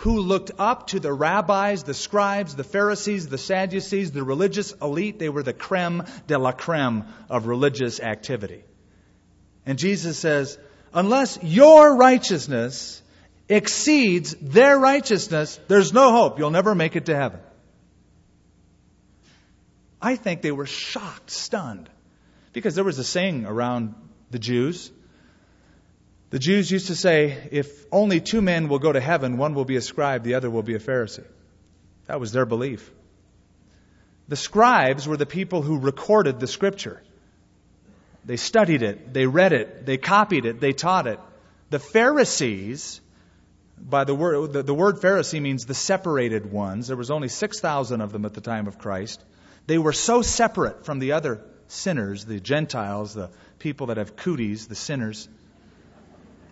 who 0.00 0.20
looked 0.20 0.50
up 0.58 0.86
to 0.86 0.98
the 0.98 1.12
rabbis, 1.12 1.82
the 1.82 1.92
scribes, 1.92 2.54
the 2.54 2.64
Pharisees, 2.64 3.28
the 3.28 3.36
Sadducees, 3.36 4.12
the 4.12 4.24
religious 4.24 4.72
elite. 4.80 5.18
They 5.18 5.28
were 5.28 5.42
the 5.42 5.52
creme 5.52 6.04
de 6.26 6.38
la 6.38 6.52
creme 6.52 7.04
of 7.28 7.46
religious 7.46 8.00
activity. 8.00 8.64
And 9.66 9.78
Jesus 9.78 10.18
says, 10.18 10.58
unless 10.94 11.38
your 11.42 11.96
righteousness 11.96 13.02
exceeds 13.46 14.34
their 14.36 14.78
righteousness, 14.78 15.60
there's 15.68 15.92
no 15.92 16.12
hope. 16.12 16.38
You'll 16.38 16.50
never 16.50 16.74
make 16.74 16.96
it 16.96 17.06
to 17.06 17.14
heaven. 17.14 17.40
I 20.00 20.16
think 20.16 20.40
they 20.40 20.52
were 20.52 20.64
shocked, 20.64 21.30
stunned, 21.30 21.90
because 22.54 22.74
there 22.74 22.84
was 22.84 22.98
a 22.98 23.04
saying 23.04 23.44
around 23.44 23.94
the 24.30 24.38
Jews. 24.38 24.90
The 26.30 26.38
Jews 26.38 26.70
used 26.70 26.86
to 26.86 26.94
say, 26.94 27.48
if 27.50 27.86
only 27.90 28.20
two 28.20 28.40
men 28.40 28.68
will 28.68 28.78
go 28.78 28.92
to 28.92 29.00
heaven, 29.00 29.36
one 29.36 29.54
will 29.54 29.64
be 29.64 29.76
a 29.76 29.80
scribe, 29.80 30.22
the 30.22 30.34
other 30.34 30.48
will 30.48 30.62
be 30.62 30.74
a 30.74 30.78
Pharisee. 30.78 31.26
That 32.06 32.20
was 32.20 32.32
their 32.32 32.46
belief. 32.46 32.90
The 34.28 34.36
scribes 34.36 35.08
were 35.08 35.16
the 35.16 35.26
people 35.26 35.62
who 35.62 35.78
recorded 35.78 36.38
the 36.38 36.46
scripture. 36.46 37.02
They 38.24 38.36
studied 38.36 38.82
it, 38.82 39.12
they 39.12 39.26
read 39.26 39.52
it, 39.52 39.86
they 39.86 39.96
copied 39.96 40.44
it, 40.44 40.60
they 40.60 40.72
taught 40.72 41.08
it. 41.08 41.18
The 41.70 41.80
Pharisees 41.80 43.00
by 43.80 44.04
the 44.04 44.14
word, 44.14 44.52
the, 44.52 44.62
the 44.62 44.74
word 44.74 44.96
Pharisee 44.96 45.40
means 45.40 45.64
the 45.64 45.74
separated 45.74 46.52
ones. 46.52 46.88
There 46.88 46.96
was 46.96 47.10
only 47.10 47.28
6,000 47.28 48.00
of 48.00 48.12
them 48.12 48.24
at 48.24 48.34
the 48.34 48.40
time 48.40 48.66
of 48.66 48.78
Christ. 48.78 49.22
They 49.66 49.78
were 49.78 49.92
so 49.92 50.22
separate 50.22 50.84
from 50.84 50.98
the 50.98 51.12
other 51.12 51.40
sinners, 51.68 52.24
the 52.24 52.40
Gentiles, 52.40 53.14
the 53.14 53.30
people 53.58 53.86
that 53.86 53.96
have 53.96 54.16
cooties, 54.16 54.66
the 54.66 54.74
sinners, 54.74 55.28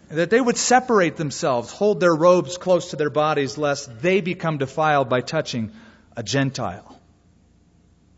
that 0.09 0.31
they 0.31 0.41
would 0.41 0.57
separate 0.57 1.17
themselves, 1.17 1.71
hold 1.71 2.01
their 2.01 2.15
robes 2.15 2.57
close 2.57 2.91
to 2.91 2.97
their 2.97 3.11
bodies, 3.11 3.59
lest 3.59 4.01
they 4.01 4.21
become 4.21 4.59
defiled 4.59 5.09
by 5.09 5.21
touching 5.21 5.73
a 6.17 6.23
Gentile. 6.23 6.99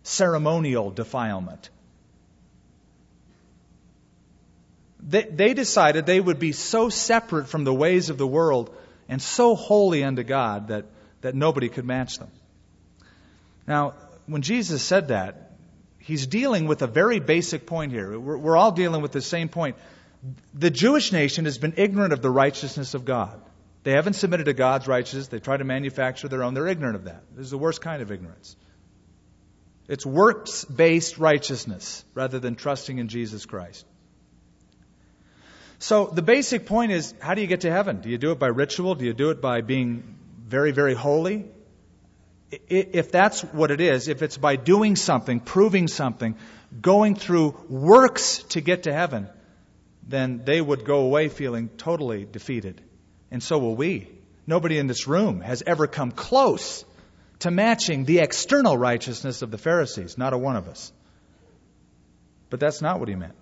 Ceremonial 0.03 0.91
defilement. 0.91 1.69
They, 5.03 5.23
they 5.25 5.55
decided 5.55 6.07
they 6.07 6.21
would 6.21 6.39
be 6.39 6.53
so 6.53 6.89
separate 6.89 7.49
from 7.49 7.65
the 7.65 7.75
ways 7.75 8.11
of 8.11 8.19
the 8.19 8.27
world 8.27 8.75
and 9.09 9.21
so 9.21 9.57
holy 9.57 10.05
unto 10.05 10.23
God 10.23 10.69
that, 10.69 10.85
that 11.23 11.35
nobody 11.35 11.69
could 11.69 11.85
match 11.85 12.19
them. 12.19 12.31
Now, 13.67 13.95
when 14.27 14.43
Jesus 14.43 14.83
said 14.83 15.09
that, 15.09 15.53
he's 15.99 16.27
dealing 16.27 16.67
with 16.67 16.83
a 16.83 16.87
very 16.87 17.19
basic 17.19 17.67
point 17.67 17.93
here. 17.93 18.19
We're, 18.19 18.37
we're 18.37 18.57
all 18.57 18.73
dealing 18.73 19.03
with 19.03 19.13
the 19.13 19.21
same 19.21 19.49
point. 19.49 19.77
The 20.55 20.71
Jewish 20.71 21.13
nation 21.13 21.47
has 21.47 21.59
been 21.59 21.75
ignorant 21.77 22.13
of 22.13 22.21
the 22.23 22.31
righteousness 22.31 22.95
of 22.95 23.05
God. 23.05 23.41
They 23.83 23.93
haven't 23.93 24.15
submitted 24.15 24.45
to 24.45 24.53
God's 24.53 24.87
righteousness. 24.87 25.29
They 25.29 25.39
try 25.39 25.57
to 25.57 25.65
manufacture 25.65 26.29
their 26.29 26.43
own. 26.43 26.53
They're 26.53 26.69
ignorant 26.69 26.97
of 26.97 27.05
that. 27.05 27.23
This 27.35 27.45
is 27.45 27.51
the 27.51 27.59
worst 27.59 27.81
kind 27.81 28.03
of 28.03 28.13
ignorance. 28.13 28.57
It's 29.89 30.05
works 30.05 30.65
based 30.65 31.19
righteousness 31.19 32.05
rather 32.15 32.39
than 32.39 32.55
trusting 32.55 32.99
in 32.99 33.09
Jesus 33.09 33.47
Christ. 33.47 33.87
So 35.79 36.07
the 36.07 36.23
basic 36.23 36.67
point 36.67 36.93
is 36.93 37.15
how 37.21 37.35
do 37.35 37.41
you 37.41 37.47
get 37.47 37.63
to 37.63 37.71
heaven? 37.71 38.03
Do 38.03 38.11
you 38.11 38.19
do 38.19 38.33
it 38.33 38.39
by 38.39 38.49
ritual? 38.49 38.95
Do 38.95 39.07
you 39.07 39.15
do 39.15 39.31
it 39.31 39.41
by 39.41 39.63
being 39.63 40.19
very, 40.47 40.73
very 40.73 40.95
holy? 40.95 41.47
If 42.51 43.11
that's 43.11 43.43
what 43.43 43.71
it 43.71 43.81
is, 43.81 44.09
if 44.09 44.23
it's 44.23 44.37
by 44.37 44.57
doing 44.57 44.95
something, 44.97 45.41
proving 45.41 45.89
something, 45.89 46.37
going 46.83 47.15
through 47.15 47.57
works 47.69 48.43
to 48.51 48.61
get 48.61 48.83
to 48.83 48.93
heaven, 48.93 49.29
then 50.07 50.43
they 50.45 50.61
would 50.61 50.85
go 50.85 51.01
away 51.01 51.29
feeling 51.29 51.69
totally 51.69 52.25
defeated. 52.25 52.81
And 53.31 53.43
so 53.43 53.59
will 53.59 53.77
we. 53.77 54.09
Nobody 54.47 54.79
in 54.79 54.87
this 54.87 55.07
room 55.07 55.41
has 55.41 55.63
ever 55.67 55.87
come 55.87 56.11
close 56.11 56.85
to 57.41 57.51
matching 57.51 58.05
the 58.05 58.19
external 58.19 58.77
righteousness 58.77 59.43
of 59.43 59.51
the 59.51 59.59
Pharisees, 59.59 60.19
not 60.19 60.33
a 60.33 60.39
one 60.39 60.57
of 60.57 60.69
us. 60.69 60.93
But 62.51 62.61
that's 62.61 62.83
not 62.83 62.99
what 62.99 63.09
he 63.09 63.15
meant. 63.15 63.35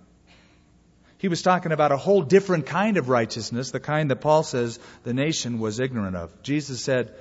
He 1.17 1.27
was 1.27 1.41
talking 1.41 1.73
about 1.73 1.91
a 1.91 1.97
whole 1.97 2.21
different 2.21 2.65
kind 2.65 2.97
of 2.97 3.09
righteousness, 3.09 3.71
the 3.71 3.79
kind 3.79 4.09
that 4.09 4.21
Paul 4.21 4.43
says 4.43 4.79
the 5.03 5.13
nation 5.13 5.59
was 5.59 5.79
ignorant 5.79 6.15
of. 6.15 6.43
Jesus 6.43 6.81
said, 6.81 7.13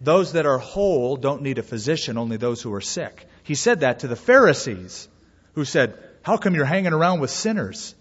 Those 0.00 0.32
that 0.32 0.44
are 0.44 0.58
whole 0.58 1.16
don't 1.16 1.40
need 1.40 1.58
a 1.58 1.62
physician, 1.62 2.18
only 2.18 2.36
those 2.36 2.60
who 2.60 2.74
are 2.74 2.82
sick. 2.82 3.26
He 3.44 3.54
said 3.54 3.80
that 3.80 4.00
to 4.00 4.08
the 4.08 4.16
Pharisees, 4.16 5.08
who 5.54 5.64
said, 5.64 5.98
How 6.20 6.36
come 6.36 6.54
you're 6.54 6.66
hanging 6.66 6.92
around 6.92 7.20
with 7.20 7.30
sinners? 7.30 7.94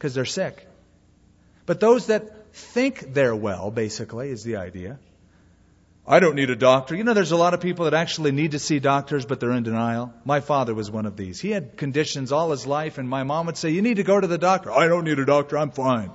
Because 0.00 0.14
they're 0.14 0.24
sick. 0.24 0.66
But 1.66 1.78
those 1.78 2.06
that 2.06 2.54
think 2.54 3.12
they're 3.12 3.36
well, 3.36 3.70
basically, 3.70 4.30
is 4.30 4.42
the 4.42 4.56
idea. 4.56 4.98
I 6.06 6.20
don't 6.20 6.36
need 6.36 6.48
a 6.48 6.56
doctor. 6.56 6.96
You 6.96 7.04
know, 7.04 7.12
there's 7.12 7.32
a 7.32 7.36
lot 7.36 7.52
of 7.52 7.60
people 7.60 7.84
that 7.84 7.92
actually 7.92 8.32
need 8.32 8.52
to 8.52 8.58
see 8.58 8.78
doctors, 8.78 9.26
but 9.26 9.40
they're 9.40 9.52
in 9.52 9.62
denial. 9.62 10.14
My 10.24 10.40
father 10.40 10.74
was 10.74 10.90
one 10.90 11.04
of 11.04 11.18
these. 11.18 11.38
He 11.38 11.50
had 11.50 11.76
conditions 11.76 12.32
all 12.32 12.50
his 12.50 12.66
life, 12.66 12.96
and 12.96 13.06
my 13.06 13.24
mom 13.24 13.44
would 13.44 13.58
say, 13.58 13.68
You 13.68 13.82
need 13.82 13.98
to 13.98 14.02
go 14.02 14.18
to 14.18 14.26
the 14.26 14.38
doctor. 14.38 14.72
I 14.72 14.88
don't 14.88 15.04
need 15.04 15.18
a 15.18 15.26
doctor. 15.26 15.58
I'm 15.58 15.70
fine. 15.70 16.10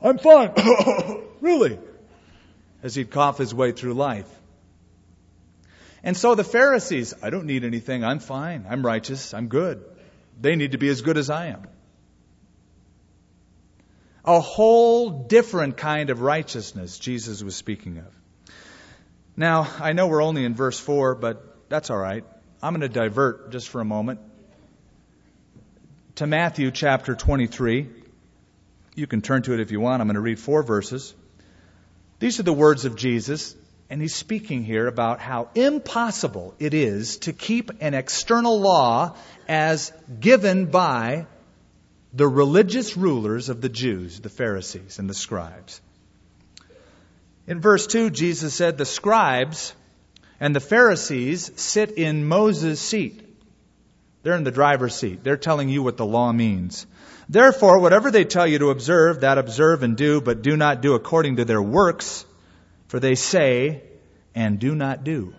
I'm 0.00 0.18
fine. 0.18 0.52
really? 1.40 1.80
As 2.80 2.94
he'd 2.94 3.10
cough 3.10 3.38
his 3.38 3.52
way 3.52 3.72
through 3.72 3.94
life. 3.94 4.30
And 6.04 6.16
so 6.16 6.36
the 6.36 6.44
Pharisees, 6.44 7.12
I 7.20 7.30
don't 7.30 7.46
need 7.46 7.64
anything. 7.64 8.04
I'm 8.04 8.20
fine. 8.20 8.66
I'm 8.70 8.86
righteous. 8.86 9.34
I'm 9.34 9.48
good. 9.48 9.84
They 10.40 10.54
need 10.54 10.72
to 10.72 10.78
be 10.78 10.88
as 10.88 11.02
good 11.02 11.18
as 11.18 11.28
I 11.28 11.46
am. 11.48 11.66
A 14.30 14.38
whole 14.38 15.10
different 15.10 15.76
kind 15.76 16.08
of 16.08 16.20
righteousness 16.20 17.00
Jesus 17.00 17.42
was 17.42 17.56
speaking 17.56 17.98
of. 17.98 18.06
Now, 19.36 19.68
I 19.80 19.92
know 19.92 20.06
we're 20.06 20.22
only 20.22 20.44
in 20.44 20.54
verse 20.54 20.78
4, 20.78 21.16
but 21.16 21.68
that's 21.68 21.90
all 21.90 21.98
right. 21.98 22.24
I'm 22.62 22.72
going 22.72 22.82
to 22.82 22.88
divert 22.88 23.50
just 23.50 23.68
for 23.68 23.80
a 23.80 23.84
moment 23.84 24.20
to 26.14 26.28
Matthew 26.28 26.70
chapter 26.70 27.16
23. 27.16 27.88
You 28.94 29.06
can 29.08 29.20
turn 29.20 29.42
to 29.42 29.52
it 29.52 29.58
if 29.58 29.72
you 29.72 29.80
want. 29.80 30.00
I'm 30.00 30.06
going 30.06 30.14
to 30.14 30.20
read 30.20 30.38
four 30.38 30.62
verses. 30.62 31.12
These 32.20 32.38
are 32.38 32.44
the 32.44 32.52
words 32.52 32.84
of 32.84 32.94
Jesus, 32.94 33.56
and 33.88 34.00
he's 34.00 34.14
speaking 34.14 34.62
here 34.62 34.86
about 34.86 35.18
how 35.18 35.48
impossible 35.56 36.54
it 36.60 36.72
is 36.72 37.16
to 37.18 37.32
keep 37.32 37.72
an 37.80 37.94
external 37.94 38.60
law 38.60 39.16
as 39.48 39.92
given 40.20 40.66
by 40.66 41.26
the 42.12 42.28
religious 42.28 42.96
rulers 42.96 43.48
of 43.48 43.60
the 43.60 43.68
Jews, 43.68 44.20
the 44.20 44.28
Pharisees 44.28 44.98
and 44.98 45.08
the 45.08 45.14
scribes. 45.14 45.80
In 47.46 47.60
verse 47.60 47.86
2, 47.86 48.10
Jesus 48.10 48.54
said, 48.54 48.78
The 48.78 48.84
scribes 48.84 49.74
and 50.38 50.54
the 50.54 50.60
Pharisees 50.60 51.50
sit 51.60 51.92
in 51.92 52.24
Moses' 52.24 52.80
seat. 52.80 53.26
They're 54.22 54.36
in 54.36 54.44
the 54.44 54.50
driver's 54.50 54.94
seat. 54.94 55.24
They're 55.24 55.36
telling 55.36 55.68
you 55.68 55.82
what 55.82 55.96
the 55.96 56.06
law 56.06 56.32
means. 56.32 56.86
Therefore, 57.28 57.78
whatever 57.78 58.10
they 58.10 58.24
tell 58.24 58.46
you 58.46 58.58
to 58.58 58.70
observe, 58.70 59.20
that 59.20 59.38
observe 59.38 59.82
and 59.82 59.96
do, 59.96 60.20
but 60.20 60.42
do 60.42 60.56
not 60.56 60.82
do 60.82 60.94
according 60.94 61.36
to 61.36 61.44
their 61.44 61.62
works, 61.62 62.26
for 62.88 62.98
they 62.98 63.14
say 63.14 63.82
and 64.34 64.58
do 64.58 64.74
not 64.74 65.04
do. 65.04 65.34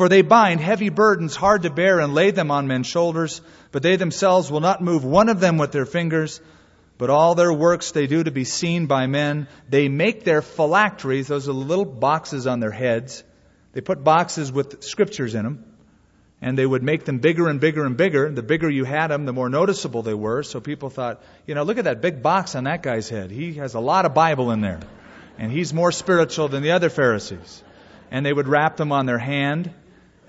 For 0.00 0.08
they 0.08 0.22
bind 0.22 0.62
heavy 0.62 0.88
burdens 0.88 1.36
hard 1.36 1.64
to 1.64 1.68
bear 1.70 2.00
and 2.00 2.14
lay 2.14 2.30
them 2.30 2.50
on 2.50 2.66
men's 2.66 2.86
shoulders, 2.86 3.42
but 3.70 3.82
they 3.82 3.96
themselves 3.96 4.50
will 4.50 4.60
not 4.60 4.80
move 4.80 5.04
one 5.04 5.28
of 5.28 5.40
them 5.40 5.58
with 5.58 5.72
their 5.72 5.84
fingers 5.84 6.40
but 6.96 7.10
all 7.10 7.34
their 7.34 7.52
works 7.52 7.92
they 7.92 8.06
do 8.06 8.22
to 8.22 8.30
be 8.30 8.44
seen 8.44 8.86
by 8.86 9.06
men. 9.06 9.46
They 9.68 9.88
make 9.88 10.24
their 10.24 10.40
phylacteries, 10.40 11.28
those 11.28 11.50
are 11.50 11.52
little 11.52 11.84
boxes 11.84 12.46
on 12.46 12.60
their 12.60 12.70
heads. 12.70 13.24
They 13.72 13.82
put 13.82 14.02
boxes 14.02 14.50
with 14.50 14.82
scriptures 14.82 15.34
in 15.34 15.44
them, 15.44 15.64
and 16.40 16.56
they 16.56 16.66
would 16.66 16.82
make 16.82 17.04
them 17.04 17.18
bigger 17.18 17.48
and 17.48 17.58
bigger 17.60 17.84
and 17.84 17.96
bigger. 17.96 18.30
The 18.30 18.42
bigger 18.42 18.70
you 18.70 18.84
had 18.84 19.08
them, 19.08 19.26
the 19.26 19.34
more 19.34 19.50
noticeable 19.50 20.02
they 20.02 20.14
were. 20.14 20.42
So 20.42 20.60
people 20.60 20.90
thought, 20.90 21.22
you 21.46 21.54
know, 21.54 21.62
look 21.62 21.78
at 21.78 21.84
that 21.84 22.02
big 22.02 22.22
box 22.22 22.54
on 22.54 22.64
that 22.64 22.82
guy's 22.82 23.10
head. 23.10 23.30
He 23.30 23.54
has 23.54 23.74
a 23.74 23.80
lot 23.80 24.06
of 24.06 24.12
Bible 24.12 24.50
in 24.50 24.62
there, 24.62 24.80
and 25.38 25.52
he's 25.52 25.74
more 25.74 25.92
spiritual 25.92 26.48
than 26.48 26.62
the 26.62 26.72
other 26.72 26.88
Pharisees. 26.90 27.62
And 28.10 28.26
they 28.26 28.32
would 28.32 28.48
wrap 28.48 28.76
them 28.76 28.92
on 28.92 29.06
their 29.06 29.18
hand. 29.18 29.72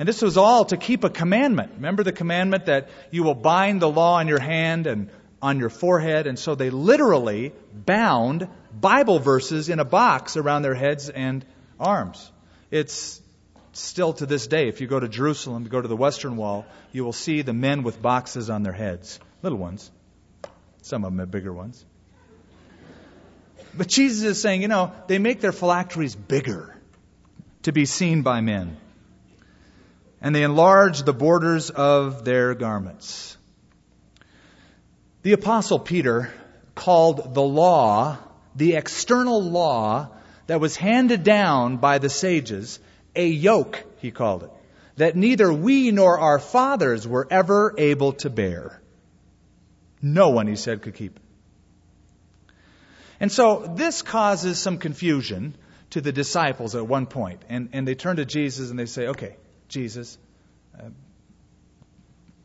And 0.02 0.08
this 0.08 0.24
was 0.24 0.36
all 0.36 0.66
to 0.66 0.78
keep 0.78 1.04
a 1.04 1.12
commandment. 1.12 1.74
Remember 1.76 2.02
the 2.02 2.12
commandment 2.12 2.66
that 2.66 2.90
you 3.12 3.22
will 3.22 3.36
bind 3.36 3.84
the 3.84 3.88
law 3.88 4.16
on 4.16 4.28
your 4.28 4.40
hand 4.40 4.88
and 4.88 5.12
on 5.44 5.60
your 5.60 5.70
forehead. 5.70 6.26
And 6.26 6.40
so 6.40 6.56
they 6.56 6.72
literally 6.72 7.54
bound 7.72 8.48
Bible 8.74 9.20
verses 9.20 9.70
in 9.70 9.80
a 9.80 9.86
box 9.86 10.38
around 10.38 10.64
their 10.64 10.74
heads 10.74 11.12
and 11.12 11.46
arms. 11.80 12.32
It's 12.72 13.22
still 13.74 14.14
to 14.14 14.26
this 14.26 14.48
day, 14.48 14.70
if 14.70 14.82
you 14.82 14.88
go 14.88 15.00
to 15.00 15.08
Jerusalem, 15.08 15.66
go 15.66 15.80
to 15.80 15.88
the 15.88 15.96
Western 15.96 16.36
Wall, 16.36 16.66
you 16.92 17.06
will 17.06 17.14
see 17.14 17.44
the 17.44 17.54
men 17.54 17.84
with 17.84 18.02
boxes 18.02 18.50
on 18.50 18.64
their 18.64 18.74
heads. 18.74 19.20
Little 19.44 19.60
ones. 19.60 19.92
Some 20.82 21.06
of 21.06 21.12
them 21.12 21.20
have 21.20 21.30
bigger 21.30 21.54
ones. 21.54 21.86
But 23.78 23.88
Jesus 23.88 24.24
is 24.24 24.42
saying, 24.42 24.64
you 24.64 24.68
know, 24.68 24.94
they 25.06 25.20
make 25.20 25.42
their 25.42 25.52
phylacteries 25.52 26.16
bigger 26.16 26.76
to 27.62 27.72
be 27.72 27.86
seen 27.86 28.24
by 28.24 28.42
men. 28.42 28.78
And 30.22 30.36
they 30.36 30.44
enlarge 30.44 31.04
the 31.04 31.14
borders 31.14 31.70
of 31.70 32.24
their 32.24 32.54
garments. 32.54 33.38
The 35.24 35.34
Apostle 35.34 35.80
Peter 35.80 36.32
called 36.76 37.34
the 37.34 37.42
law, 37.42 38.18
the 38.56 38.76
external 38.76 39.42
law 39.42 40.10
that 40.48 40.60
was 40.60 40.76
handed 40.76 41.24
down 41.24 41.78
by 41.78 41.98
the 41.98 42.10
sages, 42.10 42.80
a 43.16 43.28
yoke, 43.28 43.84
he 43.98 44.12
called 44.12 44.44
it, 44.44 44.52
that 44.98 45.16
neither 45.16 45.52
we 45.52 45.92
nor 45.92 46.20
our 46.20 46.40
fathers 46.40 47.08
were 47.08 47.28
ever 47.30 47.74
able 47.78 48.14
to 48.14 48.30
bear. 48.30 48.82
No 50.02 50.30
one, 50.30 50.48
he 50.48 50.56
said, 50.56 50.82
could 50.82 50.96
keep 50.96 51.16
it. 51.16 51.22
And 53.20 53.32
so 53.32 53.72
this 53.76 54.02
causes 54.02 54.58
some 54.58 54.80
confusion 54.80 55.56
to 55.92 56.02
the 56.02 56.12
disciples 56.12 56.76
at 56.76 56.88
one. 56.88 57.08
And, 57.48 57.70
and 57.74 57.88
they 57.88 57.94
turn 57.94 58.16
to 58.16 58.26
Jesus 58.26 58.72
and 58.72 58.80
they 58.80 58.88
say, 58.88 59.08
okay, 59.10 59.36
Jesus, 59.72 60.18
uh, 60.78 60.90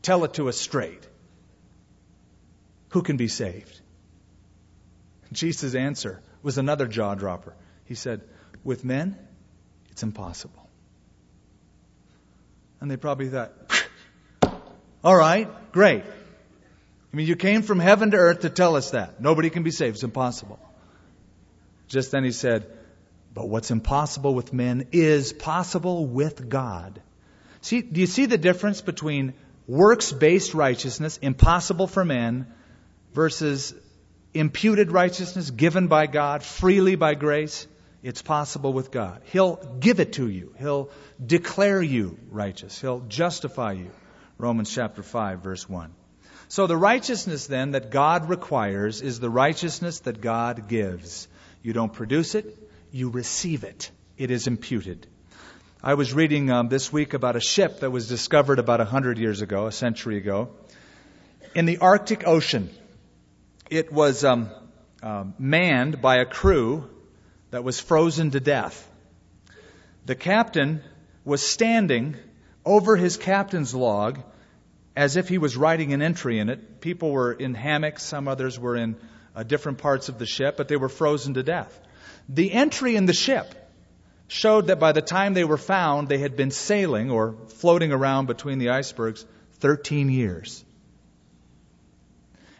tell 0.01 0.23
it 0.23 0.33
to 0.35 0.49
us 0.49 0.57
straight 0.57 1.07
who 2.89 3.01
can 3.03 3.17
be 3.17 3.27
saved? 3.27 3.79
Jesus' 5.31 5.75
answer 5.75 6.21
was 6.41 6.57
another 6.57 6.87
jaw 6.87 7.15
dropper. 7.15 7.53
He 7.85 7.95
said, 7.95 8.21
With 8.63 8.85
men, 8.85 9.17
it's 9.91 10.03
impossible. 10.03 10.67
And 12.79 12.89
they 12.89 12.97
probably 12.97 13.29
thought, 13.29 13.53
All 15.03 15.15
right, 15.15 15.49
great. 15.71 16.03
I 16.03 17.15
mean, 17.15 17.27
you 17.27 17.35
came 17.35 17.61
from 17.61 17.79
heaven 17.79 18.11
to 18.11 18.17
earth 18.17 18.41
to 18.41 18.49
tell 18.49 18.75
us 18.75 18.91
that. 18.91 19.21
Nobody 19.21 19.49
can 19.49 19.63
be 19.63 19.71
saved. 19.71 19.95
It's 19.95 20.03
impossible. 20.03 20.59
Just 21.87 22.11
then 22.11 22.23
he 22.23 22.31
said, 22.31 22.65
But 23.33 23.49
what's 23.49 23.71
impossible 23.71 24.33
with 24.33 24.53
men 24.53 24.87
is 24.91 25.33
possible 25.33 26.05
with 26.05 26.47
God. 26.47 27.01
See, 27.61 27.81
do 27.81 27.99
you 27.99 28.07
see 28.07 28.25
the 28.25 28.37
difference 28.37 28.81
between 28.81 29.33
works 29.67 30.11
based 30.11 30.53
righteousness, 30.53 31.17
impossible 31.21 31.87
for 31.87 32.05
men, 32.05 32.47
versus 33.13 33.73
imputed 34.33 34.91
righteousness 34.91 35.49
given 35.49 35.87
by 35.87 36.07
God 36.07 36.43
freely 36.43 36.95
by 36.95 37.15
grace? 37.15 37.67
It's 38.03 38.21
possible 38.21 38.73
with 38.73 38.91
God. 38.91 39.21
He'll 39.25 39.55
give 39.79 39.99
it 39.99 40.13
to 40.13 40.29
you. 40.29 40.53
He'll 40.59 40.89
declare 41.23 41.81
you 41.81 42.17
righteous. 42.29 42.79
He'll 42.79 43.01
justify 43.01 43.73
you. 43.73 43.91
Romans 44.37 44.73
chapter 44.73 45.01
5 45.01 45.39
verse 45.41 45.67
1. 45.67 45.93
So 46.47 46.67
the 46.67 46.77
righteousness 46.77 47.47
then 47.47 47.71
that 47.71 47.91
God 47.91 48.29
requires 48.29 49.01
is 49.01 49.19
the 49.19 49.29
righteousness 49.29 49.99
that 50.01 50.21
God 50.21 50.67
gives. 50.67 51.27
You 51.61 51.73
don't 51.73 51.91
produce 51.91 52.35
it, 52.35 52.57
you 52.91 53.09
receive 53.09 53.63
it. 53.63 53.91
It 54.17 54.31
is 54.31 54.47
imputed. 54.47 55.07
I 55.83 55.93
was 55.93 56.11
reading 56.11 56.49
um, 56.49 56.69
this 56.69 56.91
week 56.91 57.13
about 57.13 57.35
a 57.35 57.39
ship 57.39 57.81
that 57.81 57.91
was 57.91 58.09
discovered 58.09 58.57
about 58.57 58.81
a 58.81 58.85
hundred 58.85 59.19
years 59.19 59.41
ago, 59.41 59.67
a 59.67 59.71
century 59.71 60.17
ago, 60.17 60.49
in 61.53 61.65
the 61.65 61.77
Arctic 61.77 62.25
Ocean. 62.25 62.71
It 63.69 63.93
was 63.93 64.25
um, 64.25 64.49
uh, 65.03 65.25
manned 65.37 66.01
by 66.01 66.17
a 66.17 66.25
crew 66.25 66.89
that 67.51 67.63
was 67.63 67.79
frozen 67.79 68.31
to 68.31 68.39
death. 68.39 68.89
The 70.07 70.15
captain 70.15 70.81
was 71.23 71.43
standing 71.43 72.15
over 72.65 72.95
his 72.95 73.15
captain's 73.15 73.75
log 73.75 74.19
as 74.95 75.15
if 75.15 75.29
he 75.29 75.37
was 75.37 75.55
writing 75.55 75.93
an 75.93 76.01
entry 76.01 76.39
in 76.39 76.49
it. 76.49 76.81
People 76.81 77.11
were 77.11 77.33
in 77.33 77.53
hammocks, 77.53 78.01
some 78.01 78.27
others 78.27 78.57
were 78.59 78.75
in 78.75 78.95
uh, 79.35 79.43
different 79.43 79.77
parts 79.77 80.09
of 80.09 80.17
the 80.17 80.25
ship, 80.25 80.57
but 80.57 80.69
they 80.69 80.75
were 80.75 80.89
frozen 80.89 81.35
to 81.35 81.43
death. 81.43 81.79
The 82.27 82.51
entry 82.51 82.95
in 82.95 83.05
the 83.05 83.13
ship 83.13 83.53
showed 84.27 84.67
that 84.67 84.79
by 84.79 84.91
the 84.91 85.01
time 85.01 85.33
they 85.33 85.43
were 85.43 85.57
found, 85.57 86.07
they 86.07 86.17
had 86.17 86.35
been 86.35 86.51
sailing 86.51 87.11
or 87.11 87.35
floating 87.47 87.91
around 87.91 88.25
between 88.25 88.59
the 88.59 88.69
icebergs 88.69 89.25
13 89.59 90.09
years. 90.09 90.63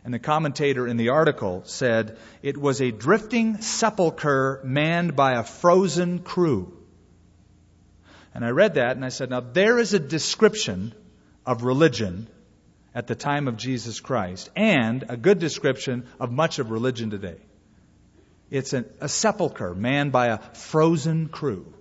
And 0.03 0.13
the 0.13 0.19
commentator 0.19 0.88
in 0.88 0.95
the 0.95 1.10
article 1.10 1.63
said 1.65 2.17
it 2.41 2.58
was 2.58 2.82
a 2.82 2.91
drifting 2.91 3.60
sepulchre 3.62 4.62
manned 4.63 5.17
by 5.17 5.34
a 5.34 5.43
frozen 5.43 6.19
crew. 6.19 6.77
And 8.34 8.45
I 8.45 8.51
read 8.51 8.75
that 8.75 8.95
and 8.95 9.03
I 9.03 9.10
said, 9.10 9.30
now 9.30 9.41
there 9.41 9.77
is 9.77 9.93
a 9.93 9.99
description 9.99 10.93
of 11.45 11.63
religion 11.63 12.27
at 12.95 13.08
the 13.08 13.15
time 13.15 13.49
of 13.49 13.58
Jesus 13.58 13.99
Christ 13.99 14.49
and 14.56 15.03
a 15.10 15.17
good 15.17 15.39
description 15.39 16.08
of 16.19 16.32
much 16.32 16.60
of 16.60 16.71
religion 16.71 17.10
today. 17.10 17.41
It's 18.49 18.73
an, 18.73 18.86
a 19.01 19.10
sepulchre 19.10 19.73
manned 19.75 20.12
by 20.12 20.27
a 20.27 20.38
frozen 20.38 21.27
crew. 21.27 21.73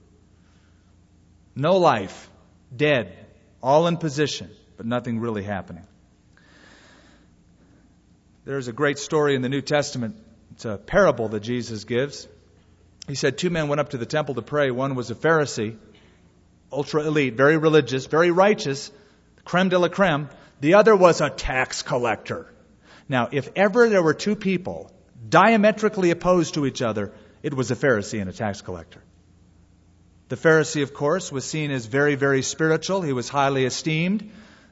No 1.54 1.76
life, 1.76 2.28
dead, 2.74 3.16
all 3.62 3.86
in 3.86 3.96
position, 3.96 4.50
but 4.76 4.86
nothing 4.86 5.20
really 5.20 5.42
happening. 5.42 5.86
There's 8.44 8.68
a 8.68 8.72
great 8.72 8.98
story 8.98 9.34
in 9.34 9.42
the 9.42 9.48
New 9.48 9.62
Testament. 9.62 10.16
It's 10.52 10.64
a 10.64 10.76
parable 10.76 11.28
that 11.28 11.40
Jesus 11.40 11.84
gives. 11.84 12.28
He 13.08 13.14
said 13.14 13.38
two 13.38 13.50
men 13.50 13.68
went 13.68 13.80
up 13.80 13.90
to 13.90 13.98
the 13.98 14.06
temple 14.06 14.34
to 14.34 14.42
pray. 14.42 14.70
One 14.70 14.94
was 14.94 15.10
a 15.10 15.14
Pharisee, 15.14 15.76
ultra 16.72 17.02
elite, 17.02 17.34
very 17.34 17.56
religious, 17.56 18.06
very 18.06 18.30
righteous, 18.30 18.90
creme 19.44 19.68
de 19.68 19.78
la 19.78 19.88
creme. 19.88 20.28
The 20.60 20.74
other 20.74 20.96
was 20.96 21.20
a 21.20 21.30
tax 21.30 21.82
collector. 21.82 22.46
Now, 23.08 23.28
if 23.30 23.48
ever 23.54 23.88
there 23.88 24.02
were 24.02 24.14
two 24.14 24.34
people 24.34 24.92
diametrically 25.28 26.10
opposed 26.10 26.54
to 26.54 26.66
each 26.66 26.82
other, 26.82 27.12
it 27.42 27.54
was 27.54 27.70
a 27.70 27.76
Pharisee 27.76 28.20
and 28.20 28.30
a 28.30 28.32
tax 28.32 28.62
collector. 28.62 29.02
The 30.28 30.36
Pharisee, 30.36 30.82
of 30.82 30.92
course, 30.92 31.30
was 31.30 31.44
seen 31.44 31.70
as 31.70 31.86
very, 31.86 32.16
very 32.16 32.42
spiritual. 32.42 33.02
He 33.02 33.12
was 33.12 33.28
highly 33.28 33.64
esteemed. 33.64 34.30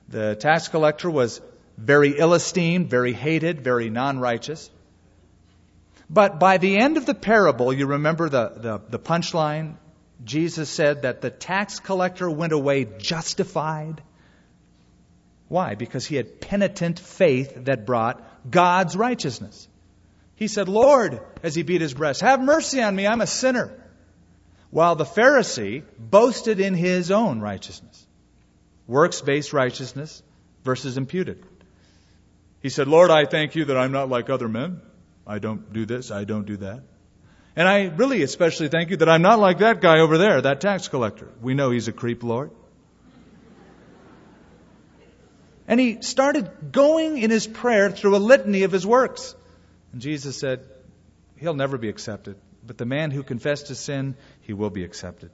The 0.08 0.34
tax 0.34 0.68
collector 0.68 1.10
was 1.10 1.40
very 1.78 2.18
ill 2.18 2.34
esteemed, 2.34 2.90
very 2.90 3.12
hated, 3.12 3.62
very 3.62 3.90
non 3.90 4.18
righteous. 4.18 4.70
But 6.10 6.38
by 6.38 6.58
the 6.58 6.76
end 6.76 6.96
of 6.96 7.06
the 7.06 7.14
parable, 7.14 7.72
you 7.72 7.86
remember 7.86 8.28
the, 8.28 8.48
the, 8.56 8.80
the 8.90 8.98
punchline? 8.98 9.76
Jesus 10.22 10.68
said 10.68 11.02
that 11.02 11.20
the 11.20 11.30
tax 11.30 11.80
collector 11.80 12.30
went 12.30 12.52
away 12.52 12.84
justified. 12.84 14.02
Why? 15.48 15.74
Because 15.74 16.06
he 16.06 16.16
had 16.16 16.40
penitent 16.40 16.98
faith 16.98 17.64
that 17.64 17.86
brought 17.86 18.22
God's 18.50 18.96
righteousness. 18.96 19.68
He 20.36 20.48
said, 20.48 20.68
Lord, 20.68 21.20
as 21.42 21.54
he 21.54 21.62
beat 21.62 21.80
his 21.80 21.94
breast, 21.94 22.20
have 22.20 22.40
mercy 22.40 22.82
on 22.82 22.94
me, 22.94 23.06
I'm 23.06 23.20
a 23.20 23.26
sinner. 23.26 23.70
While 24.70 24.96
the 24.96 25.04
Pharisee 25.04 25.84
boasted 25.98 26.58
in 26.58 26.74
his 26.74 27.10
own 27.10 27.40
righteousness. 27.40 28.06
Works 28.86 29.20
based 29.20 29.52
righteousness 29.52 30.22
versus 30.64 30.96
imputed. 30.98 31.44
He 32.60 32.68
said, 32.70 32.88
Lord, 32.88 33.10
I 33.10 33.26
thank 33.26 33.54
you 33.54 33.66
that 33.66 33.76
I'm 33.76 33.92
not 33.92 34.08
like 34.08 34.30
other 34.30 34.48
men. 34.48 34.80
I 35.26 35.38
don't 35.38 35.72
do 35.72 35.86
this, 35.86 36.10
I 36.10 36.24
don't 36.24 36.46
do 36.46 36.56
that. 36.58 36.82
And 37.56 37.68
I 37.68 37.84
really 37.84 38.22
especially 38.22 38.68
thank 38.68 38.90
you 38.90 38.96
that 38.96 39.08
I'm 39.08 39.22
not 39.22 39.38
like 39.38 39.58
that 39.58 39.80
guy 39.80 40.00
over 40.00 40.18
there, 40.18 40.42
that 40.42 40.60
tax 40.60 40.88
collector. 40.88 41.28
We 41.40 41.54
know 41.54 41.70
he's 41.70 41.88
a 41.88 41.92
creep, 41.92 42.24
Lord. 42.24 42.50
And 45.68 45.78
he 45.78 46.02
started 46.02 46.50
going 46.72 47.18
in 47.18 47.30
his 47.30 47.46
prayer 47.46 47.90
through 47.90 48.16
a 48.16 48.18
litany 48.18 48.64
of 48.64 48.72
his 48.72 48.86
works. 48.86 49.34
And 49.94 50.02
Jesus 50.02 50.36
said, 50.36 50.66
He'll 51.36 51.54
never 51.54 51.78
be 51.78 51.88
accepted. 51.88 52.34
But 52.66 52.78
the 52.78 52.84
man 52.84 53.12
who 53.12 53.22
confessed 53.22 53.68
his 53.68 53.78
sin, 53.78 54.16
he 54.40 54.52
will 54.52 54.70
be 54.70 54.82
accepted. 54.82 55.30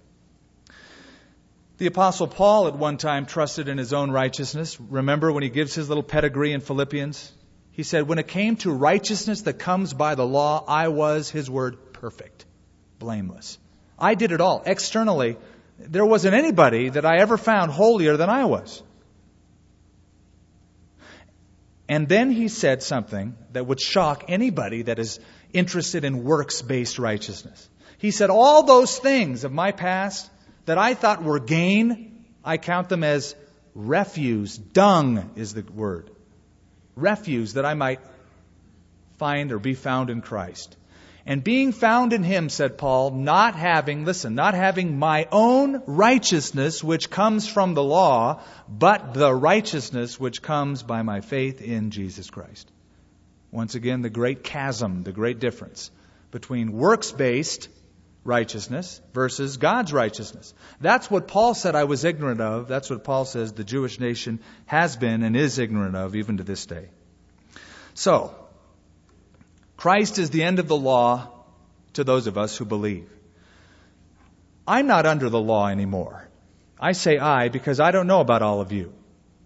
The 1.78 1.86
Apostle 1.86 2.28
Paul 2.28 2.66
at 2.66 2.76
one 2.76 2.98
time 2.98 3.24
trusted 3.24 3.68
in 3.68 3.78
his 3.78 3.94
own 3.94 4.10
righteousness. 4.10 4.78
Remember 4.78 5.32
when 5.32 5.42
he 5.42 5.48
gives 5.48 5.74
his 5.74 5.88
little 5.88 6.02
pedigree 6.02 6.52
in 6.52 6.60
Philippians? 6.60 7.32
He 7.72 7.84
said, 7.84 8.06
When 8.06 8.18
it 8.18 8.28
came 8.28 8.56
to 8.56 8.70
righteousness 8.70 9.40
that 9.42 9.54
comes 9.54 9.94
by 9.94 10.14
the 10.14 10.26
law, 10.26 10.62
I 10.68 10.88
was, 10.88 11.30
his 11.30 11.48
word, 11.48 11.94
perfect, 11.94 12.44
blameless. 12.98 13.58
I 13.98 14.14
did 14.14 14.30
it 14.30 14.42
all. 14.42 14.62
Externally, 14.66 15.38
there 15.78 16.04
wasn't 16.04 16.34
anybody 16.34 16.90
that 16.90 17.06
I 17.06 17.20
ever 17.20 17.38
found 17.38 17.72
holier 17.72 18.18
than 18.18 18.28
I 18.28 18.44
was. 18.44 18.82
And 21.90 22.08
then 22.08 22.30
he 22.30 22.46
said 22.46 22.84
something 22.84 23.36
that 23.52 23.66
would 23.66 23.80
shock 23.80 24.26
anybody 24.28 24.82
that 24.82 25.00
is 25.00 25.18
interested 25.52 26.04
in 26.04 26.22
works 26.22 26.62
based 26.62 27.00
righteousness. 27.00 27.68
He 27.98 28.12
said, 28.12 28.30
All 28.30 28.62
those 28.62 28.96
things 28.96 29.42
of 29.42 29.50
my 29.50 29.72
past, 29.72 30.30
that 30.66 30.78
I 30.78 30.94
thought 30.94 31.24
were 31.24 31.40
gain, 31.40 32.26
I 32.44 32.58
count 32.58 32.88
them 32.88 33.02
as 33.02 33.34
refuse. 33.74 34.56
Dung 34.56 35.32
is 35.34 35.52
the 35.52 35.62
word. 35.62 36.12
Refuse 36.94 37.54
that 37.54 37.66
I 37.66 37.74
might 37.74 37.98
find 39.18 39.50
or 39.50 39.58
be 39.58 39.74
found 39.74 40.10
in 40.10 40.20
Christ. 40.20 40.76
And 41.26 41.44
being 41.44 41.72
found 41.72 42.12
in 42.12 42.22
him, 42.22 42.48
said 42.48 42.78
Paul, 42.78 43.10
not 43.10 43.54
having, 43.54 44.04
listen, 44.04 44.34
not 44.34 44.54
having 44.54 44.98
my 44.98 45.28
own 45.30 45.82
righteousness 45.86 46.82
which 46.82 47.10
comes 47.10 47.46
from 47.46 47.74
the 47.74 47.82
law, 47.82 48.42
but 48.68 49.14
the 49.14 49.34
righteousness 49.34 50.18
which 50.18 50.42
comes 50.42 50.82
by 50.82 51.02
my 51.02 51.20
faith 51.20 51.60
in 51.60 51.90
Jesus 51.90 52.30
Christ. 52.30 52.70
Once 53.50 53.74
again, 53.74 54.02
the 54.02 54.10
great 54.10 54.44
chasm, 54.44 55.02
the 55.02 55.12
great 55.12 55.40
difference 55.40 55.90
between 56.30 56.72
works 56.72 57.12
based 57.12 57.68
righteousness 58.24 59.00
versus 59.12 59.56
God's 59.56 59.92
righteousness. 59.92 60.54
That's 60.80 61.10
what 61.10 61.26
Paul 61.26 61.54
said 61.54 61.74
I 61.74 61.84
was 61.84 62.04
ignorant 62.04 62.40
of. 62.40 62.68
That's 62.68 62.90
what 62.90 63.04
Paul 63.04 63.24
says 63.24 63.52
the 63.52 63.64
Jewish 63.64 63.98
nation 63.98 64.40
has 64.66 64.96
been 64.96 65.22
and 65.22 65.36
is 65.36 65.58
ignorant 65.58 65.96
of 65.96 66.14
even 66.14 66.36
to 66.36 66.44
this 66.44 66.66
day. 66.66 66.88
So, 67.94 68.34
Christ 69.80 70.18
is 70.18 70.30
the 70.30 70.42
end 70.42 70.58
of 70.58 70.68
the 70.68 70.76
law 70.76 71.28
to 71.94 72.04
those 72.04 72.26
of 72.26 72.38
us 72.38 72.56
who 72.56 72.64
believe. 72.64 73.10
I'm 74.66 74.86
not 74.86 75.06
under 75.06 75.28
the 75.28 75.40
law 75.40 75.66
anymore. 75.68 76.28
I 76.78 76.92
say 76.92 77.18
I 77.18 77.48
because 77.48 77.80
I 77.80 77.90
don't 77.90 78.06
know 78.06 78.20
about 78.20 78.42
all 78.42 78.60
of 78.60 78.72
you. 78.72 78.92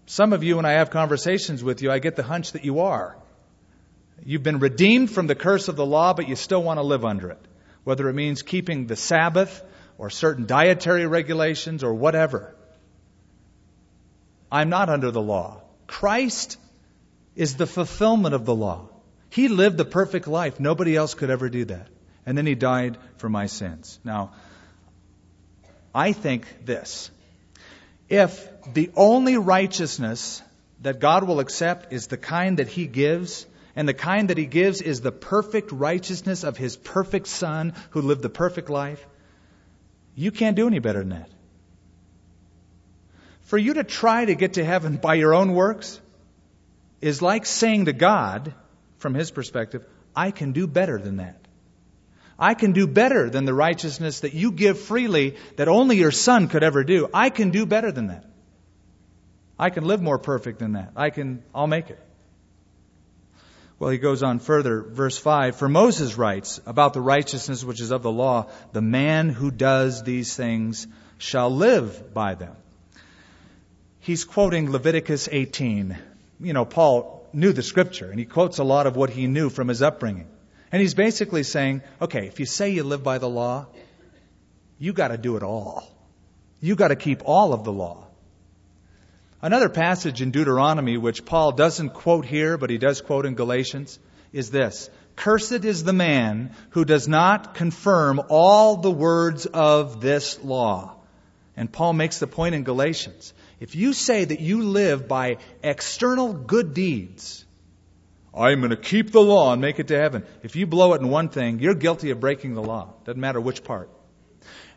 Some 0.05 0.33
of 0.33 0.43
you, 0.43 0.57
when 0.57 0.65
I 0.65 0.73
have 0.73 0.91
conversations 0.91 1.63
with 1.63 1.81
you, 1.81 1.91
I 1.91 1.99
get 1.99 2.15
the 2.15 2.29
hunch 2.31 2.51
that 2.51 2.65
you 2.65 2.81
are. 2.81 3.17
You've 4.23 4.43
been 4.43 4.59
redeemed 4.59 5.09
from 5.09 5.27
the 5.27 5.35
curse 5.35 5.67
of 5.67 5.75
the 5.75 5.85
law, 5.85 6.13
but 6.13 6.29
you 6.29 6.35
still 6.35 6.61
want 6.61 6.77
to 6.77 6.83
live 6.83 7.03
under 7.03 7.31
it 7.31 7.43
whether 7.85 8.09
it 8.09 8.13
means 8.13 8.41
keeping 8.41 8.87
the 8.87 8.95
Sabbath 8.97 9.63
or 9.97 10.09
certain 10.09 10.47
dietary 10.47 11.05
regulations 11.05 11.83
or 11.83 11.93
whatever. 11.93 12.53
I'm 14.51 14.69
not 14.69 14.89
under 14.89 15.11
the 15.11 15.21
law. 15.21 15.61
Christ 15.87 16.57
is 17.35 17.55
the 17.55 17.67
fulfillment 17.67 18.33
of 18.33 18.43
the 18.43 18.55
law. 18.55 18.89
He 19.35 19.49
lived 19.49 19.77
the 19.77 19.83
perfect 19.83 20.27
life. 20.27 20.61
Nobody 20.61 20.95
else 20.95 21.13
could 21.13 21.29
ever 21.29 21.49
do 21.49 21.65
that. 21.65 21.89
And 22.25 22.37
then 22.37 22.45
he 22.45 22.55
died 22.55 22.97
for 23.17 23.27
my 23.27 23.47
sins. 23.47 23.99
Now, 24.01 24.31
I 25.93 26.13
think 26.13 26.47
this. 26.63 27.11
If 28.07 28.47
the 28.73 28.91
only 28.95 29.37
righteousness 29.37 30.41
that 30.83 31.01
God 31.01 31.25
will 31.25 31.41
accept 31.41 31.91
is 31.91 32.07
the 32.07 32.15
kind 32.15 32.59
that 32.59 32.69
he 32.69 32.87
gives, 32.87 33.45
and 33.75 33.89
the 33.89 33.93
kind 33.93 34.29
that 34.29 34.37
he 34.37 34.45
gives 34.45 34.81
is 34.81 35.01
the 35.01 35.11
perfect 35.11 35.73
righteousness 35.73 36.45
of 36.45 36.55
his 36.55 36.77
perfect 36.77 37.27
Son 37.27 37.73
who 37.89 38.01
lived 38.01 38.21
the 38.21 38.29
perfect 38.29 38.69
life, 38.69 39.05
you 40.15 40.31
can't 40.31 40.55
do 40.55 40.65
any 40.65 40.79
better 40.79 40.99
than 40.99 41.09
that. 41.09 41.29
For 43.41 43.57
you 43.57 43.73
to 43.73 43.83
try 43.83 44.23
to 44.23 44.35
get 44.35 44.53
to 44.53 44.63
heaven 44.63 44.95
by 44.95 45.15
your 45.15 45.33
own 45.33 45.51
works 45.51 45.99
is 47.01 47.21
like 47.21 47.45
saying 47.45 47.85
to 47.85 47.93
God, 47.93 48.53
from 49.05 49.13
his 49.13 49.29
perspective, 49.29 49.85
I 50.15 50.31
can 50.31 50.51
do 50.51 50.65
better 50.65 50.97
than 50.97 51.17
that. 51.17 51.37
I 52.39 52.55
can 52.55 52.71
do 52.71 52.87
better 52.87 53.29
than 53.29 53.45
the 53.45 53.53
righteousness 53.53 54.21
that 54.21 54.33
you 54.33 54.51
give 54.51 54.79
freely 54.79 55.35
that 55.57 55.67
only 55.67 55.97
your 55.97 56.09
son 56.09 56.47
could 56.47 56.63
ever 56.63 56.83
do. 56.83 57.07
I 57.13 57.29
can 57.29 57.51
do 57.51 57.67
better 57.67 57.91
than 57.91 58.07
that. 58.07 58.25
I 59.59 59.69
can 59.69 59.85
live 59.85 60.01
more 60.01 60.17
perfect 60.17 60.57
than 60.57 60.71
that. 60.71 60.93
I 60.95 61.11
can, 61.11 61.43
I'll 61.53 61.67
make 61.67 61.91
it. 61.91 61.99
Well, 63.77 63.91
he 63.91 63.99
goes 63.99 64.23
on 64.23 64.39
further, 64.39 64.81
verse 64.81 65.19
5 65.19 65.57
For 65.57 65.69
Moses 65.69 66.17
writes 66.17 66.59
about 66.65 66.95
the 66.95 67.01
righteousness 67.01 67.63
which 67.63 67.81
is 67.81 67.91
of 67.91 68.01
the 68.01 68.11
law, 68.11 68.47
the 68.73 68.81
man 68.81 69.29
who 69.29 69.51
does 69.51 70.01
these 70.01 70.35
things 70.35 70.87
shall 71.19 71.51
live 71.51 72.11
by 72.11 72.33
them. 72.33 72.55
He's 73.99 74.25
quoting 74.25 74.71
Leviticus 74.71 75.29
18. 75.31 75.95
You 76.39 76.53
know, 76.53 76.65
Paul 76.65 77.14
knew 77.35 77.53
the 77.53 77.63
scripture, 77.63 78.09
and 78.09 78.19
he 78.19 78.25
quotes 78.25 78.57
a 78.57 78.63
lot 78.63 78.87
of 78.87 78.95
what 78.95 79.09
he 79.09 79.27
knew 79.27 79.49
from 79.49 79.67
his 79.67 79.81
upbringing. 79.81 80.27
And 80.71 80.81
he's 80.81 80.93
basically 80.93 81.43
saying, 81.43 81.81
okay, 82.01 82.27
if 82.27 82.39
you 82.39 82.45
say 82.45 82.71
you 82.71 82.83
live 82.83 83.03
by 83.03 83.17
the 83.17 83.29
law, 83.29 83.67
you 84.79 84.93
got 84.93 85.09
to 85.09 85.17
do 85.17 85.37
it 85.37 85.43
all. 85.43 85.87
You 86.59 86.75
got 86.75 86.87
to 86.87 86.95
keep 86.95 87.21
all 87.25 87.53
of 87.53 87.63
the 87.63 87.71
law. 87.71 88.07
Another 89.41 89.69
passage 89.69 90.21
in 90.21 90.31
Deuteronomy, 90.31 90.97
which 90.97 91.23
Paul 91.23 91.51
doesn't 91.51 91.91
quote 91.91 92.25
here, 92.25 92.57
but 92.57 92.69
he 92.69 92.77
does 92.79 93.01
quote 93.01 93.25
in 93.25 93.35
Galatians, 93.35 93.99
is 94.33 94.49
this 94.49 94.89
Cursed 95.15 95.63
is 95.65 95.83
the 95.83 95.93
man 95.93 96.55
who 96.71 96.83
does 96.83 97.07
not 97.07 97.53
confirm 97.53 98.21
all 98.29 98.77
the 98.77 98.91
words 98.91 99.45
of 99.45 100.01
this 100.01 100.43
law. 100.43 100.95
And 101.55 101.71
Paul 101.71 101.93
makes 101.93 102.17
the 102.19 102.27
point 102.27 102.55
in 102.55 102.63
Galatians. 102.63 103.33
If 103.59 103.75
you 103.75 103.93
say 103.93 104.25
that 104.25 104.39
you 104.39 104.63
live 104.63 105.07
by 105.07 105.37
external 105.63 106.33
good 106.33 106.73
deeds, 106.73 107.45
I'm 108.33 108.59
going 108.59 108.71
to 108.71 108.77
keep 108.77 109.11
the 109.11 109.21
law 109.21 109.53
and 109.53 109.61
make 109.61 109.79
it 109.79 109.87
to 109.87 109.97
heaven. 109.97 110.25
If 110.43 110.57
you 110.57 110.67
blow 110.67 110.93
it 110.93 111.01
in 111.01 111.09
one 111.09 111.29
thing, 111.29 111.59
you're 111.59 111.73
guilty 111.73 112.11
of 112.11 112.19
breaking 112.19 112.53
the 112.53 112.61
law. 112.61 112.93
Doesn't 113.05 113.19
matter 113.19 113.39
which 113.39 113.63
part. 113.63 113.89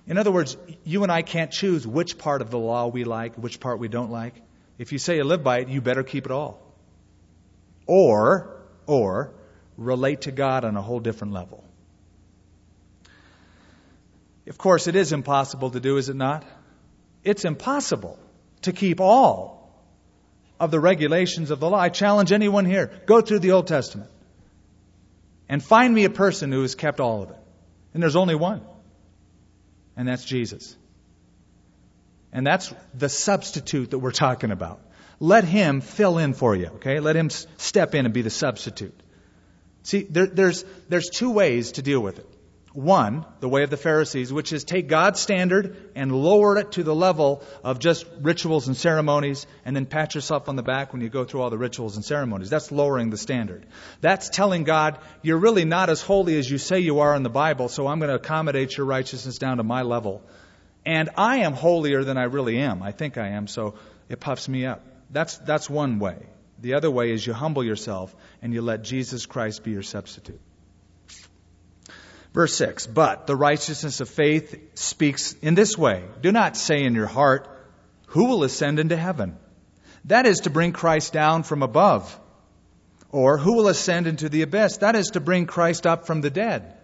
In 0.06 0.16
other 0.16 0.30
words, 0.30 0.56
you 0.84 1.02
and 1.02 1.10
I 1.10 1.22
can't 1.22 1.50
choose 1.50 1.86
which 1.86 2.18
part 2.18 2.40
of 2.40 2.50
the 2.50 2.58
law 2.58 2.86
we 2.86 3.04
like, 3.04 3.34
which 3.34 3.58
part 3.58 3.78
we 3.78 3.88
don't 3.88 4.10
like. 4.10 4.34
If 4.78 4.92
you 4.92 4.98
say 4.98 5.16
you 5.16 5.24
live 5.24 5.42
by 5.42 5.58
it, 5.58 5.68
you 5.68 5.80
better 5.80 6.04
keep 6.04 6.24
it 6.24 6.30
all. 6.30 6.62
Or, 7.86 8.56
or, 8.86 9.32
relate 9.76 10.22
to 10.22 10.30
God 10.30 10.64
on 10.64 10.76
a 10.76 10.82
whole 10.82 11.00
different 11.00 11.32
level. 11.32 11.64
Of 14.46 14.56
course, 14.56 14.86
it 14.86 14.96
is 14.96 15.12
impossible 15.12 15.72
to 15.72 15.80
do, 15.80 15.96
is 15.96 16.08
it 16.08 16.16
not? 16.16 16.44
It's 17.24 17.44
impossible 17.44 18.18
to 18.62 18.72
keep 18.72 19.00
all 19.00 19.70
of 20.60 20.70
the 20.70 20.80
regulations 20.80 21.50
of 21.50 21.60
the 21.60 21.70
law. 21.70 21.78
I 21.78 21.88
challenge 21.88 22.32
anyone 22.32 22.64
here 22.64 22.90
go 23.06 23.20
through 23.20 23.40
the 23.40 23.52
Old 23.52 23.66
Testament 23.66 24.10
and 25.48 25.62
find 25.62 25.94
me 25.94 26.04
a 26.04 26.10
person 26.10 26.52
who 26.52 26.62
has 26.62 26.74
kept 26.74 27.00
all 27.00 27.22
of 27.22 27.30
it. 27.30 27.36
And 27.94 28.02
there's 28.02 28.16
only 28.16 28.34
one, 28.34 28.60
and 29.96 30.06
that's 30.06 30.24
Jesus. 30.24 30.76
And 32.32 32.46
that's 32.46 32.72
the 32.94 33.08
substitute 33.08 33.90
that 33.90 33.98
we're 33.98 34.12
talking 34.12 34.50
about. 34.50 34.80
Let 35.20 35.44
him 35.44 35.80
fill 35.80 36.18
in 36.18 36.34
for 36.34 36.54
you, 36.54 36.66
okay? 36.76 37.00
Let 37.00 37.16
him 37.16 37.30
step 37.30 37.94
in 37.94 38.04
and 38.04 38.14
be 38.14 38.22
the 38.22 38.30
substitute. 38.30 38.94
See, 39.82 40.02
there, 40.02 40.26
there's, 40.26 40.64
there's 40.88 41.08
two 41.08 41.30
ways 41.30 41.72
to 41.72 41.82
deal 41.82 42.00
with 42.00 42.18
it. 42.18 42.28
One, 42.78 43.26
the 43.40 43.48
way 43.48 43.64
of 43.64 43.70
the 43.70 43.76
Pharisees, 43.76 44.32
which 44.32 44.52
is 44.52 44.62
take 44.62 44.86
God's 44.86 45.18
standard 45.18 45.90
and 45.96 46.12
lower 46.12 46.56
it 46.58 46.70
to 46.72 46.84
the 46.84 46.94
level 46.94 47.42
of 47.64 47.80
just 47.80 48.06
rituals 48.20 48.68
and 48.68 48.76
ceremonies, 48.76 49.48
and 49.64 49.74
then 49.74 49.84
pat 49.84 50.14
yourself 50.14 50.48
on 50.48 50.54
the 50.54 50.62
back 50.62 50.92
when 50.92 51.02
you 51.02 51.08
go 51.08 51.24
through 51.24 51.42
all 51.42 51.50
the 51.50 51.58
rituals 51.58 51.96
and 51.96 52.04
ceremonies. 52.04 52.50
That's 52.50 52.70
lowering 52.70 53.10
the 53.10 53.16
standard. 53.16 53.66
That's 54.00 54.28
telling 54.28 54.62
God, 54.62 55.00
you're 55.22 55.38
really 55.38 55.64
not 55.64 55.90
as 55.90 56.00
holy 56.00 56.38
as 56.38 56.48
you 56.48 56.56
say 56.56 56.78
you 56.78 57.00
are 57.00 57.16
in 57.16 57.24
the 57.24 57.28
Bible, 57.28 57.68
so 57.68 57.88
I'm 57.88 57.98
going 57.98 58.10
to 58.10 58.14
accommodate 58.14 58.76
your 58.76 58.86
righteousness 58.86 59.38
down 59.38 59.56
to 59.56 59.64
my 59.64 59.82
level. 59.82 60.22
And 60.86 61.10
I 61.16 61.38
am 61.38 61.54
holier 61.54 62.04
than 62.04 62.16
I 62.16 62.26
really 62.26 62.58
am. 62.58 62.84
I 62.84 62.92
think 62.92 63.18
I 63.18 63.30
am, 63.30 63.48
so 63.48 63.74
it 64.08 64.20
puffs 64.20 64.48
me 64.48 64.66
up. 64.66 64.86
That's, 65.10 65.36
that's 65.38 65.68
one 65.68 65.98
way. 65.98 66.26
The 66.60 66.74
other 66.74 66.92
way 66.92 67.10
is 67.10 67.26
you 67.26 67.32
humble 67.32 67.64
yourself 67.64 68.14
and 68.40 68.54
you 68.54 68.62
let 68.62 68.84
Jesus 68.84 69.26
Christ 69.26 69.64
be 69.64 69.72
your 69.72 69.82
substitute. 69.82 70.40
Verse 72.38 72.54
6 72.54 72.86
But 72.86 73.26
the 73.26 73.34
righteousness 73.34 74.00
of 74.00 74.08
faith 74.08 74.78
speaks 74.78 75.32
in 75.42 75.56
this 75.56 75.76
way 75.76 76.04
Do 76.20 76.30
not 76.30 76.56
say 76.56 76.84
in 76.84 76.94
your 76.94 77.08
heart, 77.08 77.48
Who 78.14 78.26
will 78.26 78.44
ascend 78.44 78.78
into 78.78 78.96
heaven? 78.96 79.36
That 80.04 80.24
is 80.24 80.42
to 80.42 80.50
bring 80.50 80.70
Christ 80.70 81.12
down 81.12 81.42
from 81.42 81.64
above. 81.64 82.16
Or, 83.10 83.38
Who 83.38 83.54
will 83.54 83.66
ascend 83.66 84.06
into 84.06 84.28
the 84.28 84.42
abyss? 84.42 84.76
That 84.76 84.94
is 84.94 85.08
to 85.14 85.20
bring 85.20 85.46
Christ 85.46 85.84
up 85.84 86.06
from 86.06 86.20
the 86.20 86.30
dead. 86.30 86.74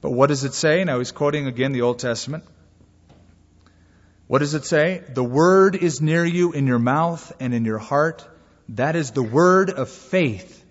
But 0.00 0.12
what 0.12 0.28
does 0.28 0.42
it 0.42 0.54
say? 0.54 0.84
Now 0.84 1.00
he's 1.00 1.12
quoting 1.12 1.46
again 1.46 1.72
the 1.72 1.82
Old 1.82 1.98
Testament. 1.98 2.44
What 4.26 4.38
does 4.38 4.54
it 4.54 4.64
say? 4.64 5.02
The 5.06 5.22
word 5.22 5.76
is 5.76 6.00
near 6.00 6.24
you 6.24 6.52
in 6.52 6.66
your 6.66 6.78
mouth 6.78 7.30
and 7.40 7.52
in 7.52 7.66
your 7.66 7.76
heart. 7.76 8.26
That 8.70 8.96
is 8.96 9.10
the 9.10 9.22
word 9.22 9.68
of 9.68 9.90
faith 9.90 10.64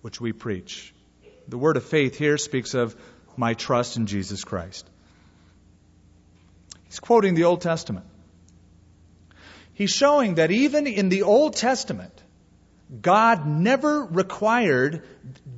which 0.00 0.18
we 0.18 0.32
preach. 0.32 0.94
The 1.48 1.56
word 1.56 1.78
of 1.78 1.84
faith 1.84 2.18
here 2.18 2.36
speaks 2.36 2.74
of 2.74 2.94
my 3.38 3.54
trust 3.54 3.96
in 3.96 4.06
Jesus 4.06 4.44
Christ. 4.44 4.86
He's 6.86 7.00
quoting 7.00 7.34
the 7.34 7.44
Old 7.44 7.60
Testament. 7.60 8.06
He's 9.74 9.90
showing 9.90 10.34
that 10.36 10.50
even 10.50 10.86
in 10.86 11.08
the 11.08 11.22
Old 11.22 11.54
Testament, 11.54 12.12
God 13.02 13.46
never 13.46 14.04
required 14.04 15.04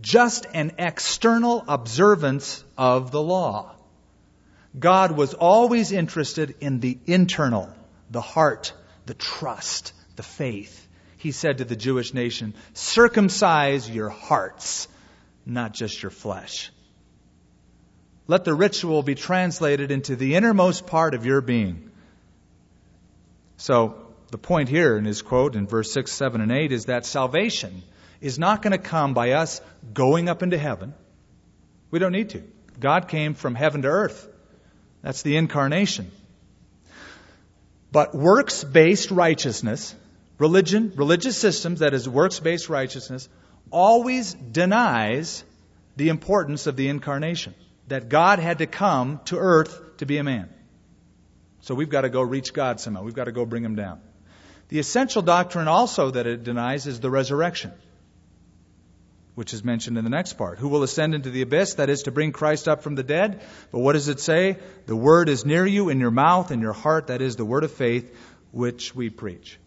just 0.03 0.47
an 0.53 0.73
external 0.79 1.65
observance 1.69 2.63
of 2.77 3.13
the 3.13 3.23
law. 3.23 3.75
God 4.79 5.13
was 5.13 5.35
always 5.35 5.93
interested 5.93 6.57
in 6.61 6.81
the 6.81 6.99
internal, 7.07 7.73
the 8.11 8.21
heart, 8.21 8.73
the 9.07 9.15
trust, 9.15 9.93
the 10.17 10.23
faith. 10.23 10.87
He 11.17 11.33
said 11.33 11.59
to 11.59 11.65
the 11.65 11.77
Jewish 11.77 12.13
nation, 12.13 12.55
circumcise 12.75 13.89
your 13.89 14.09
hearts, 14.09 14.89
not 15.47 15.73
just 15.73 16.03
your 16.03 16.11
flesh. 16.11 16.71
Let 18.31 18.45
the 18.45 18.55
ritual 18.55 19.03
be 19.03 19.17
translated 19.17 19.91
into 19.91 20.15
the 20.15 20.37
innermost 20.37 20.87
part 20.87 21.15
of 21.15 21.27
your 21.27 21.41
being. 21.41 21.91
So, 23.57 23.97
the 24.31 24.39
point 24.39 24.69
here 24.69 24.97
in 24.97 25.05
his 25.05 25.21
quote 25.21 25.57
in 25.57 25.67
verse 25.67 25.93
6, 25.93 26.13
7, 26.13 26.41
and 26.41 26.53
8 26.53 26.71
is 26.71 26.85
that 26.85 27.05
salvation 27.05 27.83
is 28.21 28.39
not 28.39 28.63
going 28.63 28.71
to 28.71 28.79
come 28.79 29.15
by 29.15 29.33
us 29.33 29.61
going 29.93 30.29
up 30.29 30.45
into 30.45 30.57
heaven. 30.57 30.95
We 31.91 31.99
don't 31.99 32.13
need 32.13 32.31
to. 32.31 32.45
God 32.79 33.09
came 33.09 33.35
from 33.35 33.57
heaven 33.57 33.83
to 33.83 33.89
earth. 33.89 34.29
That's 35.03 35.23
the 35.23 35.37
incarnation. 35.37 36.13
But 37.91 38.15
works 38.15 38.63
based 38.63 39.11
righteousness, 39.11 39.93
religion, 40.39 40.93
religious 40.95 41.37
systems, 41.37 41.81
that 41.81 41.95
is 41.95 42.09
works 42.09 42.39
based 42.39 42.69
righteousness, 42.69 43.29
always 43.73 44.35
denies 44.35 45.43
the 45.97 46.11
importance 46.11 46.69
of 46.69 46.77
the 46.77 46.87
incarnation 46.87 47.57
that 47.91 48.09
God 48.09 48.39
had 48.39 48.59
to 48.59 48.67
come 48.67 49.21
to 49.27 49.37
earth 49.37 49.97
to 49.99 50.07
be 50.07 50.19
a 50.19 50.25
man. 50.25 50.49
So 51.63 51.75
we've 51.75 51.91
got 51.91 52.03
to 52.03 52.09
go 52.09 52.23
reach 52.23 52.53
God 52.53 52.79
somehow. 52.79 53.03
We've 53.03 53.15
got 53.15 53.25
to 53.25 53.33
go 53.33 53.45
bring 53.45 53.65
him 53.65 53.75
down. 53.75 54.01
The 54.69 54.79
essential 54.79 55.23
doctrine 55.23 55.67
also 55.67 56.13
that 56.13 56.25
it 56.25 56.45
denies 56.45 56.87
is 56.87 57.01
the 57.01 57.11
resurrection, 57.11 57.73
which 59.35 59.53
is 59.53 59.65
mentioned 59.65 59.99
in 59.99 60.05
the 60.05 60.11
next 60.11 60.35
part. 60.35 60.61
Who 60.61 60.69
will 60.69 60.85
ascend 60.85 61.17
into 61.17 61.31
the 61.31 61.43
abyss? 61.43 61.75
That 61.75 61.91
is 61.91 62.05
to 62.05 62.13
bring 62.13 62.31
Christ 62.31 62.69
up 62.69 62.85
from 62.85 62.95
the 62.95 63.03
dead. 63.03 63.43
But 63.73 63.81
what 63.81 63.95
does 63.95 64.07
it 64.07 64.21
say? 64.21 64.59
The 64.87 64.95
word 64.95 65.29
is 65.29 65.45
near 65.45 65.67
you, 65.67 65.89
in 65.89 65.99
your 65.99 66.13
mouth, 66.13 66.53
in 66.53 66.61
your 66.61 66.73
heart. 66.73 67.09
That 67.09 67.21
is 67.21 67.35
the 67.35 67.45
word 67.45 67.65
of 67.65 67.73
faith, 67.73 68.17
which 68.53 68.95
we 68.95 69.11
preach. 69.11 69.59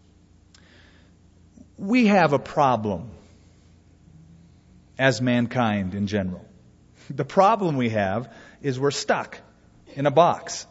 We 1.76 2.06
have 2.06 2.32
a 2.32 2.38
problem 2.38 3.10
as 4.98 5.20
mankind 5.20 5.94
in 5.94 6.06
general. 6.06 6.46
The 7.10 7.24
problem 7.24 7.76
we 7.76 7.90
have 7.90 8.32
is 8.62 8.78
we're 8.78 8.90
stuck 8.90 9.38
in 9.94 10.06
a 10.06 10.10
box. 10.10 10.66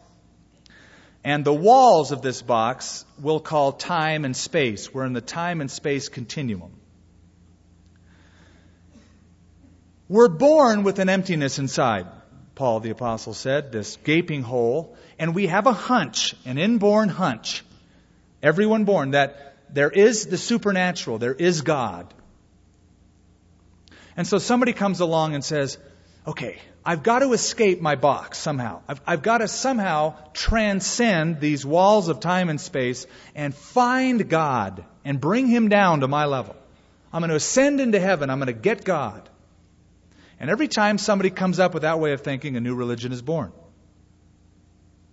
And 1.22 1.44
the 1.44 1.54
walls 1.54 2.12
of 2.12 2.20
this 2.20 2.42
box 2.42 3.04
we'll 3.18 3.40
call 3.40 3.72
time 3.72 4.24
and 4.24 4.36
space. 4.36 4.92
We're 4.92 5.06
in 5.06 5.14
the 5.14 5.20
time 5.20 5.60
and 5.60 5.70
space 5.70 6.08
continuum. 6.08 6.72
We're 10.08 10.28
born 10.28 10.82
with 10.82 10.98
an 10.98 11.08
emptiness 11.08 11.58
inside, 11.58 12.06
Paul 12.54 12.80
the 12.80 12.90
Apostle 12.90 13.32
said, 13.32 13.72
this 13.72 13.96
gaping 14.04 14.42
hole, 14.42 14.96
and 15.18 15.34
we 15.34 15.46
have 15.46 15.66
a 15.66 15.72
hunch, 15.72 16.34
an 16.44 16.58
inborn 16.58 17.08
hunch, 17.08 17.64
everyone 18.42 18.84
born, 18.84 19.12
that 19.12 19.56
there 19.72 19.90
is 19.90 20.26
the 20.26 20.36
supernatural, 20.36 21.18
there 21.18 21.32
is 21.32 21.62
God. 21.62 22.12
And 24.14 24.26
so 24.26 24.36
somebody 24.36 24.74
comes 24.74 25.00
along 25.00 25.34
and 25.34 25.42
says, 25.42 25.78
okay, 26.26 26.58
I've 26.84 27.02
got 27.02 27.20
to 27.20 27.32
escape 27.32 27.80
my 27.80 27.94
box 27.94 28.38
somehow. 28.38 28.82
I've, 28.88 29.00
I've, 29.06 29.22
got 29.22 29.38
to 29.38 29.48
somehow 29.48 30.16
transcend 30.32 31.40
these 31.40 31.64
walls 31.64 32.08
of 32.08 32.20
time 32.20 32.50
and 32.50 32.60
space 32.60 33.06
and 33.34 33.54
find 33.54 34.28
God 34.28 34.84
and 35.04 35.20
bring 35.20 35.46
Him 35.46 35.68
down 35.68 36.00
to 36.00 36.08
my 36.08 36.26
level. 36.26 36.56
I'm 37.12 37.20
going 37.20 37.30
to 37.30 37.36
ascend 37.36 37.80
into 37.80 38.00
heaven. 38.00 38.28
I'm 38.28 38.38
going 38.38 38.48
to 38.48 38.52
get 38.52 38.84
God. 38.84 39.28
And 40.40 40.50
every 40.50 40.68
time 40.68 40.98
somebody 40.98 41.30
comes 41.30 41.58
up 41.58 41.72
with 41.72 41.84
that 41.84 42.00
way 42.00 42.12
of 42.12 42.20
thinking, 42.20 42.56
a 42.56 42.60
new 42.60 42.74
religion 42.74 43.12
is 43.12 43.22
born. 43.22 43.52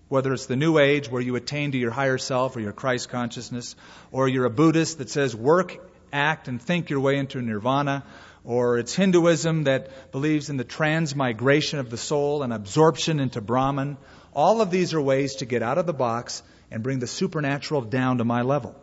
Whether 0.10 0.34
it's 0.34 0.48
the 0.48 0.58
New 0.58 0.78
Age, 0.78 1.10
where 1.10 1.22
you 1.22 1.36
attain 1.36 1.72
to 1.72 1.78
your 1.78 1.92
higher 1.92 2.18
self 2.18 2.58
or 2.58 2.60
your 2.60 2.74
Christ 2.74 3.08
consciousness, 3.08 3.76
or 4.12 4.28
you're 4.28 4.46
a 4.46 4.50
Buddhist 4.50 4.98
that 4.98 5.10
says 5.10 5.34
work, 5.34 5.78
act, 6.12 6.50
and 6.50 6.62
think 6.62 6.90
your 6.90 7.00
way 7.00 7.18
into 7.18 7.42
nirvana, 7.42 8.04
or 8.44 8.80
it's 8.80 8.96
Hinduism 8.96 9.66
that 9.66 10.12
believes 10.12 10.50
in 10.50 10.58
the 10.58 10.64
transmigration 10.64 11.80
of 11.80 11.90
the 11.90 11.98
soul 11.98 12.44
and 12.44 12.52
absorption 12.52 13.20
into 13.20 13.42
Brahman. 13.42 13.98
All 14.34 14.62
of 14.62 14.72
these 14.72 14.94
are 14.94 15.02
ways 15.02 15.36
to 15.36 15.46
get 15.46 15.62
out 15.62 15.78
of 15.78 15.86
the 15.86 15.94
box 15.94 16.42
and 16.72 16.84
bring 16.84 17.00
the 17.00 17.08
supernatural 17.08 17.82
down 17.82 18.18
to 18.18 18.26
my 18.26 18.42
level. 18.42 18.76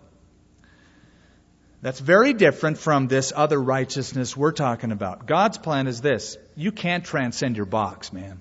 That's 1.81 2.01
very 2.01 2.33
different 2.33 2.79
from 2.79 3.07
this 3.07 3.33
other 3.35 3.61
righteousness 3.61 4.37
we're 4.37 4.53
talking 4.53 4.93
about. 4.93 5.27
God's 5.27 5.59
plan 5.59 5.87
is 5.87 6.01
this 6.01 6.37
you 6.57 6.73
can't 6.73 7.05
transcend 7.05 7.57
your 7.57 7.67
box, 7.67 8.13
man. 8.13 8.41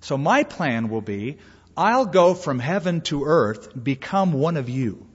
So 0.00 0.18
my 0.18 0.42
plan 0.42 0.88
will 0.88 1.00
be 1.00 1.38
I'll 1.76 2.06
go 2.06 2.34
from 2.34 2.58
heaven 2.58 3.00
to 3.02 3.24
earth, 3.24 3.70
become 3.82 4.32
one 4.32 4.56
of 4.56 4.68
you 4.68 5.06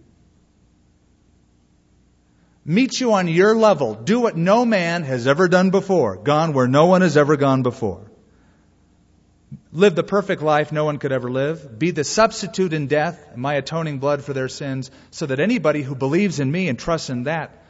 meet 2.67 2.99
you 2.99 3.13
on 3.13 3.29
your 3.29 3.55
level. 3.55 3.95
Do 3.95 4.19
what 4.19 4.35
no 4.35 4.65
man 4.65 5.03
has 5.03 5.25
ever 5.25 5.47
done 5.47 5.71
before. 5.71 6.17
Gone 6.17 6.53
where 6.53 6.67
no 6.67 6.85
one 6.87 7.01
has 7.01 7.17
ever 7.17 7.37
gone 7.37 7.63
before. 7.63 8.11
Live 9.71 9.95
the 9.95 10.03
perfect 10.03 10.41
life 10.41 10.73
no 10.73 10.83
one 10.83 10.97
could 10.97 11.13
ever 11.13 11.31
live. 11.31 11.79
Be 11.79 11.91
the 11.91 12.03
substitute 12.03 12.73
in 12.73 12.87
death, 12.87 13.25
and 13.31 13.41
my 13.41 13.53
atoning 13.53 13.99
blood 13.99 14.23
for 14.23 14.33
their 14.33 14.49
sins, 14.49 14.91
so 15.11 15.25
that 15.25 15.39
anybody 15.39 15.81
who 15.81 15.95
believes 15.95 16.41
in 16.41 16.51
me 16.51 16.67
and 16.67 16.77
trusts 16.77 17.09
in 17.09 17.23
that 17.23 17.63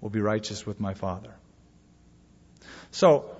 will 0.00 0.10
be 0.10 0.20
righteous 0.20 0.64
with 0.64 0.80
my 0.80 0.94
Father. 0.94 1.34
So, 2.92 3.36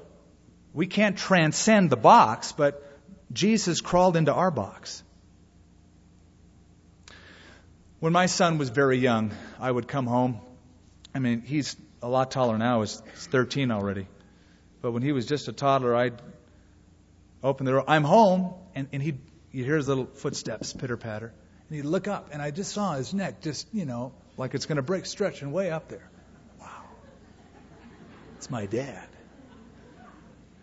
we 0.74 0.86
can't 0.86 1.16
transcend 1.16 1.88
the 1.88 1.96
box, 1.96 2.52
but 2.52 2.86
Jesus 3.32 3.80
crawled 3.80 4.16
into 4.16 4.32
our 4.32 4.50
box. 4.50 5.02
When 8.00 8.12
my 8.12 8.26
son 8.26 8.58
was 8.58 8.68
very 8.68 8.98
young, 8.98 9.32
I 9.58 9.70
would 9.70 9.88
come 9.88 10.06
home 10.06 10.40
I 11.14 11.18
mean, 11.18 11.42
he's 11.42 11.76
a 12.02 12.08
lot 12.08 12.30
taller 12.30 12.58
now. 12.58 12.80
He's 12.80 13.02
13 13.16 13.70
already. 13.70 14.06
But 14.82 14.92
when 14.92 15.02
he 15.02 15.12
was 15.12 15.26
just 15.26 15.48
a 15.48 15.52
toddler, 15.52 15.94
I'd 15.94 16.20
open 17.42 17.66
the 17.66 17.72
door. 17.72 17.84
I'm 17.86 18.04
home, 18.04 18.54
and, 18.74 18.88
and 18.92 19.02
he'd, 19.02 19.18
you'd 19.52 19.66
hear 19.66 19.76
his 19.76 19.88
little 19.88 20.06
footsteps 20.06 20.72
pitter 20.72 20.96
patter. 20.96 21.32
And 21.68 21.76
he'd 21.76 21.84
look 21.84 22.08
up, 22.08 22.30
and 22.32 22.40
I 22.40 22.50
just 22.50 22.72
saw 22.72 22.94
his 22.94 23.12
neck 23.12 23.42
just, 23.42 23.66
you 23.72 23.84
know, 23.84 24.12
like 24.36 24.54
it's 24.54 24.66
going 24.66 24.76
to 24.76 24.82
break, 24.82 25.06
stretching 25.06 25.52
way 25.52 25.70
up 25.70 25.88
there. 25.88 26.08
Wow. 26.60 26.84
It's 28.36 28.50
my 28.50 28.66
dad. 28.66 29.06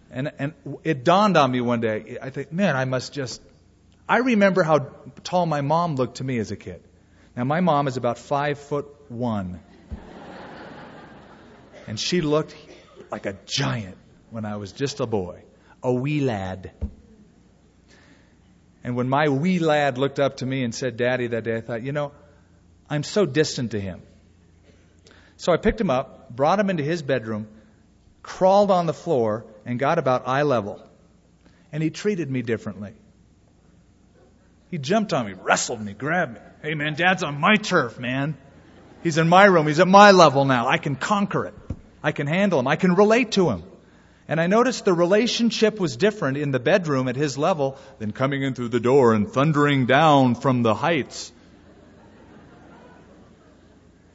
And, 0.09 0.31
and 0.39 0.53
it 0.83 1.03
dawned 1.03 1.37
on 1.37 1.51
me 1.51 1.61
one 1.61 1.81
day. 1.81 2.17
I 2.21 2.29
think, 2.29 2.51
man, 2.51 2.75
I 2.75 2.85
must 2.85 3.13
just. 3.13 3.41
I 4.07 4.19
remember 4.19 4.63
how 4.63 4.79
tall 5.25 5.45
my 5.45 5.59
mom 5.59 5.95
looked 5.95 6.17
to 6.17 6.23
me 6.23 6.39
as 6.39 6.51
a 6.51 6.55
kid. 6.55 6.81
Now, 7.35 7.43
my 7.43 7.59
mom 7.59 7.87
is 7.87 7.97
about 7.97 8.17
five 8.17 8.57
foot 8.57 8.87
one. 9.09 9.59
And 11.87 11.99
she 11.99 12.21
looked 12.21 12.53
like 13.09 13.25
a 13.25 13.37
giant 13.45 13.97
when 14.29 14.45
I 14.45 14.57
was 14.57 14.73
just 14.73 14.99
a 14.99 15.05
boy, 15.05 15.41
a 15.81 15.91
wee 15.91 16.19
lad. 16.19 16.71
And 18.83 18.95
when 18.95 19.09
my 19.09 19.29
wee 19.29 19.59
lad 19.59 19.97
looked 19.97 20.19
up 20.19 20.37
to 20.37 20.45
me 20.45 20.63
and 20.63 20.75
said, 20.75 20.97
Daddy, 20.97 21.27
that 21.27 21.43
day, 21.43 21.55
I 21.55 21.61
thought, 21.61 21.83
you 21.83 21.93
know, 21.93 22.11
I'm 22.89 23.03
so 23.03 23.25
distant 23.25 23.71
to 23.71 23.79
him. 23.79 24.01
So 25.37 25.53
I 25.53 25.57
picked 25.57 25.79
him 25.79 25.89
up, 25.89 26.35
brought 26.35 26.59
him 26.59 26.69
into 26.69 26.83
his 26.83 27.01
bedroom, 27.01 27.47
crawled 28.23 28.71
on 28.71 28.85
the 28.85 28.93
floor, 28.93 29.45
and 29.65 29.79
got 29.79 29.99
about 29.99 30.27
eye 30.27 30.43
level. 30.43 30.81
And 31.71 31.83
he 31.83 31.89
treated 31.89 32.29
me 32.29 32.41
differently. 32.41 32.93
He 34.71 34.77
jumped 34.77 35.13
on 35.13 35.25
me, 35.25 35.33
wrestled 35.33 35.81
me, 35.81 35.93
grabbed 35.93 36.33
me. 36.33 36.39
Hey, 36.61 36.73
man, 36.73 36.95
Dad's 36.95 37.23
on 37.23 37.39
my 37.39 37.55
turf, 37.55 37.99
man. 37.99 38.35
He's 39.03 39.17
in 39.17 39.29
my 39.29 39.45
room. 39.45 39.67
He's 39.67 39.79
at 39.79 39.87
my 39.87 40.11
level 40.11 40.43
now. 40.43 40.67
I 40.67 40.77
can 40.77 40.95
conquer 40.95 41.45
it. 41.45 41.53
I 42.03 42.11
can 42.11 42.27
handle 42.27 42.59
him. 42.59 42.67
I 42.67 42.75
can 42.75 42.95
relate 42.95 43.33
to 43.33 43.49
him. 43.49 43.63
And 44.27 44.41
I 44.41 44.47
noticed 44.47 44.83
the 44.83 44.93
relationship 44.93 45.79
was 45.79 45.95
different 45.95 46.37
in 46.37 46.51
the 46.51 46.59
bedroom 46.59 47.07
at 47.07 47.15
his 47.15 47.37
level 47.37 47.77
than 47.99 48.11
coming 48.11 48.43
in 48.43 48.53
through 48.53 48.69
the 48.69 48.79
door 48.79 49.13
and 49.13 49.29
thundering 49.29 49.85
down 49.85 50.35
from 50.35 50.63
the 50.63 50.75
heights. 50.75 51.31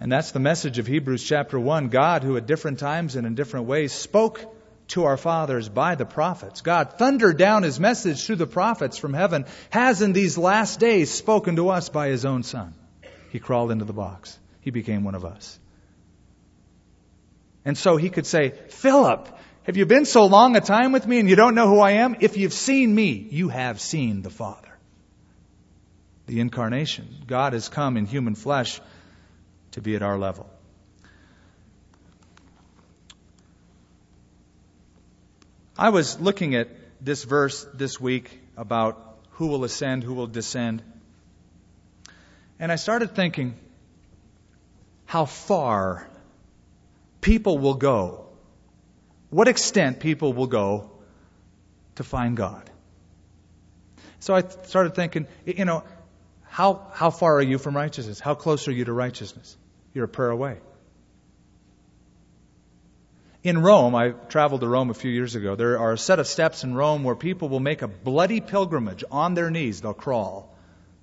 And 0.01 0.11
that's 0.11 0.33
the 0.33 0.41
message 0.41 0.79
of 0.79 0.87
Hebrews 0.87 1.23
chapter 1.25 1.59
1. 1.59 1.89
God, 1.89 2.25
who 2.25 2.37
at 2.37 2.47
different 2.47 2.79
times 2.81 3.17
and 3.17 3.27
in 3.27 3.35
different 3.35 3.67
ways 3.67 3.93
spoke 3.93 4.53
to 4.89 5.05
our 5.05 5.17
fathers 5.17 5.69
by 5.69 5.95
the 5.95 6.05
prophets. 6.05 6.61
God 6.61 6.99
thundered 6.99 7.39
down 7.39 7.63
his 7.63 7.81
message 7.81 8.27
through 8.27 8.37
the 8.37 8.47
prophets 8.47 8.99
from 8.99 9.15
heaven, 9.15 9.47
has 9.71 10.03
in 10.03 10.13
these 10.13 10.37
last 10.37 10.81
days 10.81 11.11
spoken 11.11 11.57
to 11.57 11.71
us 11.71 11.89
by 11.89 12.09
his 12.09 12.25
own 12.25 12.43
Son. 12.43 12.75
He 13.31 13.39
crawled 13.39 13.71
into 13.71 13.85
the 13.85 13.93
box. 13.93 14.39
He 14.61 14.71
became 14.71 15.05
one 15.05 15.15
of 15.15 15.25
us. 15.25 15.59
And 17.65 17.79
so 17.79 17.97
he 17.97 18.11
could 18.11 18.27
say, 18.27 18.51
Philip, 18.69 19.29
have 19.65 19.77
you 19.77 19.87
been 19.87 20.05
so 20.05 20.27
long 20.27 20.57
a 20.57 20.61
time 20.61 20.93
with 20.93 21.07
me 21.07 21.21
and 21.21 21.29
you 21.29 21.37
don't 21.37 21.55
know 21.55 21.69
who 21.69 21.79
I 21.79 21.93
am? 21.93 22.17
If 22.21 22.37
you've 22.37 22.53
seen 22.53 22.93
me, 22.93 23.13
you 23.31 23.49
have 23.49 23.81
seen 23.81 24.23
the 24.23 24.31
Father. 24.31 24.69
The 26.27 26.41
incarnation. 26.41 27.09
God 27.27 27.53
has 27.53 27.69
come 27.69 27.97
in 27.97 28.07
human 28.07 28.35
flesh 28.35 28.81
to 29.73 29.81
be 29.81 29.95
at 29.95 30.03
our 30.03 30.19
level. 30.19 30.51
I 35.79 35.89
was 35.89 36.21
looking 36.21 36.55
at 36.55 36.69
this 37.01 37.25
verse 37.25 37.67
this 37.75 38.01
week 38.01 38.41
about 38.57 39.19
who 39.33 39.47
will 39.47 39.65
ascend, 39.65 40.05
who 40.05 40.15
will 40.15 40.27
descend. 40.27 40.83
And 42.59 42.71
I 42.71 42.77
started 42.77 43.15
thinking 43.15 43.57
how 45.07 45.25
far 45.25 46.09
people 47.23 47.57
will 47.57 47.75
go, 47.75 48.27
what 49.31 49.49
extent 49.49 50.01
people 50.01 50.35
will 50.35 50.47
go 50.47 50.91
to 51.95 52.05
find 52.05 52.37
God. 52.37 52.69
So 54.21 54.35
I 54.35 54.43
started 54.43 54.95
thinking, 54.95 55.27
you 55.47 55.65
know, 55.65 55.85
how, 56.45 56.87
how 56.93 57.11
far 57.11 57.37
are 57.37 57.43
you 57.43 57.59
from 57.59 57.75
righteousness? 57.77 58.21
How 58.21 58.35
close 58.35 58.69
are 58.69 58.73
you 58.73 58.85
to 58.85 58.93
righteousness? 58.93 59.57
You're 59.95 60.05
a 60.05 60.09
prayer 60.09 60.31
away. 60.31 60.59
In 63.43 63.61
Rome, 63.61 63.95
I 63.95 64.11
traveled 64.11 64.61
to 64.61 64.69
Rome 64.69 64.91
a 64.91 64.95
few 64.95 65.11
years 65.11 65.35
ago. 65.35 65.57
There 65.57 65.79
are 65.79 65.93
a 65.93 65.99
set 65.99 66.21
of 66.21 66.27
steps 66.29 66.63
in 66.63 66.75
Rome 66.75 67.03
where 67.03 67.17
people 67.17 67.49
will 67.49 67.61
make 67.61 67.83
a 67.83 67.89
bloody 67.89 68.41
pilgrimage 68.41 69.03
on 69.11 69.35
their 69.35 69.51
knees. 69.51 69.81
They'll 69.81 69.95
crawl. 69.95 70.55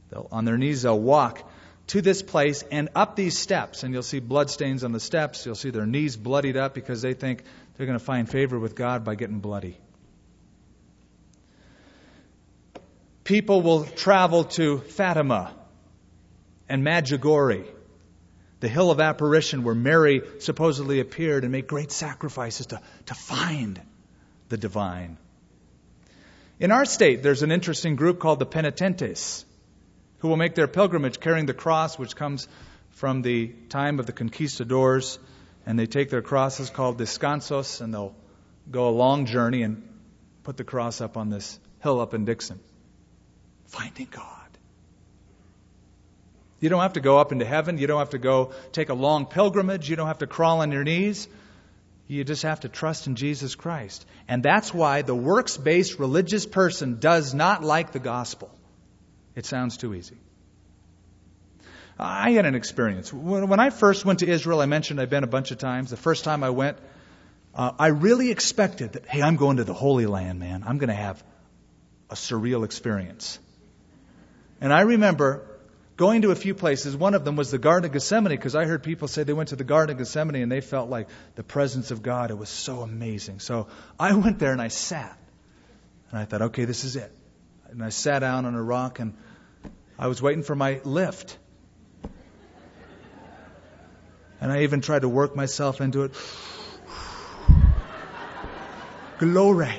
They'll, 0.10 0.28
on 0.32 0.46
their 0.46 0.58
knees, 0.58 0.84
they'll 0.84 1.00
walk 1.00 1.44
to 1.90 2.04
this 2.04 2.22
place 2.22 2.64
and 2.72 2.90
up 2.96 3.16
these 3.16 3.38
steps. 3.38 3.84
And 3.84 3.94
you'll 3.94 4.04
see 4.04 4.20
bloodstains 4.20 4.84
on 4.84 4.92
the 4.92 5.00
steps. 5.00 5.46
You'll 5.46 5.56
see 5.56 5.72
their 5.72 5.88
knees 5.88 6.16
bloodied 6.16 6.56
up 6.56 6.74
because 6.74 7.02
they 7.02 7.14
think 7.14 7.44
they're 7.76 7.88
going 7.88 7.98
to 7.98 8.04
find 8.04 8.30
favor 8.30 8.60
with 8.60 8.76
God 8.76 9.04
by 9.04 9.16
getting 9.16 9.40
bloody. 9.40 9.78
People 13.24 13.62
will 13.62 13.86
travel 13.86 14.44
to 14.46 14.80
Fatima 14.80 15.54
and 16.68 16.84
Medjugorje, 16.84 17.66
the 18.60 18.68
hill 18.68 18.92
of 18.92 19.00
apparition 19.00 19.64
where 19.64 19.76
Mary 19.76 20.22
supposedly 20.40 21.00
appeared 21.00 21.44
and 21.44 21.52
made 21.52 21.68
great 21.68 21.92
sacrifices 21.92 22.68
to, 22.68 22.82
to 23.08 23.14
find 23.16 23.82
the 24.50 24.58
divine. 24.58 25.18
In 26.60 26.72
our 26.72 26.86
state, 26.86 27.24
there's 27.24 27.42
an 27.42 27.52
interesting 27.52 27.96
group 27.96 28.20
called 28.20 28.38
the 28.38 28.46
Penitentes 28.46 29.46
who 30.20 30.28
will 30.28 30.38
make 30.38 30.56
their 30.56 30.68
pilgrimage 30.68 31.20
carrying 31.20 31.46
the 31.46 31.54
cross, 31.54 31.98
which 31.98 32.16
comes 32.16 32.48
from 32.92 33.22
the 33.22 33.48
time 33.70 34.00
of 34.00 34.06
the 34.06 34.12
conquistadors. 34.12 35.20
And 35.66 35.78
they 35.78 35.86
take 35.86 36.10
their 36.10 36.22
crosses 36.22 36.70
called 36.70 36.98
descansos, 36.98 37.82
and 37.82 37.94
they'll 37.94 38.16
go 38.72 38.90
a 38.90 38.92
long 38.92 39.26
journey 39.26 39.64
and 39.64 39.88
put 40.44 40.58
the 40.58 40.64
cross 40.64 41.02
up 41.02 41.18
on 41.18 41.30
this 41.30 41.60
hill 41.82 42.02
up 42.02 42.14
in 42.14 42.26
Dixon. 42.26 42.60
Finding 43.68 44.08
God. 44.10 44.26
You 46.60 46.70
don't 46.70 46.82
have 46.82 46.94
to 46.94 47.02
go 47.02 47.18
up 47.18 47.32
into 47.32 47.46
heaven. 47.46 47.78
You 47.78 47.88
don't 47.88 48.00
have 48.00 48.10
to 48.10 48.18
go 48.18 48.52
take 48.74 48.90
a 48.90 48.94
long 48.94 49.26
pilgrimage. 49.26 49.90
You 49.90 49.96
don't 49.96 50.08
have 50.08 50.18
to 50.20 50.28
crawl 50.28 50.62
on 50.62 50.72
your 50.72 50.84
knees. 50.84 51.28
You 52.08 52.24
just 52.24 52.44
have 52.44 52.62
to 52.62 52.70
trust 52.70 53.08
in 53.08 53.16
Jesus 53.16 53.56
Christ. 53.56 54.06
And 54.28 54.44
that's 54.44 54.74
why 54.74 55.04
the 55.04 55.16
works 55.16 55.56
based 55.56 56.00
religious 56.00 56.46
person 56.46 57.00
does 57.00 57.34
not 57.34 57.64
like 57.64 57.92
the 57.92 58.00
gospel. 58.00 58.50
It 59.40 59.46
sounds 59.46 59.78
too 59.78 59.94
easy. 59.94 60.18
I 61.98 62.32
had 62.32 62.46
an 62.46 62.56
experience. 62.56 63.14
When 63.14 63.60
I 63.62 63.70
first 63.70 64.04
went 64.04 64.20
to 64.20 64.28
Israel, 64.28 64.60
I 64.60 64.66
mentioned 64.66 65.00
I've 65.00 65.10
been 65.10 65.24
a 65.24 65.28
bunch 65.28 65.52
of 65.52 65.58
times. 65.58 65.92
The 65.92 65.96
first 65.98 66.26
time 66.26 66.44
I 66.44 66.50
went, 66.50 66.78
uh, 67.56 67.72
I 67.80 67.88
really 67.88 68.32
expected 68.32 68.94
that, 68.94 69.06
hey, 69.06 69.22
I'm 69.22 69.38
going 69.38 69.56
to 69.56 69.64
the 69.64 69.74
Holy 69.74 70.08
Land, 70.08 70.40
man. 70.40 70.66
I'm 70.68 70.78
going 70.78 70.90
to 70.90 71.02
have 71.08 71.24
a 72.10 72.16
surreal 72.16 72.66
experience. 72.66 73.40
And 74.60 74.74
I 74.74 74.82
remember 74.82 75.48
going 75.96 76.24
to 76.24 76.32
a 76.32 76.36
few 76.36 76.54
places. 76.54 76.98
One 76.98 77.14
of 77.14 77.24
them 77.24 77.38
was 77.38 77.50
the 77.50 77.60
Garden 77.60 77.86
of 77.90 77.94
Gethsemane 77.94 78.36
because 78.36 78.56
I 78.56 78.66
heard 78.66 78.84
people 78.84 79.08
say 79.08 79.24
they 79.24 79.32
went 79.32 79.50
to 79.50 79.56
the 79.56 79.64
Garden 79.64 79.96
of 79.96 80.00
Gethsemane 80.00 80.42
and 80.44 80.52
they 80.52 80.60
felt 80.60 80.90
like 80.90 81.08
the 81.36 81.44
presence 81.44 81.92
of 81.92 82.04
God. 82.04 82.30
It 82.30 82.38
was 82.38 82.50
so 82.50 82.82
amazing. 82.82 83.40
So 83.40 83.68
I 83.98 84.14
went 84.16 84.38
there 84.38 84.52
and 84.52 84.62
I 84.62 84.68
sat. 84.68 85.18
And 86.10 86.20
I 86.20 86.26
thought, 86.26 86.42
okay, 86.42 86.66
this 86.66 86.84
is 86.84 86.98
it. 86.98 87.16
And 87.72 87.84
I 87.84 87.90
sat 87.90 88.20
down 88.20 88.46
on 88.46 88.56
a 88.56 88.64
rock 88.64 89.00
and 89.00 89.16
I 90.00 90.08
was 90.08 90.22
waiting 90.22 90.44
for 90.44 90.56
my 90.56 90.80
lift. 90.86 91.38
And 94.40 94.50
I 94.50 94.64
even 94.64 94.80
tried 94.80 95.02
to 95.02 95.10
work 95.10 95.36
myself 95.36 95.82
into 95.82 96.04
it. 96.04 96.14
Glory. 99.20 99.76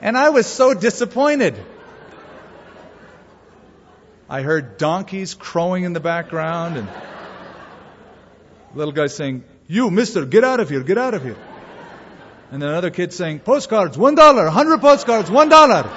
And 0.00 0.16
I 0.16 0.30
was 0.30 0.46
so 0.46 0.72
disappointed. 0.72 1.62
I 4.30 4.40
heard 4.40 4.78
donkeys 4.78 5.34
crowing 5.34 5.84
in 5.84 5.92
the 5.92 6.00
background 6.00 6.78
and 6.78 6.88
little 8.74 8.92
guy 8.92 9.08
saying, 9.08 9.44
You, 9.66 9.90
mister, 9.90 10.24
get 10.24 10.44
out 10.44 10.60
of 10.60 10.70
here, 10.70 10.82
get 10.82 10.96
out 10.96 11.12
of 11.12 11.22
here. 11.22 11.36
And 12.50 12.62
then 12.62 12.70
another 12.70 12.90
kid 12.90 13.12
saying, 13.12 13.40
Postcards, 13.40 13.98
one 13.98 14.14
dollar, 14.14 14.48
hundred 14.48 14.80
postcards, 14.80 15.30
one 15.30 15.48
dollar. 15.48 15.90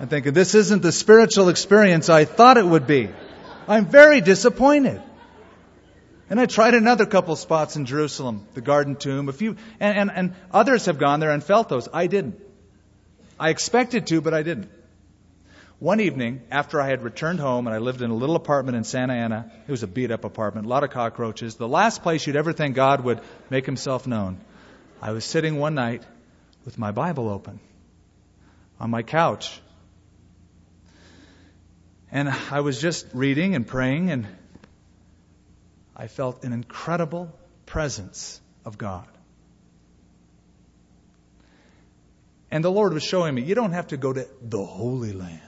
I'm 0.00 0.08
thinking, 0.08 0.32
this 0.32 0.54
isn't 0.54 0.82
the 0.82 0.92
spiritual 0.92 1.48
experience 1.48 2.08
I 2.08 2.24
thought 2.24 2.58
it 2.58 2.66
would 2.66 2.86
be. 2.86 3.08
I'm 3.66 3.86
very 3.86 4.20
disappointed. 4.20 5.00
And 6.28 6.40
I 6.40 6.46
tried 6.46 6.74
another 6.74 7.06
couple 7.06 7.36
spots 7.36 7.76
in 7.76 7.86
Jerusalem, 7.86 8.46
the 8.54 8.60
Garden 8.60 8.96
Tomb, 8.96 9.28
a 9.28 9.32
few, 9.32 9.56
and, 9.78 9.96
and, 9.96 10.10
and 10.10 10.34
others 10.50 10.86
have 10.86 10.98
gone 10.98 11.20
there 11.20 11.30
and 11.30 11.42
felt 11.42 11.68
those. 11.68 11.88
I 11.92 12.06
didn't. 12.06 12.40
I 13.38 13.50
expected 13.50 14.06
to, 14.08 14.20
but 14.20 14.34
I 14.34 14.42
didn't. 14.42 14.70
One 15.78 16.00
evening, 16.00 16.40
after 16.50 16.80
I 16.80 16.88
had 16.88 17.02
returned 17.02 17.40
home 17.40 17.66
and 17.66 17.74
I 17.74 17.78
lived 17.78 18.00
in 18.00 18.10
a 18.10 18.14
little 18.14 18.36
apartment 18.36 18.76
in 18.76 18.84
Santa 18.84 19.12
Ana, 19.12 19.50
it 19.66 19.70
was 19.70 19.82
a 19.82 19.86
beat 19.86 20.10
up 20.10 20.24
apartment, 20.24 20.66
a 20.66 20.68
lot 20.68 20.84
of 20.84 20.90
cockroaches, 20.90 21.56
the 21.56 21.68
last 21.68 22.02
place 22.02 22.26
you'd 22.26 22.36
ever 22.36 22.52
think 22.52 22.74
God 22.74 23.04
would 23.04 23.20
make 23.50 23.66
himself 23.66 24.06
known. 24.06 24.38
I 25.00 25.12
was 25.12 25.24
sitting 25.24 25.58
one 25.58 25.74
night 25.74 26.02
with 26.64 26.78
my 26.78 26.92
Bible 26.92 27.28
open 27.28 27.60
on 28.80 28.90
my 28.90 29.02
couch. 29.02 29.60
And 32.10 32.28
I 32.28 32.60
was 32.60 32.80
just 32.80 33.06
reading 33.12 33.54
and 33.54 33.66
praying 33.66 34.10
and 34.10 34.26
I 35.96 36.06
felt 36.06 36.44
an 36.44 36.52
incredible 36.52 37.32
presence 37.66 38.40
of 38.64 38.78
God. 38.78 39.06
And 42.50 42.64
the 42.64 42.70
Lord 42.70 42.92
was 42.92 43.02
showing 43.02 43.34
me, 43.34 43.42
you 43.42 43.54
don't 43.54 43.72
have 43.72 43.88
to 43.88 43.96
go 43.96 44.12
to 44.12 44.28
the 44.40 44.64
Holy 44.64 45.12
Land. 45.12 45.40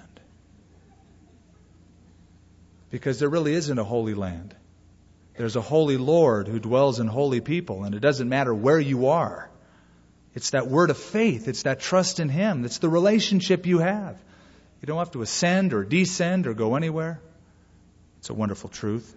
Because 2.91 3.21
there 3.21 3.29
really 3.29 3.55
isn't 3.55 3.79
a 3.79 3.85
Holy 3.85 4.15
Land. 4.15 4.55
There's 5.37 5.57
a 5.57 5.61
holy 5.61 5.97
Lord 5.97 6.49
who 6.49 6.59
dwells 6.59 7.01
in 7.01 7.07
holy 7.07 7.41
people, 7.41 7.85
and 7.85 7.95
it 7.95 8.01
doesn't 8.01 8.29
matter 8.29 8.55
where 8.55 8.81
you 8.81 9.09
are. 9.09 9.51
It's 10.35 10.51
that 10.51 10.69
word 10.69 10.91
of 10.91 10.99
faith. 10.99 11.49
It's 11.49 11.63
that 11.63 11.81
trust 11.81 12.21
in 12.21 12.29
Him. 12.29 12.65
It's 12.65 12.79
the 12.79 12.89
relationship 12.89 13.67
you 13.67 13.79
have. 13.79 14.23
You 14.81 14.87
don't 14.87 14.99
have 14.99 15.13
to 15.13 15.23
ascend 15.23 15.73
or 15.73 15.85
descend 15.85 16.47
or 16.47 16.55
go 16.55 16.77
anywhere. 16.77 17.21
It's 18.19 18.31
a 18.31 18.35
wonderful 18.35 18.71
truth 18.71 19.17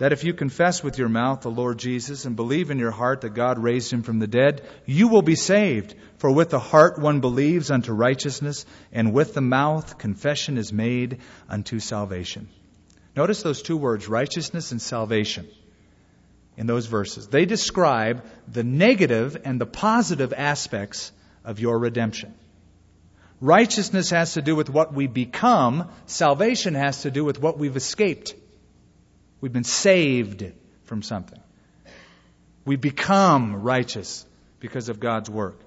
that 0.00 0.12
if 0.14 0.24
you 0.24 0.32
confess 0.32 0.82
with 0.82 0.96
your 0.96 1.10
mouth 1.10 1.42
the 1.42 1.50
Lord 1.50 1.78
Jesus 1.78 2.24
and 2.24 2.34
believe 2.34 2.70
in 2.70 2.78
your 2.78 2.90
heart 2.90 3.20
that 3.20 3.34
God 3.34 3.58
raised 3.58 3.92
him 3.92 4.02
from 4.02 4.18
the 4.18 4.26
dead, 4.26 4.62
you 4.86 5.08
will 5.08 5.20
be 5.20 5.34
saved. 5.34 5.94
For 6.16 6.30
with 6.30 6.48
the 6.48 6.58
heart 6.58 6.98
one 6.98 7.20
believes 7.20 7.70
unto 7.70 7.92
righteousness, 7.92 8.64
and 8.92 9.12
with 9.12 9.34
the 9.34 9.42
mouth 9.42 9.98
confession 9.98 10.56
is 10.56 10.72
made 10.72 11.18
unto 11.50 11.80
salvation. 11.80 12.48
Notice 13.16 13.42
those 13.42 13.62
two 13.62 13.76
words, 13.76 14.08
righteousness 14.08 14.72
and 14.72 14.80
salvation, 14.80 15.48
in 16.56 16.66
those 16.66 16.86
verses. 16.86 17.28
They 17.28 17.44
describe 17.44 18.24
the 18.46 18.62
negative 18.62 19.36
and 19.44 19.60
the 19.60 19.66
positive 19.66 20.32
aspects 20.32 21.12
of 21.44 21.60
your 21.60 21.78
redemption. 21.78 22.34
Righteousness 23.40 24.10
has 24.10 24.34
to 24.34 24.42
do 24.42 24.54
with 24.54 24.68
what 24.68 24.92
we 24.92 25.06
become, 25.06 25.88
salvation 26.06 26.74
has 26.74 27.02
to 27.02 27.10
do 27.10 27.24
with 27.24 27.40
what 27.40 27.58
we've 27.58 27.76
escaped. 27.76 28.34
We've 29.40 29.52
been 29.52 29.64
saved 29.64 30.52
from 30.84 31.02
something. 31.02 31.40
We 32.66 32.76
become 32.76 33.62
righteous 33.62 34.26
because 34.60 34.90
of 34.90 35.00
God's 35.00 35.30
work. 35.30 35.58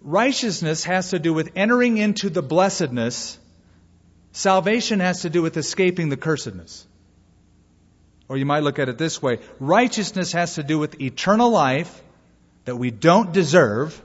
Righteousness 0.00 0.84
has 0.84 1.10
to 1.10 1.18
do 1.18 1.34
with 1.34 1.50
entering 1.56 1.98
into 1.98 2.30
the 2.30 2.42
blessedness. 2.42 3.38
Salvation 4.32 5.00
has 5.00 5.22
to 5.22 5.30
do 5.30 5.42
with 5.42 5.56
escaping 5.56 6.08
the 6.08 6.16
cursedness. 6.16 6.84
Or 8.28 8.36
you 8.36 8.46
might 8.46 8.62
look 8.62 8.78
at 8.78 8.88
it 8.88 8.96
this 8.96 9.20
way 9.20 9.40
righteousness 9.58 10.32
has 10.32 10.54
to 10.54 10.62
do 10.62 10.78
with 10.78 11.00
eternal 11.00 11.50
life 11.50 12.02
that 12.64 12.76
we 12.76 12.90
don't 12.90 13.32
deserve, 13.32 14.00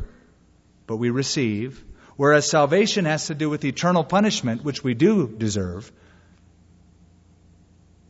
but 0.87 0.97
we 0.97 1.11
receive, 1.11 1.83
whereas 2.15 2.49
salvation 2.49 3.05
has 3.05 3.27
to 3.27 3.35
do 3.35 3.49
with 3.49 3.63
eternal 3.65 4.03
punishment, 4.03 4.63
which 4.63 4.83
we 4.83 4.95
do 4.95 5.27
deserve, 5.27 5.91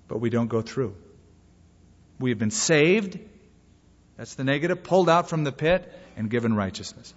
but 0.08 0.20
we 0.20 0.30
don't 0.30 0.48
go 0.48 0.62
through. 0.62 0.96
We 2.20 2.30
have 2.30 2.40
been 2.40 2.52
saved, 2.52 3.20
that's 4.16 4.36
the 4.36 4.46
negative, 4.46 4.84
pulled 4.84 5.10
out 5.10 5.30
from 5.30 5.44
the 5.44 5.52
pit, 5.52 5.92
and 6.16 6.30
given 6.30 6.56
righteousness. 6.56 7.14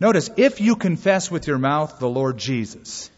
Notice, 0.00 0.28
if 0.36 0.60
you 0.60 0.74
confess 0.74 1.30
with 1.30 1.46
your 1.46 1.58
mouth 1.58 2.00
the 2.00 2.08
Lord 2.08 2.38
Jesus, 2.38 3.10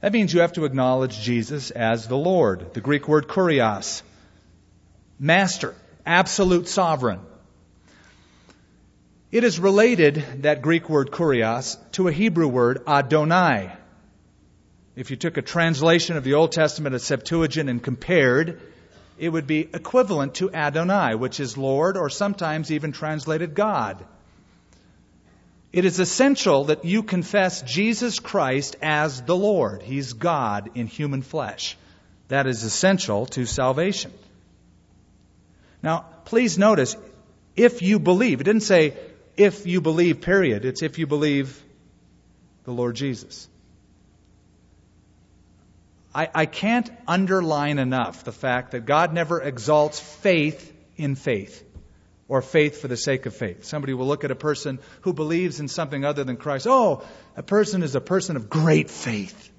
that 0.00 0.12
means 0.12 0.32
you 0.32 0.40
have 0.40 0.54
to 0.54 0.64
acknowledge 0.64 1.20
Jesus 1.20 1.70
as 1.70 2.08
the 2.08 2.16
Lord. 2.16 2.74
The 2.74 2.80
Greek 2.80 3.06
word 3.06 3.28
kurios, 3.28 4.02
master, 5.18 5.74
absolute 6.06 6.68
sovereign. 6.68 7.20
It 9.30 9.44
is 9.44 9.60
related, 9.60 10.42
that 10.42 10.62
Greek 10.62 10.88
word 10.88 11.10
kurios, 11.10 11.76
to 11.92 12.08
a 12.08 12.12
Hebrew 12.12 12.48
word 12.48 12.82
Adonai. 12.88 13.70
If 14.96 15.10
you 15.10 15.16
took 15.16 15.36
a 15.36 15.42
translation 15.42 16.16
of 16.16 16.24
the 16.24 16.34
Old 16.34 16.52
Testament, 16.52 16.96
a 16.96 16.98
Septuagint, 16.98 17.70
and 17.70 17.82
compared, 17.82 18.60
it 19.18 19.28
would 19.28 19.46
be 19.46 19.60
equivalent 19.60 20.34
to 20.36 20.52
Adonai, 20.52 21.14
which 21.14 21.38
is 21.38 21.56
Lord, 21.56 21.96
or 21.96 22.10
sometimes 22.10 22.72
even 22.72 22.90
translated 22.90 23.54
God. 23.54 24.04
It 25.72 25.84
is 25.84 26.00
essential 26.00 26.64
that 26.64 26.84
you 26.84 27.02
confess 27.02 27.62
Jesus 27.62 28.18
Christ 28.18 28.76
as 28.82 29.22
the 29.22 29.36
Lord. 29.36 29.82
He's 29.82 30.14
God 30.14 30.70
in 30.74 30.88
human 30.88 31.22
flesh. 31.22 31.76
That 32.28 32.46
is 32.46 32.64
essential 32.64 33.26
to 33.26 33.46
salvation. 33.46 34.12
Now, 35.82 36.06
please 36.24 36.58
notice, 36.58 36.96
if 37.54 37.82
you 37.82 37.98
believe, 38.00 38.40
it 38.40 38.44
didn't 38.44 38.62
say 38.62 38.96
if 39.36 39.66
you 39.66 39.80
believe, 39.80 40.20
period. 40.20 40.64
It's 40.64 40.82
if 40.82 40.98
you 40.98 41.06
believe 41.06 41.62
the 42.64 42.72
Lord 42.72 42.96
Jesus. 42.96 43.48
I, 46.12 46.28
I 46.34 46.46
can't 46.46 46.90
underline 47.06 47.78
enough 47.78 48.24
the 48.24 48.32
fact 48.32 48.72
that 48.72 48.86
God 48.86 49.14
never 49.14 49.40
exalts 49.40 50.00
faith 50.00 50.72
in 50.96 51.14
faith 51.14 51.64
or 52.30 52.42
faith 52.42 52.80
for 52.80 52.86
the 52.86 52.96
sake 52.96 53.26
of 53.26 53.34
faith. 53.34 53.64
Somebody 53.64 53.92
will 53.92 54.06
look 54.06 54.22
at 54.22 54.30
a 54.30 54.36
person 54.36 54.78
who 55.00 55.12
believes 55.12 55.58
in 55.58 55.66
something 55.66 56.04
other 56.04 56.22
than 56.22 56.36
Christ. 56.36 56.68
Oh, 56.68 57.02
a 57.36 57.42
person 57.42 57.82
is 57.82 57.96
a 57.96 58.00
person 58.00 58.36
of 58.36 58.48
great 58.48 58.88
faith. 58.88 59.50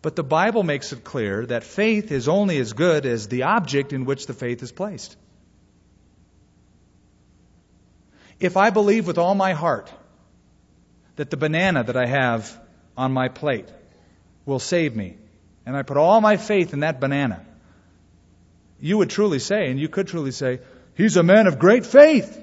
But 0.00 0.16
the 0.16 0.24
Bible 0.24 0.62
makes 0.62 0.90
it 0.94 1.04
clear 1.04 1.44
that 1.46 1.64
faith 1.64 2.10
is 2.12 2.28
only 2.28 2.56
as 2.56 2.72
good 2.72 3.04
as 3.04 3.28
the 3.28 3.42
object 3.42 3.92
in 3.92 4.06
which 4.06 4.26
the 4.26 4.32
faith 4.32 4.62
is 4.62 4.72
placed. 4.72 5.14
If 8.40 8.56
I 8.56 8.70
believe 8.70 9.06
with 9.06 9.18
all 9.18 9.34
my 9.34 9.52
heart 9.52 9.92
that 11.16 11.28
the 11.28 11.36
banana 11.36 11.84
that 11.84 11.96
I 11.96 12.06
have 12.06 12.58
on 12.96 13.12
my 13.12 13.28
plate 13.28 13.68
will 14.46 14.58
save 14.60 14.96
me, 14.96 15.18
and 15.66 15.76
I 15.76 15.82
put 15.82 15.98
all 15.98 16.22
my 16.22 16.38
faith 16.38 16.72
in 16.72 16.80
that 16.80 17.00
banana, 17.00 17.44
you 18.84 18.98
would 18.98 19.08
truly 19.08 19.38
say, 19.38 19.70
and 19.70 19.80
you 19.80 19.88
could 19.88 20.08
truly 20.08 20.30
say, 20.30 20.60
He's 20.94 21.16
a 21.16 21.22
man 21.22 21.46
of 21.46 21.58
great 21.58 21.86
faith. 21.86 22.38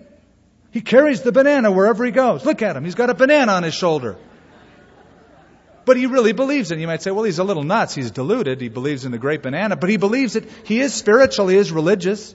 He 0.71 0.81
carries 0.81 1.21
the 1.21 1.31
banana 1.31 1.71
wherever 1.71 2.03
he 2.03 2.09
goes. 2.09 2.43
Look 2.43 2.63
at 2.63 2.75
him. 2.75 2.83
He's 2.83 2.95
got 2.95 3.11
a 3.11 3.13
banana 3.13 3.51
on 3.51 3.61
his 3.61 3.75
shoulder. 3.75 4.17
But 5.85 5.97
he 5.97 6.07
really 6.07 6.31
believes 6.31 6.71
it. 6.71 6.79
You 6.79 6.87
might 6.87 7.03
say, 7.03 7.11
well, 7.11 7.25
he's 7.25 7.37
a 7.37 7.43
little 7.43 7.61
nuts. 7.61 7.93
He's 7.93 8.09
deluded. 8.09 8.59
He 8.59 8.69
believes 8.69 9.05
in 9.05 9.11
the 9.11 9.19
great 9.19 9.43
banana, 9.43 9.75
but 9.75 9.91
he 9.91 9.97
believes 9.97 10.35
it. 10.35 10.49
He 10.63 10.81
is 10.81 10.95
spiritual. 10.95 11.47
He 11.47 11.57
is 11.57 11.71
religious. 11.71 12.33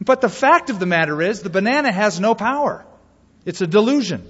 But 0.00 0.22
the 0.22 0.30
fact 0.30 0.70
of 0.70 0.78
the 0.78 0.86
matter 0.86 1.20
is, 1.20 1.42
the 1.42 1.50
banana 1.50 1.92
has 1.92 2.18
no 2.18 2.34
power. 2.34 2.86
It's 3.44 3.60
a 3.60 3.66
delusion. 3.66 4.26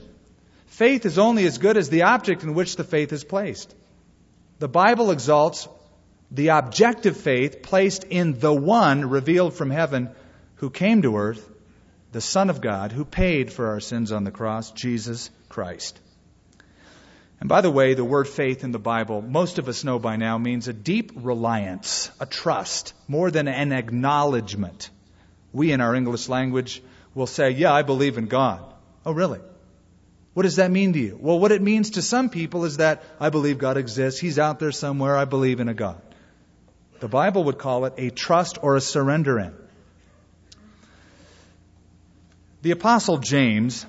Faith 0.66 1.06
is 1.06 1.16
only 1.16 1.46
as 1.46 1.58
good 1.58 1.76
as 1.76 1.90
the 1.90 2.02
object 2.02 2.42
in 2.42 2.54
which 2.54 2.74
the 2.74 2.82
faith 2.82 3.12
is 3.12 3.22
placed. 3.22 3.72
The 4.58 4.68
Bible 4.68 5.12
exalts 5.12 5.68
the 6.33 6.49
objective 6.49 7.18
faith 7.18 7.62
placed 7.62 8.05
in 8.05 8.39
the 8.39 8.53
one 8.53 9.11
revealed 9.11 9.53
from 9.53 9.68
heaven 9.68 10.09
who 10.57 10.70
came 10.70 11.03
to 11.03 11.18
earth, 11.18 11.47
the 12.12 12.22
Son 12.22 12.49
of 12.49 12.62
God, 12.62 12.91
who 12.91 13.05
paid 13.05 13.53
for 13.53 13.68
our 13.68 13.80
sins 13.80 14.12
on 14.12 14.24
the 14.24 14.30
cross, 14.30 14.70
Jesus 14.70 15.30
Christ. 15.51 16.01
And 17.39 17.51
by 17.51 17.61
the 17.61 17.70
way, 17.70 17.93
the 17.93 18.05
word 18.05 18.28
faith 18.28 18.64
in 18.64 18.72
the 18.72 18.78
Bible, 18.78 19.20
most 19.20 19.59
of 19.59 19.68
us 19.68 19.85
know 19.85 19.99
by 19.99 20.16
now, 20.16 20.39
means 20.39 20.68
a 20.68 20.72
deep 20.72 21.12
reliance, 21.16 22.11
a 22.18 22.24
trust, 22.24 22.95
more 23.09 23.30
than 23.30 23.47
an 23.47 23.72
acknowledgement. 23.72 24.89
We 25.53 25.72
in 25.72 25.83
our 25.83 25.95
English 25.95 26.28
language 26.28 26.83
will 27.14 27.26
say, 27.26 27.51
Yeah, 27.51 27.74
I 27.74 27.83
believe 27.83 28.16
in 28.16 28.26
God. 28.26 28.64
Oh, 29.05 29.12
really? 29.12 29.41
What 30.33 30.45
does 30.45 30.57
that 30.57 30.70
mean 30.70 30.95
to 30.95 30.99
you? 30.99 31.18
Well, 31.20 31.39
what 31.39 31.53
it 31.53 31.61
means 31.61 31.91
to 31.91 32.03
some 32.03 32.30
people 32.30 32.64
is 32.64 32.78
that 32.78 33.03
I 33.20 33.28
believe 33.28 33.59
God 33.59 33.76
exists. 33.76 34.18
He's 34.18 34.39
out 34.39 34.61
there 34.61 34.72
somewhere. 34.72 35.14
I 35.14 35.26
believe 35.26 35.61
in 35.61 35.68
a 35.68 35.74
God. 35.74 36.01
The 37.03 37.09
Bible 37.09 37.42
would 37.44 37.59
call 37.59 37.86
it 37.86 37.94
a 37.98 38.11
trust 38.11 38.59
or 38.62 38.76
a 38.76 38.80
surrender 38.80 39.36
in. 39.40 39.53
The 42.62 42.70
Apostle 42.70 43.18
James 43.18 43.84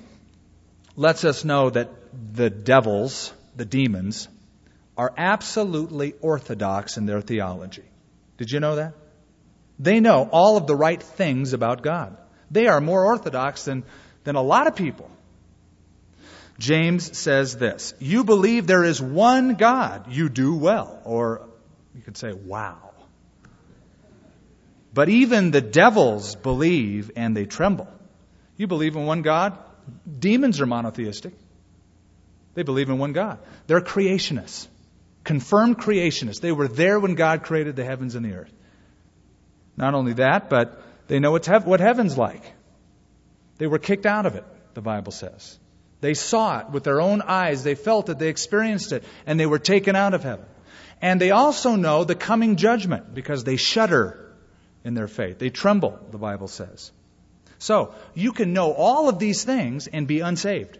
lets 0.96 1.24
us 1.24 1.44
know 1.44 1.70
that 1.70 1.90
the 2.34 2.50
devils, 2.50 3.32
the 3.54 3.64
demons, 3.64 4.26
are 4.96 5.14
absolutely 5.16 6.14
orthodox 6.22 6.96
in 6.96 7.06
their 7.06 7.20
theology. 7.20 7.84
Did 8.36 8.50
you 8.50 8.58
know 8.58 8.74
that? 8.74 8.94
They 9.78 10.00
know 10.00 10.28
all 10.32 10.56
of 10.56 10.66
the 10.66 10.74
right 10.74 11.00
things 11.00 11.52
about 11.52 11.82
God. 11.82 12.16
They 12.50 12.66
are 12.66 12.80
more 12.80 13.04
orthodox 13.04 13.64
than, 13.64 13.84
than 14.24 14.34
a 14.34 14.42
lot 14.42 14.66
of 14.66 14.74
people. 14.74 15.08
James 16.58 17.16
says 17.16 17.56
this 17.56 17.94
You 18.00 18.24
believe 18.24 18.66
there 18.66 18.82
is 18.82 19.00
one 19.00 19.54
God, 19.54 20.12
you 20.12 20.28
do 20.28 20.56
well. 20.56 21.00
Or 21.04 21.42
you 21.94 22.02
could 22.02 22.16
say, 22.16 22.32
wow. 22.32 22.83
But 24.94 25.08
even 25.08 25.50
the 25.50 25.60
devils 25.60 26.36
believe 26.36 27.10
and 27.16 27.36
they 27.36 27.46
tremble. 27.46 27.88
You 28.56 28.68
believe 28.68 28.94
in 28.94 29.06
one 29.06 29.22
God? 29.22 29.58
Demons 30.18 30.60
are 30.60 30.66
monotheistic. 30.66 31.34
They 32.54 32.62
believe 32.62 32.88
in 32.88 32.98
one 32.98 33.12
God. 33.12 33.40
They're 33.66 33.80
creationists, 33.80 34.68
confirmed 35.24 35.78
creationists. 35.78 36.40
They 36.40 36.52
were 36.52 36.68
there 36.68 37.00
when 37.00 37.16
God 37.16 37.42
created 37.42 37.74
the 37.74 37.84
heavens 37.84 38.14
and 38.14 38.24
the 38.24 38.34
earth. 38.34 38.52
Not 39.76 39.94
only 39.94 40.12
that, 40.14 40.48
but 40.48 40.80
they 41.08 41.18
know 41.18 41.32
what 41.32 41.80
heaven's 41.80 42.16
like. 42.16 42.52
They 43.58 43.66
were 43.66 43.80
kicked 43.80 44.06
out 44.06 44.26
of 44.26 44.36
it, 44.36 44.44
the 44.74 44.80
Bible 44.80 45.10
says. 45.10 45.58
They 46.00 46.14
saw 46.14 46.60
it 46.60 46.70
with 46.70 46.84
their 46.84 47.00
own 47.00 47.22
eyes. 47.22 47.64
They 47.64 47.74
felt 47.74 48.08
it. 48.08 48.20
They 48.20 48.28
experienced 48.28 48.92
it. 48.92 49.02
And 49.26 49.40
they 49.40 49.46
were 49.46 49.58
taken 49.58 49.96
out 49.96 50.14
of 50.14 50.22
heaven. 50.22 50.44
And 51.02 51.20
they 51.20 51.32
also 51.32 51.74
know 51.74 52.04
the 52.04 52.14
coming 52.14 52.54
judgment 52.54 53.12
because 53.12 53.42
they 53.42 53.56
shudder 53.56 54.23
in 54.84 54.94
their 54.94 55.08
faith. 55.08 55.38
They 55.38 55.50
tremble, 55.50 55.98
the 56.10 56.18
Bible 56.18 56.48
says. 56.48 56.92
So, 57.58 57.94
you 58.14 58.32
can 58.32 58.52
know 58.52 58.72
all 58.72 59.08
of 59.08 59.18
these 59.18 59.42
things 59.44 59.86
and 59.86 60.06
be 60.06 60.20
unsaved. 60.20 60.78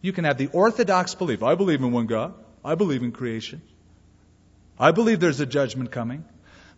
You 0.00 0.12
can 0.12 0.24
have 0.24 0.38
the 0.38 0.46
orthodox 0.48 1.14
belief 1.14 1.42
I 1.42 1.56
believe 1.56 1.80
in 1.80 1.92
one 1.92 2.06
God, 2.06 2.34
I 2.64 2.76
believe 2.76 3.02
in 3.02 3.12
creation, 3.12 3.62
I 4.78 4.92
believe 4.92 5.18
there's 5.18 5.40
a 5.40 5.46
judgment 5.46 5.90
coming. 5.90 6.24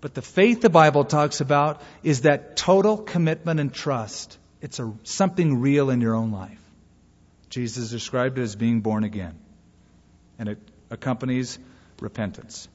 But 0.00 0.14
the 0.14 0.22
faith 0.22 0.62
the 0.62 0.70
Bible 0.70 1.04
talks 1.04 1.42
about 1.42 1.82
is 2.02 2.22
that 2.22 2.56
total 2.56 2.96
commitment 2.96 3.60
and 3.60 3.72
trust. 3.72 4.38
It's 4.62 4.78
a, 4.78 4.94
something 5.04 5.60
real 5.60 5.90
in 5.90 6.00
your 6.00 6.14
own 6.14 6.32
life. 6.32 6.58
Jesus 7.50 7.90
described 7.90 8.38
it 8.38 8.42
as 8.42 8.56
being 8.56 8.80
born 8.80 9.04
again, 9.04 9.38
and 10.38 10.48
it 10.48 10.58
accompanies 10.90 11.58
repentance. 12.00 12.68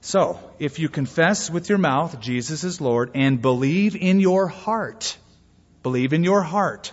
So, 0.00 0.38
if 0.58 0.78
you 0.78 0.88
confess 0.88 1.50
with 1.50 1.68
your 1.68 1.78
mouth 1.78 2.20
Jesus 2.20 2.62
is 2.62 2.80
Lord 2.80 3.10
and 3.14 3.42
believe 3.42 3.96
in 3.96 4.20
your 4.20 4.46
heart, 4.46 5.16
believe 5.82 6.12
in 6.12 6.22
your 6.22 6.42
heart. 6.42 6.92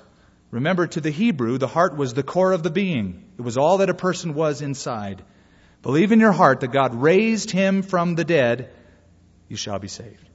Remember, 0.52 0.88
to 0.88 1.02
the 1.02 1.12
Hebrew, 1.12 1.58
the 1.58 1.68
heart 1.68 1.98
was 1.98 2.14
the 2.14 2.24
core 2.24 2.52
of 2.52 2.64
the 2.64 2.70
being. 2.70 3.26
It 3.38 3.42
was 3.42 3.58
all 3.58 3.80
that 3.80 3.90
a 3.90 3.94
person 3.94 4.34
was 4.34 4.62
inside. 4.62 5.22
Believe 5.82 6.12
in 6.12 6.20
your 6.20 6.32
heart 6.32 6.62
that 6.62 6.72
God 6.72 6.96
raised 6.96 7.52
him 7.52 7.84
from 7.84 8.16
the 8.16 8.24
dead, 8.24 8.72
you 9.50 9.56
shall 9.56 9.80
be 9.80 9.88
saved. 9.88 10.30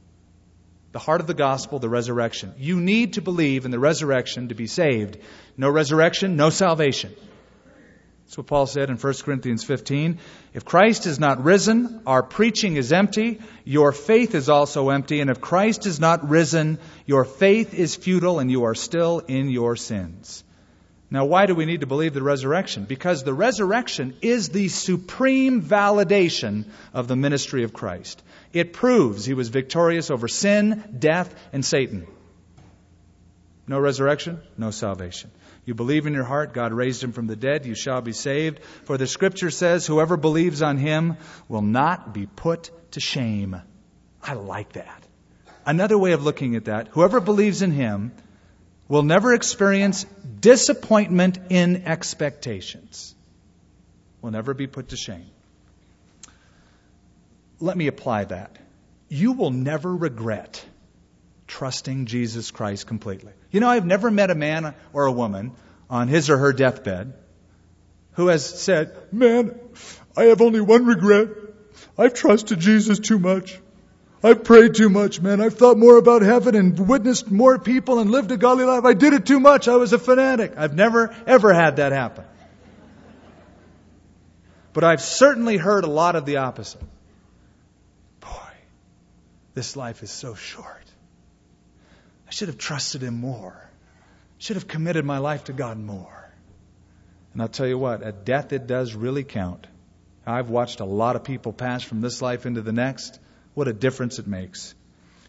The 0.92 0.98
heart 0.98 1.20
of 1.20 1.26
the 1.26 1.34
gospel, 1.34 1.78
the 1.78 1.88
resurrection. 1.88 2.54
You 2.58 2.80
need 2.80 3.14
to 3.14 3.22
believe 3.22 3.64
in 3.64 3.70
the 3.70 3.78
resurrection 3.78 4.48
to 4.48 4.54
be 4.54 4.66
saved. 4.66 5.18
No 5.56 5.70
resurrection, 5.70 6.36
no 6.36 6.50
salvation. 6.50 7.14
That's 8.30 8.38
what 8.38 8.46
Paul 8.46 8.66
said 8.66 8.90
in 8.90 8.96
1 8.96 9.14
Corinthians 9.24 9.64
15. 9.64 10.20
If 10.54 10.64
Christ 10.64 11.06
is 11.06 11.18
not 11.18 11.42
risen, 11.42 12.02
our 12.06 12.22
preaching 12.22 12.76
is 12.76 12.92
empty, 12.92 13.40
your 13.64 13.90
faith 13.90 14.36
is 14.36 14.48
also 14.48 14.90
empty, 14.90 15.20
and 15.20 15.30
if 15.30 15.40
Christ 15.40 15.84
is 15.84 15.98
not 15.98 16.28
risen, 16.28 16.78
your 17.06 17.24
faith 17.24 17.74
is 17.74 17.96
futile 17.96 18.38
and 18.38 18.48
you 18.48 18.66
are 18.66 18.76
still 18.76 19.18
in 19.18 19.50
your 19.50 19.74
sins. 19.74 20.44
Now, 21.10 21.24
why 21.24 21.46
do 21.46 21.56
we 21.56 21.64
need 21.64 21.80
to 21.80 21.88
believe 21.88 22.14
the 22.14 22.22
resurrection? 22.22 22.84
Because 22.84 23.24
the 23.24 23.34
resurrection 23.34 24.14
is 24.22 24.50
the 24.50 24.68
supreme 24.68 25.60
validation 25.60 26.66
of 26.94 27.08
the 27.08 27.16
ministry 27.16 27.64
of 27.64 27.72
Christ. 27.72 28.22
It 28.52 28.72
proves 28.72 29.24
he 29.24 29.34
was 29.34 29.48
victorious 29.48 30.08
over 30.08 30.28
sin, 30.28 30.84
death, 30.96 31.34
and 31.52 31.64
Satan. 31.64 32.06
No 33.66 33.80
resurrection, 33.80 34.40
no 34.56 34.70
salvation. 34.70 35.32
You 35.70 35.74
believe 35.74 36.06
in 36.06 36.14
your 36.14 36.24
heart 36.24 36.52
God 36.52 36.72
raised 36.72 37.00
him 37.00 37.12
from 37.12 37.28
the 37.28 37.36
dead, 37.36 37.64
you 37.64 37.76
shall 37.76 38.00
be 38.00 38.10
saved. 38.12 38.58
For 38.86 38.98
the 38.98 39.06
scripture 39.06 39.52
says, 39.52 39.86
whoever 39.86 40.16
believes 40.16 40.62
on 40.62 40.78
him 40.78 41.16
will 41.46 41.62
not 41.62 42.12
be 42.12 42.26
put 42.26 42.72
to 42.90 42.98
shame. 42.98 43.54
I 44.20 44.32
like 44.32 44.72
that. 44.72 45.06
Another 45.64 45.96
way 45.96 46.10
of 46.10 46.24
looking 46.24 46.56
at 46.56 46.64
that, 46.64 46.88
whoever 46.88 47.20
believes 47.20 47.62
in 47.62 47.70
him 47.70 48.10
will 48.88 49.04
never 49.04 49.32
experience 49.32 50.06
disappointment 50.40 51.38
in 51.50 51.86
expectations, 51.86 53.14
will 54.22 54.32
never 54.32 54.54
be 54.54 54.66
put 54.66 54.88
to 54.88 54.96
shame. 54.96 55.30
Let 57.60 57.76
me 57.76 57.86
apply 57.86 58.24
that. 58.24 58.58
You 59.08 59.34
will 59.34 59.52
never 59.52 59.94
regret 59.94 60.64
trusting 61.50 62.06
Jesus 62.06 62.50
Christ 62.50 62.86
completely. 62.86 63.32
You 63.50 63.60
know, 63.60 63.68
I've 63.68 63.84
never 63.84 64.10
met 64.10 64.30
a 64.30 64.34
man 64.34 64.74
or 64.92 65.06
a 65.06 65.12
woman 65.12 65.52
on 65.90 66.08
his 66.08 66.30
or 66.30 66.38
her 66.38 66.52
deathbed 66.52 67.12
who 68.12 68.28
has 68.28 68.46
said, 68.46 68.96
Man, 69.12 69.58
I 70.16 70.24
have 70.24 70.40
only 70.40 70.60
one 70.60 70.86
regret. 70.86 71.28
I've 71.98 72.14
trusted 72.14 72.60
Jesus 72.60 72.98
too 72.98 73.18
much. 73.18 73.58
I've 74.22 74.44
prayed 74.44 74.74
too 74.74 74.90
much, 74.90 75.20
man. 75.20 75.40
I've 75.40 75.54
thought 75.54 75.78
more 75.78 75.96
about 75.96 76.22
heaven 76.22 76.54
and 76.54 76.78
witnessed 76.78 77.30
more 77.30 77.58
people 77.58 77.98
and 77.98 78.10
lived 78.10 78.30
a 78.30 78.36
godly 78.36 78.64
life. 78.64 78.84
I 78.84 78.94
did 78.94 79.12
it 79.14 79.26
too 79.26 79.40
much. 79.40 79.66
I 79.66 79.76
was 79.76 79.92
a 79.92 79.98
fanatic. 79.98 80.52
I've 80.56 80.74
never, 80.74 81.14
ever 81.26 81.52
had 81.52 81.76
that 81.76 81.92
happen. 81.92 82.24
But 84.72 84.84
I've 84.84 85.00
certainly 85.00 85.56
heard 85.56 85.84
a 85.84 85.90
lot 85.90 86.16
of 86.16 86.26
the 86.26 86.36
opposite. 86.36 86.82
Boy, 88.20 88.52
this 89.54 89.74
life 89.74 90.02
is 90.02 90.10
so 90.10 90.34
short. 90.34 90.89
I 92.30 92.32
should 92.32 92.46
have 92.46 92.58
trusted 92.58 93.02
him 93.02 93.14
more. 93.14 93.68
Should 94.38 94.54
have 94.54 94.68
committed 94.68 95.04
my 95.04 95.18
life 95.18 95.44
to 95.44 95.52
God 95.52 95.76
more. 95.78 96.32
And 97.32 97.42
I'll 97.42 97.48
tell 97.48 97.66
you 97.66 97.76
what, 97.76 98.04
at 98.04 98.24
death 98.24 98.52
it 98.52 98.68
does 98.68 98.94
really 98.94 99.24
count. 99.24 99.66
I've 100.24 100.48
watched 100.48 100.78
a 100.78 100.84
lot 100.84 101.16
of 101.16 101.24
people 101.24 101.52
pass 101.52 101.82
from 101.82 102.00
this 102.00 102.22
life 102.22 102.46
into 102.46 102.62
the 102.62 102.70
next. 102.70 103.18
What 103.54 103.66
a 103.66 103.72
difference 103.72 104.20
it 104.20 104.28
makes. 104.28 104.76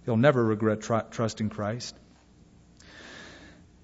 You'll 0.05 0.17
never 0.17 0.45
regret 0.45 0.81
tr- 0.81 1.09
trusting 1.09 1.49
Christ. 1.49 1.95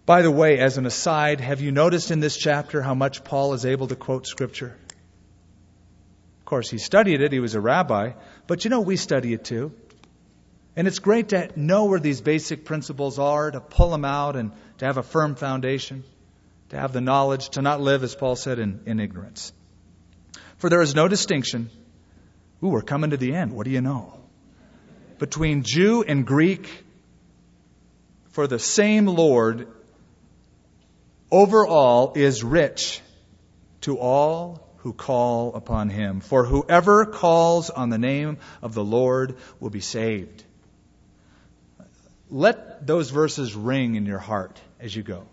By 0.06 0.22
the 0.22 0.30
way, 0.30 0.60
as 0.60 0.78
an 0.78 0.86
aside, 0.86 1.42
have 1.42 1.60
you 1.60 1.72
noticed 1.72 2.12
in 2.12 2.20
this 2.20 2.38
chapter 2.38 2.84
how 2.84 2.94
much 2.94 3.24
Paul 3.24 3.56
is 3.56 3.66
able 3.66 3.88
to 3.88 3.96
quote 3.96 4.28
Scripture? 4.28 4.78
Of 6.42 6.46
course, 6.46 6.70
he 6.70 6.78
studied 6.78 7.22
it, 7.22 7.32
he 7.32 7.40
was 7.40 7.56
a 7.56 7.62
rabbi, 7.62 8.12
but 8.46 8.64
you 8.64 8.70
know, 8.70 8.82
we 8.82 8.96
study 8.96 9.34
it 9.34 9.44
too. 9.44 9.74
And 10.78 10.88
it's 10.88 11.00
great 11.00 11.30
to 11.30 11.50
know 11.56 11.86
where 11.86 12.00
these 12.00 12.22
basic 12.22 12.64
principles 12.64 13.18
are, 13.18 13.50
to 13.50 13.60
pull 13.60 13.90
them 13.90 14.06
out 14.06 14.36
and 14.36 14.52
to 14.78 14.86
have 14.86 14.98
a 14.98 15.04
firm 15.04 15.34
foundation, 15.34 16.04
to 16.70 16.78
have 16.78 16.94
the 16.94 17.02
knowledge, 17.02 17.50
to 17.50 17.64
not 17.64 17.82
live, 17.82 18.04
as 18.04 18.14
Paul 18.14 18.36
said, 18.36 18.60
in, 18.60 18.82
in 18.86 19.00
ignorance. 19.00 19.52
For 20.58 20.70
there 20.70 20.84
is 20.84 20.94
no 20.94 21.08
distinction. 21.08 21.72
Ooh, 22.64 22.68
we're 22.68 22.84
coming 22.84 23.10
to 23.10 23.18
the 23.18 23.34
end. 23.34 23.54
What 23.54 23.66
do 23.66 23.72
you 23.72 23.82
know? 23.82 24.20
Between 25.18 25.64
Jew 25.64 26.04
and 26.08 26.28
Greek, 26.28 26.70
for 28.30 28.46
the 28.46 28.60
same 28.60 29.08
Lord 29.08 29.68
over 31.32 31.66
all 31.66 32.14
is 32.16 32.44
rich 32.44 33.02
to 33.82 33.98
all 33.98 34.64
who 34.78 34.94
call 34.94 35.56
upon 35.56 35.90
him. 35.90 36.20
For 36.20 36.46
whoever 36.46 37.08
calls 37.08 37.72
on 37.72 37.90
the 37.90 37.98
name 37.98 38.38
of 38.62 38.76
the 38.76 38.84
Lord 38.84 39.38
will 39.60 39.72
be 39.72 39.82
saved. 39.82 40.44
Let 42.30 42.86
those 42.86 43.10
verses 43.10 43.56
ring 43.56 43.96
in 43.96 44.06
your 44.06 44.20
heart 44.20 44.60
as 44.80 44.96
you 44.96 45.04
go. 45.04 45.28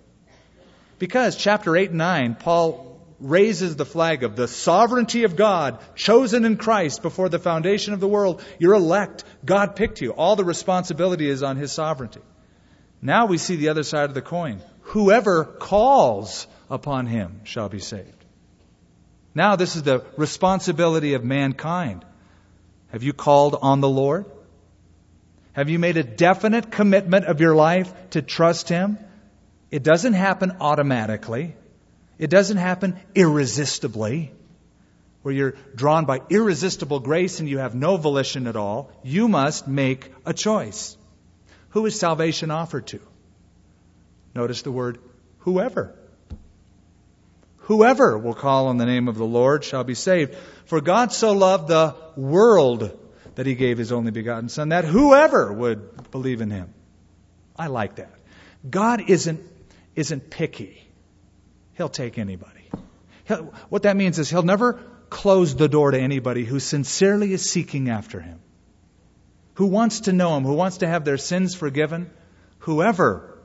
Because 0.99 1.37
chapter 1.37 1.77
8 1.77 1.91
and 1.91 1.99
9, 1.99 2.37
Paul 2.37 3.01
raises 3.21 3.77
the 3.77 3.85
flag 3.85 4.23
of 4.23 4.37
the 4.37 4.49
sovereignty 4.49 5.25
of 5.25 5.37
God, 5.37 5.79
chosen 5.95 6.45
in 6.45 6.57
Christ 6.57 7.03
before 7.03 7.29
the 7.29 7.39
foundation 7.39 7.95
of 7.95 8.01
the 8.01 8.09
world. 8.09 8.43
You're 8.59 8.75
elect. 8.75 9.25
God 9.45 9.77
picked 9.77 10.01
you. 10.01 10.13
All 10.13 10.37
the 10.37 10.45
responsibility 10.45 11.29
is 11.29 11.43
on 11.43 11.57
his 11.57 11.73
sovereignty. 11.73 12.21
Now 13.03 13.27
we 13.27 13.39
see 13.39 13.57
the 13.57 13.69
other 13.69 13.83
side 13.83 14.05
of 14.05 14.15
the 14.15 14.23
coin. 14.23 14.61
Whoever 14.83 15.45
calls 15.45 16.47
upon 16.71 17.07
him 17.07 17.41
shall 17.45 17.69
be 17.69 17.81
saved. 17.81 18.25
Now 19.35 19.57
this 19.57 19.77
is 19.77 19.83
the 19.83 20.05
responsibility 20.17 21.15
of 21.15 21.25
mankind. 21.25 22.05
Have 22.89 23.03
you 23.03 23.13
called 23.13 23.57
on 23.61 23.81
the 23.81 23.89
Lord? 23.89 24.27
Have 25.55 25.71
you 25.71 25.79
made 25.79 25.97
a 25.97 26.03
definite 26.03 26.71
commitment 26.71 27.27
of 27.27 27.41
your 27.41 27.55
life 27.55 27.93
to 28.11 28.23
trust 28.23 28.69
him? 28.69 28.99
It 29.71 29.85
doesn't 29.85 30.13
happen 30.13 30.57
automatically. 30.61 31.55
It 32.19 32.29
doesn't 32.29 32.57
happen 32.57 32.99
irresistibly, 33.15 34.33
where 35.23 35.35
you're 35.35 35.55
drawn 35.75 36.07
by 36.07 36.23
irresistible 36.29 37.01
grace 37.01 37.39
and 37.39 37.49
you 37.49 37.59
have 37.59 37.75
no 37.75 37.97
volition 37.97 38.49
at 38.49 38.57
all. 38.57 38.91
You 39.05 39.29
must 39.29 39.69
make 39.69 40.13
a 40.27 40.35
choice. 40.35 40.97
Who 41.71 41.87
is 41.87 41.99
salvation 41.99 42.51
offered 42.51 42.89
to? 42.89 43.01
Notice 44.35 44.63
the 44.63 44.73
word 44.73 44.99
whoever. 45.41 45.95
Whoever 47.59 48.19
will 48.19 48.35
call 48.35 48.67
on 48.67 48.77
the 48.77 48.87
name 48.87 49.07
of 49.07 49.17
the 49.17 49.25
Lord 49.25 49.65
shall 49.65 49.85
be 49.85 49.95
saved. 49.95 50.35
For 50.67 50.81
God 50.81 51.13
so 51.13 51.33
loved 51.33 51.69
the 51.69 51.95
world 52.17 52.99
that 53.35 53.47
he 53.47 53.55
gave 53.55 53.79
his 53.79 53.93
only 53.93 54.11
begotten 54.11 54.49
Son, 54.49 54.71
that 54.71 54.85
whoever 54.85 55.53
would 55.53 56.11
believe 56.11 56.41
in 56.41 56.51
him. 56.51 56.73
I 57.57 57.69
like 57.69 57.97
that. 57.97 58.13
God 58.69 59.09
isn't, 59.09 59.41
isn't 59.95 60.31
picky. 60.31 60.83
He'll 61.75 61.89
take 61.89 62.19
anybody. 62.19 62.71
He'll, 63.25 63.53
what 63.69 63.83
that 63.83 63.97
means 63.97 64.19
is 64.19 64.31
he'll 64.31 64.43
never 64.43 64.81
close 65.11 65.55
the 65.55 65.69
door 65.69 65.91
to 65.91 66.01
anybody 66.01 66.45
who 66.45 66.61
sincerely 66.61 67.33
is 67.33 67.49
seeking 67.49 67.89
after 67.89 68.21
him, 68.21 68.41
who 69.55 69.67
wants 69.67 70.01
to 70.01 70.13
know 70.13 70.37
him, 70.37 70.45
who 70.45 70.55
wants 70.55 70.79
to 70.79 70.87
have 70.87 71.05
their 71.05 71.19
sins 71.19 71.55
forgiven. 71.55 72.11
Whoever 72.61 73.39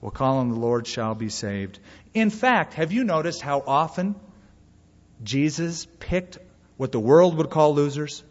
will 0.00 0.10
call 0.10 0.38
on 0.38 0.50
the 0.50 0.56
Lord 0.56 0.86
shall 0.86 1.14
be 1.14 1.28
saved. 1.28 1.78
In 2.14 2.30
fact, 2.30 2.74
have 2.74 2.92
you 2.92 3.04
noticed 3.04 3.40
how 3.40 3.62
often 3.66 4.14
Jesus 5.22 5.86
picked 5.98 6.38
what 6.76 6.92
the 6.92 7.00
world 7.00 7.36
would 7.38 7.50
call 7.50 7.74
losers 7.74 8.22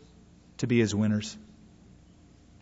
to 0.57 0.67
be 0.67 0.79
his 0.79 0.93
winners? 0.93 1.37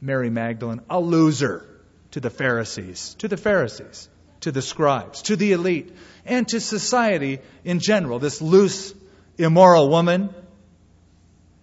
Mary 0.01 0.29
Magdalene, 0.29 0.81
a 0.89 0.99
loser 0.99 1.65
to 2.11 2.19
the 2.19 2.29
Pharisees, 2.29 3.15
to 3.19 3.27
the 3.27 3.37
Pharisees, 3.37 4.09
to 4.41 4.51
the 4.51 4.61
scribes, 4.61 5.23
to 5.23 5.35
the 5.35 5.53
elite, 5.53 5.95
and 6.25 6.47
to 6.49 6.59
society 6.59 7.39
in 7.63 7.79
general. 7.79 8.19
This 8.19 8.41
loose, 8.41 8.93
immoral 9.37 9.89
woman, 9.89 10.33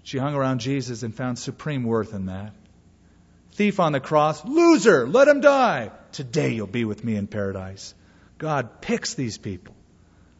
she 0.03 0.18
hung 0.18 0.35
around 0.35 0.61
Jesus 0.61 1.03
and 1.03 1.14
found 1.14 1.39
supreme 1.39 1.85
worth 1.85 2.14
in 2.14 2.26
that. 2.26 2.53
Thief 3.53 3.78
on 3.78 3.93
the 3.93 4.01
cross, 4.01 4.45
loser, 4.45 5.07
let 5.07 5.28
him 5.28 5.41
die. 5.41 5.91
Today 6.12 6.51
you'll 6.55 6.66
be 6.66 6.85
with 6.85 7.05
me 7.05 7.16
in 7.16 7.26
paradise. 7.26 7.95
God 8.39 8.81
picks 8.81 9.14
these 9.14 9.39
people. 9.39 9.74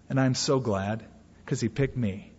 And 0.09 0.18
I'm 0.18 0.34
so 0.34 0.59
glad 0.59 1.05
because 1.45 1.61
he 1.61 1.68
picked 1.68 1.97
me. 1.97 2.30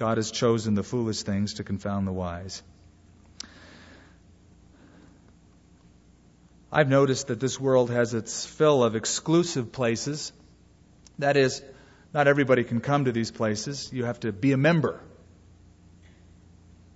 God 0.00 0.16
has 0.16 0.30
chosen 0.30 0.74
the 0.74 0.82
foolish 0.82 1.24
things 1.24 1.54
to 1.54 1.62
confound 1.62 2.06
the 2.06 2.12
wise. 2.12 2.62
I've 6.72 6.88
noticed 6.88 7.26
that 7.26 7.38
this 7.38 7.60
world 7.60 7.90
has 7.90 8.14
its 8.14 8.46
fill 8.46 8.82
of 8.82 8.96
exclusive 8.96 9.72
places. 9.72 10.32
That 11.18 11.36
is, 11.36 11.62
not 12.14 12.28
everybody 12.28 12.64
can 12.64 12.80
come 12.80 13.04
to 13.04 13.12
these 13.12 13.30
places. 13.30 13.90
You 13.92 14.06
have 14.06 14.20
to 14.20 14.32
be 14.32 14.52
a 14.52 14.56
member. 14.56 15.02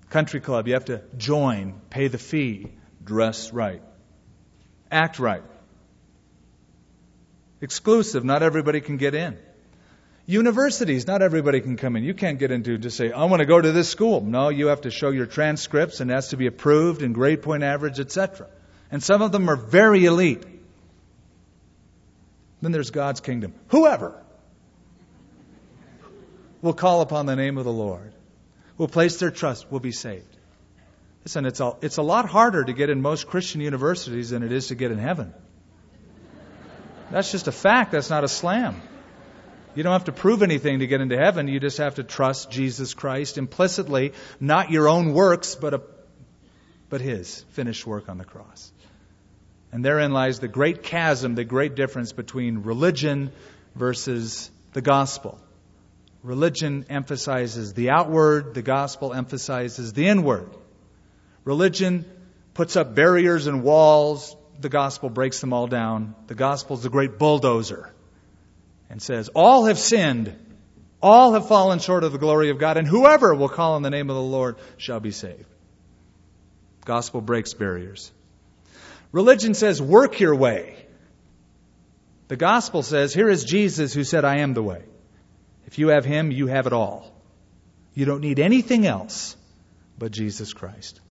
Country 0.08 0.40
club, 0.40 0.66
you 0.66 0.72
have 0.72 0.86
to 0.86 1.02
join, 1.18 1.78
pay 1.90 2.08
the 2.08 2.16
fee, 2.16 2.72
dress 3.04 3.52
right, 3.52 3.82
act 4.90 5.18
right. 5.18 5.44
Exclusive, 7.60 8.24
not 8.24 8.42
everybody 8.42 8.80
can 8.80 8.96
get 8.96 9.14
in. 9.14 9.36
Universities, 10.26 11.06
not 11.06 11.20
everybody 11.20 11.60
can 11.60 11.76
come 11.76 11.96
in. 11.96 12.04
You 12.04 12.14
can't 12.14 12.38
get 12.38 12.50
into 12.50 12.78
just 12.78 12.96
say, 12.96 13.12
I 13.12 13.24
want 13.24 13.40
to 13.40 13.46
go 13.46 13.60
to 13.60 13.72
this 13.72 13.90
school. 13.90 14.22
No, 14.22 14.48
you 14.48 14.68
have 14.68 14.82
to 14.82 14.90
show 14.90 15.10
your 15.10 15.26
transcripts 15.26 16.00
and 16.00 16.10
it 16.10 16.14
has 16.14 16.28
to 16.28 16.38
be 16.38 16.46
approved 16.46 17.02
and 17.02 17.14
grade 17.14 17.42
point 17.42 17.62
average, 17.62 18.00
etc. 18.00 18.48
And 18.90 19.02
some 19.02 19.20
of 19.20 19.32
them 19.32 19.50
are 19.50 19.56
very 19.56 20.06
elite. 20.06 20.44
Then 22.62 22.72
there's 22.72 22.90
God's 22.90 23.20
kingdom. 23.20 23.52
Whoever 23.68 24.18
will 26.62 26.72
call 26.72 27.02
upon 27.02 27.26
the 27.26 27.36
name 27.36 27.58
of 27.58 27.66
the 27.66 27.72
Lord, 27.72 28.14
will 28.78 28.88
place 28.88 29.18
their 29.18 29.30
trust, 29.30 29.70
will 29.70 29.80
be 29.80 29.92
saved. 29.92 30.24
Listen, 31.24 31.44
it's 31.44 31.60
a, 31.60 31.74
it's 31.82 31.98
a 31.98 32.02
lot 32.02 32.26
harder 32.26 32.64
to 32.64 32.72
get 32.72 32.88
in 32.88 33.02
most 33.02 33.26
Christian 33.26 33.60
universities 33.60 34.30
than 34.30 34.42
it 34.42 34.50
is 34.50 34.68
to 34.68 34.74
get 34.74 34.90
in 34.90 34.96
heaven. 34.96 35.34
That's 37.10 37.30
just 37.30 37.48
a 37.48 37.52
fact. 37.52 37.92
That's 37.92 38.08
not 38.08 38.24
a 38.24 38.28
slam. 38.28 38.80
You 39.74 39.82
don't 39.82 39.92
have 39.92 40.04
to 40.04 40.12
prove 40.12 40.42
anything 40.42 40.78
to 40.80 40.86
get 40.86 41.00
into 41.00 41.16
heaven. 41.16 41.48
You 41.48 41.58
just 41.58 41.78
have 41.78 41.96
to 41.96 42.04
trust 42.04 42.50
Jesus 42.50 42.94
Christ 42.94 43.38
implicitly, 43.38 44.12
not 44.38 44.70
your 44.70 44.88
own 44.88 45.12
works, 45.12 45.54
but, 45.54 45.74
a, 45.74 45.82
but 46.88 47.00
His 47.00 47.40
finished 47.50 47.86
work 47.86 48.08
on 48.08 48.18
the 48.18 48.24
cross. 48.24 48.72
And 49.72 49.84
therein 49.84 50.12
lies 50.12 50.38
the 50.38 50.48
great 50.48 50.84
chasm, 50.84 51.34
the 51.34 51.44
great 51.44 51.74
difference 51.74 52.12
between 52.12 52.58
religion 52.58 53.32
versus 53.74 54.50
the 54.72 54.80
gospel. 54.80 55.40
Religion 56.22 56.86
emphasizes 56.88 57.74
the 57.74 57.90
outward, 57.90 58.54
the 58.54 58.62
gospel 58.62 59.12
emphasizes 59.12 59.92
the 59.92 60.06
inward. 60.06 60.48
Religion 61.44 62.04
puts 62.54 62.76
up 62.76 62.94
barriers 62.94 63.48
and 63.48 63.62
walls, 63.62 64.36
the 64.60 64.68
gospel 64.68 65.10
breaks 65.10 65.40
them 65.40 65.52
all 65.52 65.66
down. 65.66 66.14
The 66.28 66.34
gospel 66.34 66.76
is 66.76 66.84
the 66.84 66.88
great 66.88 67.18
bulldozer 67.18 67.93
and 68.90 69.00
says, 69.00 69.28
All 69.28 69.66
have 69.66 69.78
sinned, 69.78 70.34
all 71.02 71.34
have 71.34 71.48
fallen 71.48 71.78
short 71.78 72.04
of 72.04 72.12
the 72.12 72.18
glory 72.18 72.50
of 72.50 72.58
God, 72.58 72.76
and 72.76 72.88
whoever 72.88 73.34
will 73.34 73.48
call 73.48 73.74
on 73.74 73.82
the 73.82 73.90
name 73.90 74.08
of 74.10 74.16
the 74.16 74.22
Lord 74.22 74.56
shall 74.76 75.00
be 75.00 75.10
saved. 75.10 75.44
Gospel 76.84 77.20
breaks 77.20 77.54
barriers. 77.54 78.12
Religion 79.12 79.54
says, 79.54 79.80
work 79.80 80.18
your 80.18 80.34
way. 80.34 80.74
The 82.28 82.36
gospel 82.36 82.82
says, 82.82 83.14
here 83.14 83.28
is 83.28 83.44
Jesus 83.44 83.94
who 83.94 84.02
said, 84.02 84.24
I 84.24 84.38
am 84.38 84.54
the 84.54 84.62
way. 84.62 84.82
If 85.66 85.78
you 85.78 85.88
have 85.88 86.04
him, 86.04 86.30
you 86.30 86.46
have 86.48 86.66
it 86.66 86.72
all. 86.72 87.12
You 87.94 88.06
don't 88.06 88.20
need 88.20 88.40
anything 88.40 88.86
else 88.86 89.36
but 89.98 90.10
Jesus 90.10 90.52
Christ. 90.52 91.00